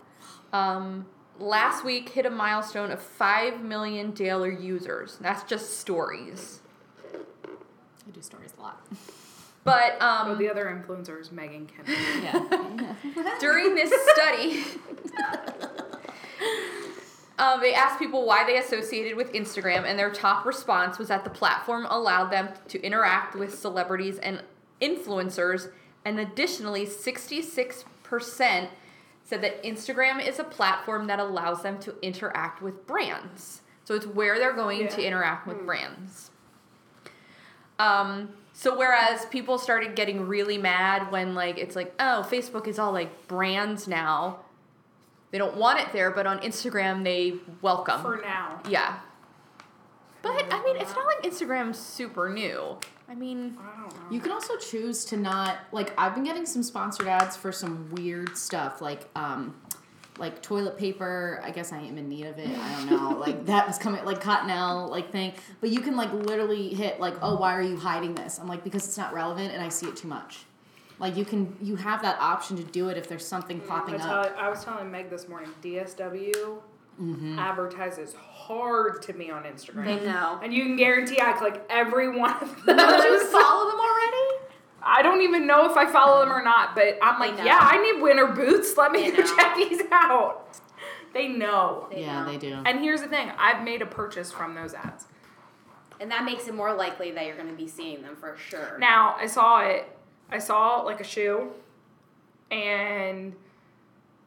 Um, 0.52 1.06
last 1.38 1.84
week 1.84 2.10
hit 2.10 2.26
a 2.26 2.30
milestone 2.30 2.90
of 2.90 3.00
5 3.00 3.62
million 3.62 4.12
daily 4.12 4.56
users. 4.56 5.18
That's 5.20 5.42
just 5.44 5.78
stories. 5.78 6.60
I 7.14 8.10
do 8.12 8.22
stories 8.22 8.52
a 8.58 8.62
lot. 8.62 8.82
But 9.64 9.96
Oh, 10.00 10.30
um, 10.32 10.38
the 10.38 10.50
other 10.50 10.66
influencer 10.66 11.18
is 11.20 11.32
Megan 11.32 11.66
Kennedy. 11.66 11.94
Yeah. 12.22 12.94
during 13.40 13.74
this 13.74 13.92
study, 14.12 14.62
um, 17.38 17.60
they 17.60 17.72
asked 17.74 17.98
people 17.98 18.26
why 18.26 18.44
they 18.44 18.58
associated 18.58 19.16
with 19.16 19.32
Instagram, 19.32 19.84
and 19.84 19.98
their 19.98 20.10
top 20.10 20.44
response 20.44 20.98
was 20.98 21.08
that 21.08 21.24
the 21.24 21.30
platform 21.30 21.86
allowed 21.88 22.30
them 22.30 22.50
to 22.68 22.80
interact 22.82 23.34
with 23.34 23.58
celebrities 23.58 24.18
and 24.18 24.42
influencers. 24.82 25.70
And 26.04 26.20
additionally, 26.20 26.86
66% 26.86 28.68
said 29.24 29.42
that 29.42 29.62
Instagram 29.64 30.24
is 30.24 30.38
a 30.38 30.44
platform 30.44 31.06
that 31.06 31.18
allows 31.18 31.62
them 31.62 31.78
to 31.80 31.94
interact 32.02 32.62
with 32.62 32.86
brands. 32.86 33.62
So 33.84 33.94
it's 33.94 34.06
where 34.06 34.38
they're 34.38 34.54
going 34.54 34.88
to 34.88 35.02
interact 35.02 35.46
with 35.46 35.64
brands. 35.66 36.30
Um, 37.78 38.30
so 38.52 38.78
whereas 38.78 39.26
people 39.26 39.58
started 39.58 39.96
getting 39.96 40.28
really 40.28 40.58
mad 40.58 41.10
when 41.10 41.34
like 41.34 41.58
it's 41.58 41.74
like, 41.74 41.92
oh, 41.98 42.26
Facebook 42.28 42.68
is 42.68 42.78
all 42.78 42.92
like 42.92 43.26
brands 43.26 43.88
now. 43.88 44.40
They 45.32 45.38
don't 45.38 45.56
want 45.56 45.80
it 45.80 45.88
there, 45.92 46.10
but 46.10 46.26
on 46.26 46.38
Instagram 46.40 47.02
they 47.02 47.34
welcome. 47.60 48.00
For 48.00 48.20
now. 48.22 48.60
yeah. 48.68 49.00
But 50.24 50.52
I 50.52 50.62
mean, 50.64 50.76
it's 50.76 50.94
not 50.94 51.04
like 51.06 51.22
Instagram's 51.22 51.78
super 51.78 52.30
new. 52.30 52.78
I 53.08 53.14
mean, 53.14 53.58
I 53.60 53.80
don't 53.80 53.94
know. 53.94 54.00
You 54.10 54.20
can 54.20 54.32
also 54.32 54.56
choose 54.56 55.04
to 55.06 55.16
not 55.16 55.58
like 55.70 55.92
I've 55.98 56.14
been 56.14 56.24
getting 56.24 56.46
some 56.46 56.62
sponsored 56.62 57.06
ads 57.06 57.36
for 57.36 57.52
some 57.52 57.90
weird 57.90 58.36
stuff 58.36 58.80
like 58.80 59.08
um 59.14 59.54
like 60.18 60.40
toilet 60.42 60.78
paper. 60.78 61.40
I 61.44 61.50
guess 61.50 61.72
I 61.72 61.80
am 61.80 61.98
in 61.98 62.08
need 62.08 62.26
of 62.26 62.38
it. 62.38 62.48
I 62.48 62.74
don't 62.74 62.90
know. 62.90 63.18
like 63.18 63.44
that 63.46 63.66
was 63.66 63.76
coming 63.76 64.02
like 64.04 64.22
Cottonelle 64.22 64.88
like 64.88 65.12
thing. 65.12 65.34
But 65.60 65.70
you 65.70 65.80
can 65.80 65.94
like 65.94 66.12
literally 66.12 66.70
hit 66.70 67.00
like, 67.00 67.14
oh, 67.20 67.36
why 67.36 67.54
are 67.54 67.62
you 67.62 67.76
hiding 67.76 68.14
this? 68.14 68.38
I'm 68.38 68.48
like 68.48 68.64
because 68.64 68.86
it's 68.86 68.98
not 68.98 69.12
relevant 69.12 69.52
and 69.52 69.62
I 69.62 69.68
see 69.68 69.86
it 69.86 69.96
too 69.96 70.08
much. 70.08 70.44
Like 70.98 71.16
you 71.16 71.26
can 71.26 71.54
you 71.60 71.76
have 71.76 72.00
that 72.02 72.18
option 72.18 72.56
to 72.56 72.64
do 72.64 72.88
it 72.88 72.96
if 72.96 73.08
there's 73.08 73.26
something 73.26 73.60
popping 73.60 73.96
I, 73.96 73.98
up. 73.98 74.34
tell, 74.34 74.38
I 74.38 74.48
was 74.48 74.64
telling 74.64 74.90
Meg 74.90 75.10
this 75.10 75.28
morning, 75.28 75.50
DSW 75.62 76.62
Mm-hmm. 77.00 77.40
advertises 77.40 78.14
hard 78.14 79.02
to 79.02 79.12
me 79.14 79.28
on 79.28 79.42
Instagram. 79.42 79.84
They 79.84 80.06
know. 80.06 80.38
And 80.42 80.54
you 80.54 80.62
can 80.62 80.76
guarantee 80.76 81.20
I 81.20 81.32
click 81.32 81.60
every 81.68 82.16
one 82.16 82.34
of 82.40 82.64
them. 82.64 82.76
don't 82.76 83.02
you 83.02 83.26
follow 83.26 83.70
them 83.70 83.80
already? 83.80 84.44
I 84.80 85.02
don't 85.02 85.22
even 85.22 85.46
know 85.46 85.68
if 85.68 85.76
I 85.76 85.90
follow 85.90 86.20
them 86.20 86.32
or 86.32 86.44
not, 86.44 86.74
but 86.76 86.98
I'm 87.02 87.18
like, 87.18 87.36
yeah, 87.44 87.58
I 87.60 87.82
need 87.82 88.02
winter 88.02 88.26
boots. 88.26 88.76
Let 88.76 88.92
me 88.92 89.10
go 89.10 89.22
check 89.36 89.56
these 89.56 89.80
out. 89.90 90.60
They 91.12 91.28
know. 91.28 91.88
They 91.90 92.02
yeah, 92.02 92.24
know. 92.24 92.30
they 92.30 92.38
do. 92.38 92.62
And 92.64 92.80
here's 92.80 93.00
the 93.00 93.08
thing 93.08 93.32
I've 93.38 93.64
made 93.64 93.82
a 93.82 93.86
purchase 93.86 94.30
from 94.30 94.54
those 94.54 94.74
ads. 94.74 95.06
And 96.00 96.10
that 96.10 96.24
makes 96.24 96.48
it 96.48 96.54
more 96.54 96.74
likely 96.74 97.12
that 97.12 97.24
you're 97.26 97.36
going 97.36 97.48
to 97.48 97.56
be 97.56 97.68
seeing 97.68 98.02
them 98.02 98.16
for 98.16 98.36
sure. 98.36 98.76
Now, 98.78 99.16
I 99.18 99.26
saw 99.26 99.60
it. 99.60 99.88
I 100.30 100.38
saw 100.38 100.80
like 100.80 101.00
a 101.00 101.04
shoe 101.04 101.50
and 102.50 103.34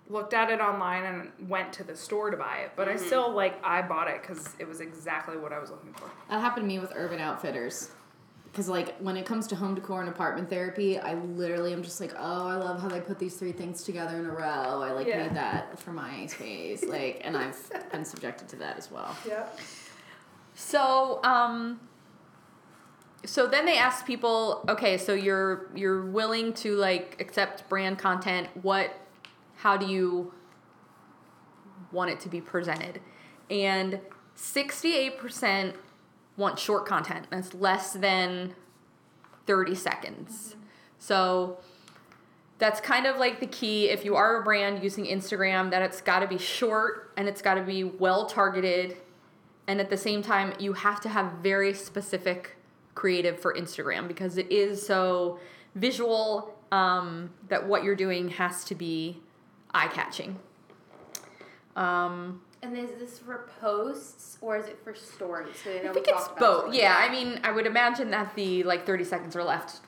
looked 0.10 0.34
at 0.34 0.50
it 0.50 0.60
online 0.62 1.04
and 1.04 1.50
went 1.50 1.74
to 1.74 1.84
the 1.84 1.96
store 1.96 2.30
to 2.30 2.38
buy 2.38 2.58
it. 2.60 2.72
But 2.76 2.88
I 2.88 2.96
still 2.96 3.32
like 3.32 3.60
I 3.64 3.82
bought 3.82 4.08
it 4.08 4.24
cuz 4.24 4.48
it 4.60 4.68
was 4.68 4.80
exactly 4.80 5.38
what 5.38 5.52
I 5.54 5.60
was 5.60 5.70
looking 5.70 5.94
for. 5.94 6.10
That 6.30 6.40
happened 6.42 6.64
to 6.64 6.68
me 6.68 6.80
with 6.80 6.94
Urban 6.96 7.20
Outfitters. 7.20 7.92
Because, 8.46 8.70
like, 8.70 8.98
when 8.98 9.18
it 9.18 9.26
comes 9.26 9.46
to 9.48 9.56
home 9.56 9.76
decor 9.76 10.00
and 10.00 10.10
apartment 10.10 10.50
therapy, 10.50 10.98
I 10.98 11.14
literally 11.14 11.74
am 11.74 11.84
just 11.84 12.00
like, 12.02 12.14
oh, 12.18 12.48
I 12.48 12.56
love 12.56 12.82
how 12.82 12.88
they 12.88 13.02
put 13.02 13.20
these 13.20 13.36
three 13.36 13.52
things 13.52 13.84
together 13.84 14.18
in 14.18 14.26
a 14.26 14.32
row. 14.32 14.82
I, 14.82 14.92
like, 14.94 15.06
Yeah. 15.06 15.24
need 15.24 15.36
that 15.36 15.78
for 15.78 15.92
my 15.92 16.26
space. 16.26 16.84
Like, 16.84 17.22
and 17.24 17.38
I've 17.38 17.90
been 17.92 18.04
subjected 18.04 18.48
to 18.50 18.56
that 18.56 18.78
as 18.78 18.90
well. 18.90 19.16
Yeah. 19.28 19.46
So, 20.56 21.20
um, 21.24 21.80
so 23.26 23.46
then 23.48 23.66
they 23.66 23.78
asked 23.78 24.06
people, 24.08 24.66
okay, 24.70 24.98
so 24.98 25.14
you're 25.14 25.68
you're 25.76 26.06
willing 26.06 26.54
to 26.54 26.76
like 26.78 27.18
accept 27.20 27.68
brand 27.70 28.00
content. 28.00 28.48
What, 28.64 28.92
how 29.68 29.76
do 29.76 29.86
you 29.86 30.32
want 31.92 32.10
it 32.10 32.22
to 32.22 32.30
be 32.30 32.40
presented? 32.40 33.02
And 33.50 34.00
sixty-eight 34.36 35.18
percent 35.18 35.76
want 36.38 36.58
short 36.58 36.86
content. 36.86 37.28
That's 37.30 37.54
less 37.54 37.92
than 37.92 38.56
thirty 39.46 39.76
seconds. 39.76 40.56
So. 41.00 41.58
That's 42.60 42.82
kind 42.82 43.06
of 43.06 43.18
like 43.18 43.40
the 43.40 43.46
key 43.46 43.90
if 43.90 44.04
you 44.04 44.16
are 44.16 44.42
a 44.42 44.44
brand 44.44 44.82
using 44.82 45.06
Instagram 45.06 45.70
that 45.70 45.84
it's 45.84 46.02
got 46.02 46.22
to 46.22 46.28
be 46.28 46.40
short 46.40 47.14
and 47.16 47.28
it's 47.28 47.40
got 47.40 47.54
to 47.54 47.62
be 47.62 47.84
well 47.84 48.26
targeted 48.26 48.98
and 49.68 49.80
at 49.80 49.92
the 49.92 49.98
same 49.98 50.24
time 50.24 50.54
you 50.58 50.74
have 50.74 51.00
to 51.02 51.10
have 51.10 51.34
very 51.44 51.72
specific 51.76 52.58
creative 52.96 53.40
for 53.40 53.54
instagram 53.54 54.08
because 54.08 54.40
it 54.40 54.52
is 54.52 54.84
so 54.84 55.40
visual 55.76 56.58
um, 56.72 57.30
that 57.48 57.68
what 57.68 57.84
you're 57.84 57.96
doing 58.08 58.30
has 58.30 58.64
to 58.64 58.74
be 58.74 59.22
eye 59.78 59.88
catching. 59.88 60.40
Um, 61.76 62.42
And 62.64 62.76
is 62.78 62.90
this 63.00 63.20
for 63.20 63.50
posts 63.62 64.38
or 64.42 64.58
is 64.58 64.66
it 64.66 64.80
for 64.84 64.94
stories? 64.96 65.56
So 65.64 65.70
they 65.70 65.88
I 65.88 65.94
think 65.94 66.08
it's 66.08 66.28
both. 66.30 66.64
stories? 66.64 66.76
Yeah, 66.80 66.96
I 66.98 67.10
mean, 67.10 67.40
I 67.44 67.52
would 67.52 67.68
imagine 67.68 68.10
that 68.12 68.36
the 68.36 68.64
like 68.64 68.86
30 68.86 69.04
seconds 69.04 69.36
or 69.36 69.44
left, 69.44 69.82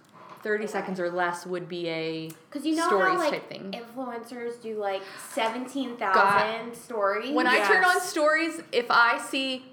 30 0.44 0.68
seconds 0.68 1.00
or 1.00 1.10
less 1.10 1.46
would 1.46 1.68
be 1.68 1.90
a 1.90 2.30
Because 2.50 2.66
you 2.66 2.76
know 2.76 2.86
stories 2.88 3.16
how 3.16 3.20
like 3.20 3.32
type 3.32 3.50
thing. 3.50 3.74
influencers 3.74 4.62
do 4.62 4.80
like 4.80 5.02
seventeen 5.34 5.98
thousand 5.98 6.76
stories, 6.76 7.32
When 7.34 7.48
I 7.48 7.60
turn 7.68 7.84
on 7.84 8.00
stories, 8.02 8.62
if 8.72 8.86
I 8.92 9.18
see 9.18 9.66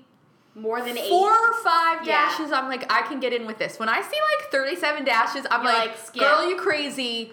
more 0.54 0.80
than 0.80 0.96
eight. 0.96 1.10
four 1.10 1.30
or 1.30 1.52
five 1.62 1.98
Yeah. 2.06 2.28
dashes, 2.28 2.50
I'm 2.50 2.66
like, 2.68 2.90
I 2.90 3.02
can 3.02 3.20
get 3.20 3.34
in 3.34 3.46
with 3.46 3.58
this. 3.58 3.78
When 3.78 3.90
I 3.90 4.00
see 4.00 4.16
like 4.40 4.50
37 4.50 5.04
dashes, 5.04 5.46
I'm 5.50 5.62
You're 5.62 5.70
like, 5.72 5.90
like, 5.90 6.14
girl, 6.18 6.48
you 6.48 6.56
crazy. 6.56 7.32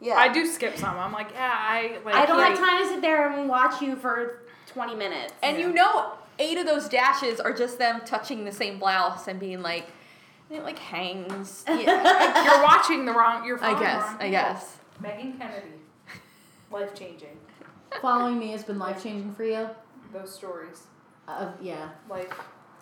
Yeah. 0.00 0.14
I 0.14 0.28
do 0.32 0.46
skip 0.46 0.76
some. 0.76 0.96
I'm 0.98 1.12
like, 1.12 1.30
yeah, 1.32 1.52
I 1.54 1.98
like. 2.04 2.14
I 2.14 2.26
don't 2.26 2.38
like, 2.38 2.56
have 2.56 2.58
time 2.58 2.82
to 2.82 2.88
sit 2.88 3.02
there 3.02 3.30
and 3.30 3.48
watch 3.48 3.82
you 3.82 3.96
for 3.96 4.42
twenty 4.66 4.94
minutes. 4.94 5.32
And 5.42 5.58
you 5.58 5.72
know, 5.72 6.12
eight 6.38 6.56
of 6.58 6.66
those 6.66 6.88
dashes 6.88 7.38
are 7.40 7.52
just 7.52 7.78
them 7.78 8.00
touching 8.06 8.44
the 8.44 8.52
same 8.52 8.78
blouse 8.78 9.28
and 9.28 9.38
being 9.38 9.60
like, 9.62 9.86
and 10.48 10.58
it 10.58 10.64
like 10.64 10.78
hangs. 10.78 11.64
Yeah, 11.68 12.44
You're 12.44 12.62
watching 12.62 13.04
the 13.04 13.12
wrong. 13.12 13.44
You're 13.44 13.58
I 13.58 13.60
following 13.74 13.78
the 13.78 13.84
guess. 13.84 14.02
wrong 14.02 14.16
I 14.20 14.30
guess. 14.30 14.76
Megan 15.00 15.32
Kennedy, 15.38 15.66
life 16.70 16.94
changing. 16.94 17.36
Following 18.00 18.38
me 18.38 18.52
has 18.52 18.64
been 18.64 18.78
life 18.78 19.02
changing 19.02 19.34
for 19.34 19.44
you. 19.44 19.68
Those 20.12 20.32
stories, 20.34 20.84
Of 21.28 21.52
yeah. 21.60 21.88
like, 22.08 22.32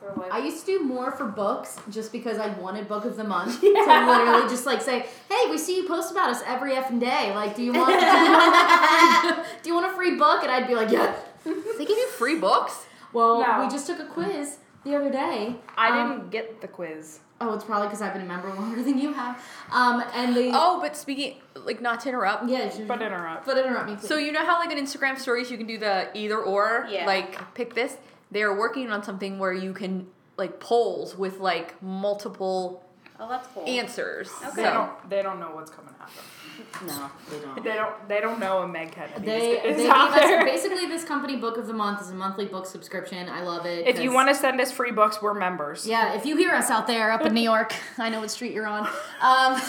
they're. 0.00 0.32
I 0.32 0.38
used 0.38 0.64
to 0.66 0.78
do 0.78 0.84
more 0.84 1.10
for 1.12 1.24
books 1.26 1.76
just 1.90 2.12
because 2.12 2.38
I 2.38 2.48
wanted 2.58 2.88
book 2.88 3.04
of 3.04 3.16
the 3.16 3.24
month 3.24 3.60
to 3.60 3.66
literally 3.66 4.48
just 4.48 4.66
like 4.66 4.80
say, 4.82 5.06
"Hey, 5.28 5.50
we 5.50 5.58
see 5.58 5.76
you 5.76 5.88
post 5.88 6.10
about 6.12 6.30
us 6.30 6.42
every 6.46 6.72
effing 6.74 7.00
day. 7.00 7.34
Like, 7.34 7.54
do 7.56 7.62
you 7.62 7.72
want 7.72 7.98
do 8.00 8.06
you 8.06 8.32
want, 8.32 9.46
do 9.62 9.68
you 9.68 9.74
want 9.74 9.86
a 9.86 9.94
free 9.94 10.16
book?" 10.16 10.42
And 10.42 10.50
I'd 10.52 10.66
be 10.66 10.74
like, 10.74 10.90
"Yeah." 10.90 11.14
They 11.44 11.84
give 11.84 11.96
you 11.96 12.08
free 12.08 12.38
books. 12.38 12.84
Well, 13.12 13.40
No. 13.40 13.64
we 13.64 13.70
just 13.70 13.86
took 13.86 14.00
a 14.00 14.04
quiz 14.04 14.58
the 14.84 14.94
other 14.94 15.10
day. 15.10 15.56
I 15.78 15.88
Um, 16.00 16.08
didn't 16.12 16.30
get 16.30 16.60
the 16.60 16.68
quiz. 16.68 17.20
Oh, 17.40 17.54
it's 17.54 17.64
probably 17.64 17.86
because 17.86 18.02
I've 18.02 18.12
been 18.12 18.22
a 18.22 18.26
member 18.26 18.52
longer 18.52 18.82
than 18.82 18.98
you 18.98 19.12
have. 19.12 19.40
Um, 19.72 20.02
and 20.12 20.34
they. 20.36 20.50
Oh, 20.52 20.78
but 20.82 20.96
speaking, 20.96 21.36
like, 21.54 21.80
not 21.80 22.00
to 22.00 22.08
interrupt. 22.10 22.48
Yeah. 22.48 22.76
you- 22.76 22.84
But 22.84 23.00
interrupt. 23.00 23.46
But 23.46 23.56
interrupt 23.58 23.88
me. 23.88 23.94
Please. 23.96 24.08
So 24.08 24.16
you 24.18 24.32
know 24.32 24.44
how 24.44 24.58
like 24.58 24.72
in 24.72 24.84
Instagram 24.84 25.16
stories 25.18 25.50
you 25.50 25.56
can 25.56 25.66
do 25.68 25.78
the 25.78 26.08
either 26.14 26.36
or, 26.38 26.86
Yeah. 26.90 27.06
like 27.06 27.54
pick 27.54 27.74
this. 27.74 27.96
They 28.30 28.42
are 28.42 28.56
working 28.56 28.90
on 28.90 29.02
something 29.02 29.38
where 29.38 29.52
you 29.52 29.72
can 29.72 30.06
like 30.36 30.60
polls 30.60 31.16
with 31.16 31.40
like 31.40 31.80
multiple 31.82 32.84
oh, 33.18 33.28
that's 33.28 33.48
cool. 33.48 33.66
answers. 33.66 34.30
Okay. 34.46 34.56
They 34.56 34.62
don't. 34.62 35.10
They 35.10 35.22
don't 35.22 35.40
know 35.40 35.50
what's 35.54 35.70
coming 35.70 35.94
at 36.00 36.08
them. 36.08 36.86
no, 36.86 37.10
they 37.30 37.44
don't. 37.44 37.64
They 37.64 37.74
don't. 37.74 38.08
They 38.08 38.20
don't 38.20 38.40
know 38.40 38.58
a 38.62 38.68
Meg 38.68 38.92
Kennedy 38.92 39.24
They, 39.24 39.50
is, 39.52 39.62
they 39.62 39.68
is 39.70 39.76
gave 39.82 39.90
out 39.90 40.10
us 40.10 40.20
there. 40.20 40.44
basically 40.44 40.86
this 40.86 41.04
company 41.04 41.36
book 41.36 41.56
of 41.56 41.66
the 41.66 41.72
month 41.72 42.00
is 42.00 42.10
a 42.10 42.14
monthly 42.14 42.46
book 42.46 42.66
subscription. 42.66 43.28
I 43.28 43.42
love 43.42 43.66
it. 43.66 43.86
If 43.86 44.00
you 44.00 44.12
want 44.12 44.28
to 44.28 44.34
send 44.34 44.60
us 44.60 44.70
free 44.72 44.92
books, 44.92 45.20
we're 45.22 45.34
members. 45.34 45.86
Yeah, 45.86 46.14
if 46.14 46.24
you 46.24 46.36
hear 46.36 46.52
us 46.52 46.70
out 46.70 46.86
there 46.86 47.10
up 47.10 47.24
in 47.24 47.34
New 47.34 47.40
York, 47.42 47.74
I 47.98 48.08
know 48.08 48.20
what 48.20 48.30
street 48.30 48.52
you're 48.52 48.66
on. 48.66 48.88
Um, 49.20 49.60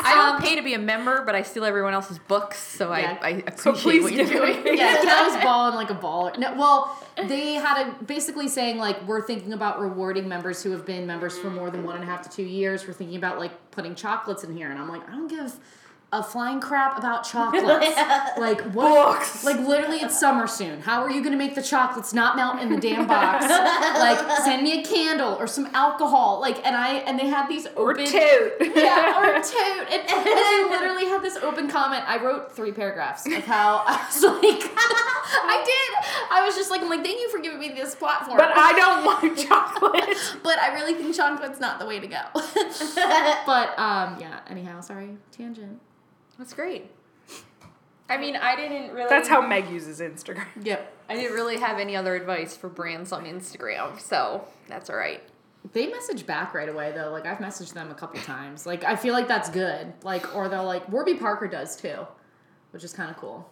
I 0.00 0.14
don't 0.14 0.36
um, 0.36 0.42
pay 0.42 0.56
to 0.56 0.62
be 0.62 0.74
a 0.74 0.78
member, 0.78 1.22
but 1.24 1.34
I 1.34 1.42
steal 1.42 1.64
everyone 1.64 1.94
else's 1.94 2.18
books, 2.18 2.58
so 2.58 2.94
Yeah. 2.94 3.18
I, 3.22 3.28
I 3.28 3.30
appreciate 3.46 3.82
please 3.82 4.02
what 4.02 4.12
you're 4.12 4.26
do 4.26 4.32
doing. 4.32 4.76
yeah, 4.76 5.00
Kelly's 5.02 5.36
balling 5.44 5.74
like 5.74 5.90
a 5.90 5.94
baller. 5.94 6.36
No, 6.38 6.54
well, 6.54 7.02
they 7.16 7.54
had 7.54 7.86
a 7.86 8.04
basically 8.04 8.48
saying 8.48 8.76
like 8.76 9.02
we're 9.06 9.22
thinking 9.22 9.52
about 9.52 9.80
rewarding 9.80 10.28
members 10.28 10.62
who 10.62 10.70
have 10.72 10.84
been 10.84 11.06
members 11.06 11.38
for 11.38 11.48
more 11.50 11.70
than 11.70 11.84
one 11.84 11.94
and 11.94 12.04
a 12.04 12.06
half 12.06 12.22
to 12.22 12.28
two 12.30 12.42
years. 12.42 12.86
We're 12.86 12.92
thinking 12.92 13.16
about 13.16 13.38
like 13.38 13.70
putting 13.70 13.94
chocolates 13.94 14.44
in 14.44 14.54
here, 14.54 14.70
and 14.70 14.78
I'm 14.78 14.88
like, 14.88 15.08
I 15.08 15.12
don't 15.12 15.28
give 15.28 15.58
a 16.14 16.22
flying 16.22 16.60
crap 16.60 16.96
about 16.96 17.24
chocolates. 17.30 17.96
like 18.38 18.60
what? 18.72 19.18
Books. 19.18 19.44
Like 19.44 19.58
literally, 19.58 19.98
it's 19.98 20.18
summer 20.18 20.46
soon. 20.46 20.80
How 20.80 21.02
are 21.02 21.10
you 21.10 21.22
gonna 21.22 21.36
make 21.36 21.54
the 21.54 21.62
chocolates 21.62 22.14
not 22.14 22.36
melt 22.36 22.60
in 22.60 22.70
the 22.70 22.80
damn 22.80 23.06
box? 23.14 23.46
like 23.48 24.18
send 24.44 24.62
me 24.62 24.80
a 24.80 24.84
candle 24.84 25.34
or 25.34 25.46
some 25.46 25.66
alcohol. 25.74 26.40
Like 26.40 26.64
and 26.64 26.76
I 26.76 26.94
and 26.98 27.18
they 27.18 27.26
had 27.26 27.48
these 27.48 27.66
Or 27.76 27.90
open 27.90 28.06
toot. 28.06 28.52
yeah, 28.76 29.18
or 29.18 29.42
toot. 29.42 29.88
And, 29.90 30.00
and 30.02 30.24
I 30.28 30.68
literally 30.70 31.06
had 31.06 31.20
this 31.22 31.36
open 31.36 31.68
comment. 31.68 32.04
I 32.06 32.22
wrote 32.22 32.52
three 32.54 32.72
paragraphs 32.72 33.26
of 33.26 33.44
how 33.44 33.82
I 33.86 34.04
was 34.06 34.22
like, 34.22 34.70
I 34.76 35.62
did. 35.64 36.30
I 36.30 36.44
was 36.46 36.54
just 36.54 36.70
like, 36.70 36.80
I'm 36.80 36.88
like, 36.88 37.02
thank 37.02 37.20
you 37.20 37.28
for 37.30 37.40
giving 37.40 37.58
me 37.58 37.70
this 37.74 37.94
platform. 37.94 38.38
But 38.38 38.52
I 38.54 38.72
don't 38.72 39.04
want 39.04 39.38
chocolate. 39.38 40.16
but 40.42 40.58
I 40.58 40.74
really 40.74 40.94
think 40.94 41.14
chocolate's 41.14 41.60
not 41.60 41.78
the 41.78 41.86
way 41.86 41.98
to 42.00 42.06
go. 42.06 42.20
but 43.46 43.78
um, 43.78 44.16
yeah. 44.20 44.40
Anyhow, 44.48 44.80
sorry, 44.80 45.16
tangent. 45.32 45.80
That's 46.38 46.52
great. 46.52 46.90
I 48.08 48.18
mean, 48.18 48.36
I 48.36 48.54
didn't 48.56 48.92
really. 48.94 49.08
That's 49.08 49.28
how 49.28 49.40
Meg 49.46 49.70
uses 49.70 50.00
Instagram. 50.00 50.44
Yep. 50.62 50.92
I 51.08 51.14
didn't 51.16 51.32
really 51.34 51.58
have 51.58 51.78
any 51.78 51.96
other 51.96 52.14
advice 52.14 52.56
for 52.56 52.68
brands 52.68 53.12
on 53.12 53.24
Instagram, 53.24 54.00
so 54.00 54.46
that's 54.68 54.88
all 54.90 54.96
right. 54.96 55.22
They 55.72 55.86
message 55.86 56.26
back 56.26 56.52
right 56.54 56.68
away 56.68 56.92
though. 56.94 57.10
Like 57.10 57.26
I've 57.26 57.38
messaged 57.38 57.72
them 57.72 57.90
a 57.90 57.94
couple 57.94 58.20
times. 58.22 58.66
Like 58.66 58.84
I 58.84 58.96
feel 58.96 59.12
like 59.14 59.28
that's 59.28 59.48
good. 59.50 59.92
Like 60.02 60.34
or 60.36 60.48
they'll 60.48 60.64
like 60.64 60.88
Warby 60.90 61.14
Parker 61.14 61.46
does 61.48 61.76
too, 61.76 62.06
which 62.72 62.84
is 62.84 62.92
kind 62.92 63.10
of 63.10 63.16
cool. 63.16 63.48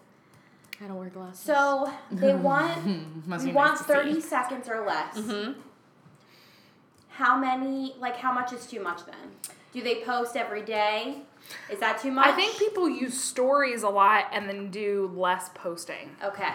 I 0.83 0.87
don't 0.89 0.97
wear 0.99 1.09
glasses. 1.11 1.41
So 1.41 1.91
they 2.11 2.35
want 2.51 3.27
Must 3.27 3.45
we 3.45 3.51
be 3.51 3.55
want 3.55 3.73
nice 3.73 3.79
to 3.79 3.85
see. 3.87 3.93
thirty 3.93 4.21
seconds 4.21 4.69
or 4.69 4.85
less. 4.87 5.17
Mm-hmm. 5.17 5.61
How 7.11 7.39
many? 7.39 7.95
Like, 7.99 8.17
how 8.17 8.33
much 8.33 8.53
is 8.53 8.67
too 8.67 8.83
much 8.83 9.05
then? 9.07 9.55
Do 9.73 9.83
they 9.83 10.03
post 10.03 10.37
every 10.37 10.63
day? 10.63 11.23
Is 11.71 11.79
that 11.81 12.01
too 12.01 12.11
much? 12.11 12.27
I 12.27 12.33
think 12.33 12.59
people 12.59 12.89
use 12.89 13.19
stories 13.21 13.83
a 13.83 13.89
lot 13.89 14.27
and 14.33 14.49
then 14.49 14.71
do 14.71 15.11
less 15.15 15.51
posting. 15.55 16.11
Okay. 16.25 16.53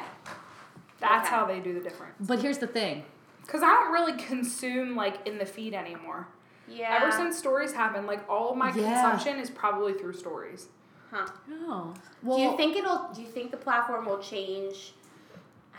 That's 0.99 1.27
Okay. 1.27 1.35
how 1.35 1.45
they 1.45 1.59
do 1.59 1.73
the 1.73 1.79
difference. 1.79 2.15
But 2.19 2.39
here's 2.39 2.57
the 2.57 2.67
thing. 2.67 3.05
Because 3.43 3.61
I 3.63 3.67
don't 3.67 3.91
really 3.93 4.13
consume 4.21 4.95
like 4.95 5.25
in 5.27 5.37
the 5.37 5.45
feed 5.45 5.73
anymore. 5.73 6.27
Yeah. 6.67 6.99
Ever 7.01 7.11
since 7.11 7.37
stories 7.37 7.71
happened, 7.73 8.07
like 8.07 8.27
all 8.29 8.51
of 8.51 8.57
my 8.57 8.67
Yeah. 8.73 8.73
consumption 9.01 9.39
is 9.39 9.49
probably 9.49 9.93
through 9.93 10.13
stories. 10.13 10.67
Huh. 11.11 11.25
Oh. 11.67 11.93
Well, 12.23 12.37
do 12.37 12.43
you 12.43 12.57
think 12.57 12.75
it'll? 12.75 13.07
Do 13.13 13.21
you 13.21 13.27
think 13.29 13.51
the 13.51 13.57
platform 13.57 14.05
will 14.05 14.19
change? 14.19 14.93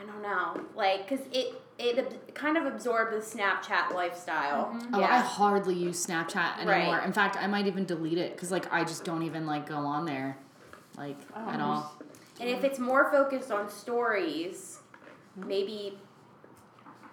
I 0.00 0.04
don't 0.04 0.22
know. 0.22 0.58
Like, 0.74 1.06
cause 1.08 1.18
it 1.32 1.60
it 1.78 1.98
ab- 1.98 2.34
kind 2.34 2.56
of 2.56 2.66
absorbed 2.66 3.12
the 3.12 3.18
Snapchat 3.18 3.94
lifestyle. 3.94 4.76
Oh, 4.92 5.02
I 5.02 5.18
hardly 5.18 5.74
use 5.74 6.04
Snapchat 6.04 6.58
anymore. 6.58 6.96
Right. 6.96 7.06
In 7.06 7.12
fact, 7.12 7.36
I 7.36 7.46
might 7.46 7.66
even 7.66 7.84
delete 7.84 8.18
it 8.18 8.32
because 8.32 8.50
like 8.50 8.72
I 8.72 8.84
just 8.84 9.04
don't 9.04 9.22
even 9.22 9.46
like 9.46 9.68
go 9.68 9.76
on 9.76 10.04
there, 10.04 10.36
like 10.96 11.16
at 11.36 11.60
all. 11.60 11.94
And 12.40 12.48
if 12.48 12.64
it's 12.64 12.78
more 12.78 13.10
focused 13.10 13.50
on 13.50 13.68
stories, 13.68 14.78
maybe 15.36 15.98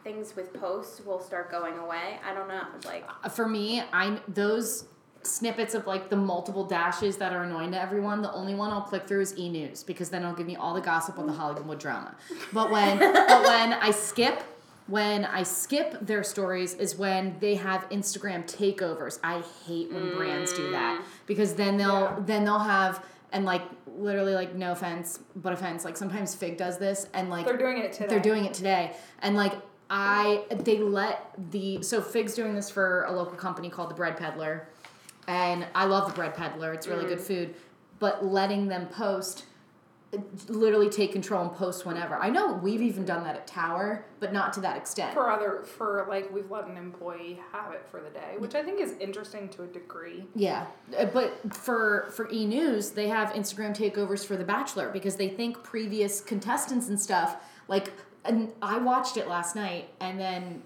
things 0.04 0.36
with 0.36 0.54
posts 0.54 1.02
will 1.06 1.20
start 1.20 1.50
going 1.50 1.78
away. 1.78 2.20
I 2.24 2.34
don't 2.34 2.48
know. 2.48 2.62
Like, 2.86 3.08
Uh, 3.24 3.30
For 3.30 3.48
me, 3.48 3.82
I 3.94 4.20
those 4.28 4.86
snippets 5.24 5.74
of 5.74 5.88
like 5.88 6.10
the 6.10 6.16
multiple 6.16 6.64
dashes 6.66 7.18
that 7.18 7.34
are 7.34 7.42
annoying 7.44 7.72
to 7.72 7.82
everyone. 7.82 8.22
The 8.22 8.32
only 8.34 8.54
one 8.54 8.72
I'll 8.72 8.82
click 8.84 9.08
through 9.08 9.22
is 9.22 9.38
E 9.38 9.50
News 9.50 9.84
because 9.84 10.10
then 10.10 10.22
it'll 10.22 10.36
give 10.36 10.46
me 10.48 10.56
all 10.56 10.74
the 10.76 10.82
gossip 10.82 11.18
on 11.18 11.26
the 11.26 11.34
Hollywood 11.34 11.80
drama. 11.80 12.16
But 12.54 12.70
when 12.72 12.98
but 13.00 13.44
when 13.44 13.74
I 13.74 13.92
skip. 13.92 14.44
When 14.88 15.26
I 15.26 15.44
skip 15.44 15.98
their 16.02 16.24
stories 16.24 16.76
is 16.76 16.96
when 16.96 17.38
they 17.40 17.56
have 17.56 17.90
Instagram 17.90 18.46
takeovers. 18.46 19.20
I 19.24 19.42
hate 19.66 19.92
when 19.92 20.16
brands 20.16 20.54
do 20.54 20.72
that 20.72 21.02
mm. 21.02 21.06
because 21.26 21.56
then 21.56 21.78
they'll 21.78 22.02
Yeah. 22.02 22.20
then 22.20 22.46
they'll 22.46 22.60
have 22.60 23.04
and 23.32 23.46
like 23.46 23.64
literally 23.98 24.34
like 24.34 24.56
no 24.56 24.72
offense 24.72 25.20
but 25.36 25.54
offense 25.54 25.86
like 25.86 25.98
sometimes 25.98 26.34
Fig 26.36 26.58
does 26.58 26.78
this 26.78 27.08
and 27.14 27.30
like 27.30 27.46
They're 27.46 27.58
doing 27.58 27.80
it 27.80 27.94
today. 27.94 28.08
they're 28.08 28.20
doing 28.20 28.46
it 28.46 28.54
today 28.54 28.96
and 29.20 29.36
like 29.36 29.54
i 29.90 30.44
they 30.50 30.80
let 30.80 31.32
the 31.52 31.82
so 31.82 32.02
fig's 32.02 32.34
doing 32.34 32.56
this 32.56 32.70
for 32.70 33.04
a 33.04 33.12
local 33.12 33.36
company 33.36 33.70
called 33.70 33.90
the 33.90 33.94
bread 33.96 34.18
peddler 34.18 34.68
and 35.28 35.66
i 35.76 35.86
love 35.86 36.08
the 36.08 36.14
bread 36.14 36.34
peddler 36.34 36.74
it's 36.74 36.88
really 36.88 37.06
mm. 37.06 37.10
good 37.10 37.22
food 37.22 37.56
but 38.00 38.26
letting 38.26 38.68
them 38.68 38.88
post 38.88 39.46
literally 40.48 40.90
take 40.90 41.12
control 41.12 41.42
and 41.48 41.56
post 41.56 41.86
whenever 41.86 42.16
i 42.16 42.30
know 42.30 42.54
we've 42.54 42.82
even 42.82 43.06
done 43.06 43.24
that 43.24 43.36
at 43.36 43.48
tower 43.48 44.06
but 44.20 44.34
not 44.34 44.54
to 44.54 44.60
that 44.60 44.78
extent 44.78 45.14
for 45.14 45.30
other 45.30 45.64
for 45.64 46.06
like 46.10 46.32
we've 46.34 46.50
let 46.50 46.68
an 46.68 46.78
employee 46.78 47.40
have 47.52 47.72
it 47.74 47.86
for 47.90 48.02
the 48.02 48.10
day, 48.10 48.36
which 48.38 48.56
I 48.56 48.64
think 48.64 48.80
is 48.80 48.94
interesting 49.00 49.50
to 49.50 49.64
a 49.64 49.68
degree. 49.68 50.26
Yeah, 50.36 50.68
uh, 50.98 51.06
but 51.06 51.56
for 51.56 52.08
for 52.12 52.30
E 52.32 52.46
News, 52.46 52.92
they 52.92 53.08
have 53.08 53.30
Instagram 53.34 53.76
takeovers 53.76 54.26
for 54.26 54.38
The 54.38 54.44
Bachelor 54.44 54.90
because 54.90 55.16
they 55.16 55.30
think 55.30 55.64
previous 55.64 56.22
contestants 56.22 56.90
and 56.90 57.00
stuff 57.00 57.38
like. 57.68 57.92
And 58.24 58.52
I 58.60 58.80
watched 58.80 59.18
it 59.18 59.28
last 59.28 59.56
night, 59.56 59.90
and 60.00 60.20
then 60.20 60.64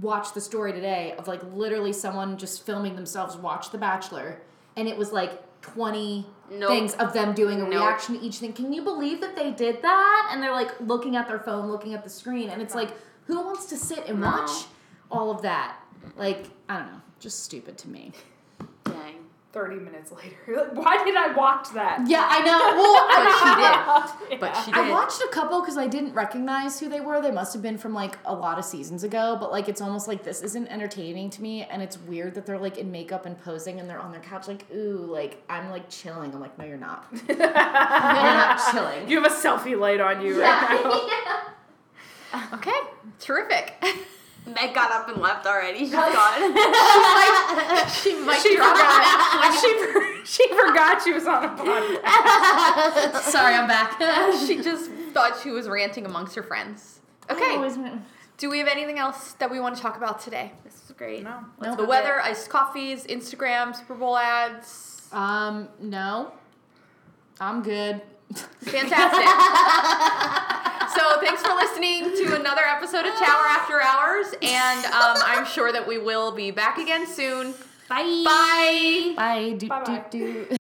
watched 0.00 0.34
the 0.34 0.40
story 0.40 0.72
today 0.72 1.14
of 1.16 1.26
like 1.26 1.40
literally 1.54 1.92
someone 1.92 2.36
just 2.36 2.66
filming 2.66 2.96
themselves 2.96 3.36
watch 3.36 3.70
The 3.70 3.78
Bachelor, 3.78 4.42
and 4.76 4.88
it 4.88 4.96
was 4.96 5.12
like 5.12 5.42
twenty 5.60 6.26
Nope. 6.50 6.68
things 6.70 6.94
of 6.94 7.12
them 7.12 7.34
doing 7.34 7.58
a 7.60 7.64
Nope. 7.64 7.70
reaction 7.74 8.18
to 8.18 8.24
each 8.24 8.36
thing. 8.38 8.52
Can 8.52 8.72
you 8.72 8.82
believe 8.82 9.20
that 9.20 9.36
they 9.36 9.50
did 9.50 9.82
that? 9.82 10.30
And 10.32 10.42
they're 10.42 10.52
like 10.52 10.78
looking 10.80 11.16
at 11.16 11.28
their 11.28 11.38
phone, 11.38 11.68
looking 11.70 11.94
at 11.94 12.04
the 12.04 12.10
screen, 12.10 12.48
and 12.50 12.62
it's 12.62 12.74
like, 12.74 12.90
who 13.26 13.40
wants 13.44 13.66
to 13.66 13.76
sit 13.76 14.06
and 14.06 14.20
No. 14.20 14.26
watch 14.28 14.64
all 15.10 15.30
of 15.30 15.42
that? 15.42 15.76
Like, 16.16 16.46
I 16.68 16.78
don't 16.78 16.86
know, 16.86 17.00
just 17.20 17.42
stupid 17.44 17.76
to 17.78 17.88
me. 17.88 18.12
Dang. 19.52 19.62
30 19.62 19.76
minutes 19.80 20.12
later. 20.12 20.36
Like, 20.48 20.74
Why 20.74 21.04
did 21.04 21.16
I 21.16 21.32
watch 21.34 21.68
that? 21.74 22.04
Yeah, 22.06 22.26
I 22.28 22.40
know. 22.40 22.58
Well, 22.76 23.08
But 23.18 24.18
she 24.28 24.30
did. 24.30 24.40
But 24.40 24.54
Yeah. 24.54 24.62
she 24.64 24.72
I 24.72 24.90
watched 24.90 25.20
a 25.22 25.28
couple 25.28 25.60
because 25.60 25.76
I 25.78 25.86
didn't 25.86 26.14
recognize 26.14 26.78
who 26.80 26.88
they 26.88 27.00
were. 27.00 27.20
They 27.20 27.30
must 27.30 27.52
have 27.54 27.62
been 27.62 27.78
from 27.78 27.94
like 27.94 28.18
a 28.24 28.34
lot 28.34 28.58
of 28.58 28.64
seasons 28.64 29.04
ago, 29.04 29.36
but 29.40 29.50
like 29.50 29.68
it's 29.68 29.80
almost 29.80 30.06
like 30.08 30.22
this 30.24 30.42
isn't 30.42 30.68
entertaining 30.68 31.30
to 31.30 31.42
me, 31.42 31.62
and 31.64 31.82
it's 31.82 31.98
weird 31.98 32.34
that 32.34 32.46
they're 32.46 32.58
like 32.58 32.78
in 32.78 32.90
makeup 32.90 33.26
and 33.26 33.38
posing 33.42 33.80
and 33.80 33.88
they're 33.88 34.00
on 34.00 34.12
their 34.12 34.20
couch 34.20 34.48
like, 34.48 34.64
ooh, 34.74 35.06
like 35.10 35.42
I'm 35.48 35.70
like 35.70 35.88
chilling. 35.88 36.32
I'm 36.34 36.40
like, 36.40 36.58
no, 36.58 36.64
you're 36.64 36.76
not. 36.76 37.06
you're 37.28 37.36
not 37.38 38.60
chilling. 38.70 39.08
You 39.08 39.22
have 39.22 39.30
a 39.30 39.34
selfie 39.34 39.78
light 39.78 40.00
on 40.00 40.24
you 40.24 40.40
right 40.42 40.82
now. 42.32 42.44
Okay, 42.54 42.78
terrific. 43.20 43.82
Meg 44.54 44.74
got 44.74 44.90
up 44.90 45.08
and 45.08 45.20
left 45.20 45.46
already. 45.46 45.80
She's 45.80 45.92
gone. 45.92 46.08
she 47.88 48.14
might 48.20 48.40
She 48.42 48.56
drop 48.56 48.76
forgot. 48.76 49.60
she, 49.60 49.78
for- 49.92 50.26
she 50.26 50.48
forgot 50.48 51.02
she 51.02 51.12
was 51.12 51.26
on 51.26 51.44
a 51.44 51.48
podcast. 51.48 53.20
Sorry, 53.30 53.54
I'm 53.54 53.66
back. 53.68 53.98
she 54.46 54.60
just 54.62 54.90
thought 55.12 55.38
she 55.42 55.50
was 55.50 55.68
ranting 55.68 56.06
amongst 56.06 56.34
her 56.34 56.42
friends. 56.42 57.00
Okay. 57.30 57.56
Do 58.38 58.48
we 58.48 58.58
have 58.58 58.68
anything 58.68 58.98
else 58.98 59.32
that 59.34 59.50
we 59.50 59.58
want 59.60 59.74
to 59.76 59.82
talk 59.82 59.96
about 59.96 60.20
today? 60.20 60.52
this 60.64 60.74
is 60.84 60.92
great. 60.96 61.24
No. 61.24 61.40
No. 61.60 61.74
The 61.74 61.84
weather, 61.84 62.20
iced 62.20 62.48
coffees, 62.48 63.04
Instagram, 63.06 63.74
Super 63.74 63.94
Bowl 63.94 64.16
ads. 64.16 65.08
Um, 65.12 65.68
no. 65.80 66.32
I'm 67.40 67.62
good. 67.62 68.00
Fantastic. 68.60 70.44
So 71.08 71.20
thanks 71.20 71.42
for 71.42 71.54
listening 71.54 72.04
to 72.16 72.34
another 72.36 72.62
episode 72.62 73.06
of 73.06 73.14
Tower 73.14 73.46
After 73.46 73.80
Hours, 73.80 74.26
and 74.42 74.84
um, 74.86 75.16
I'm 75.24 75.46
sure 75.46 75.72
that 75.72 75.86
we 75.86 75.98
will 75.98 76.32
be 76.32 76.50
back 76.50 76.78
again 76.78 77.06
soon. 77.06 77.54
Bye. 77.88 78.22
Bye. 78.24 79.14
Bye. 79.16 79.54
Do, 79.58 79.68
Bye-bye. 79.68 80.04
do, 80.10 80.46
do. 80.48 80.57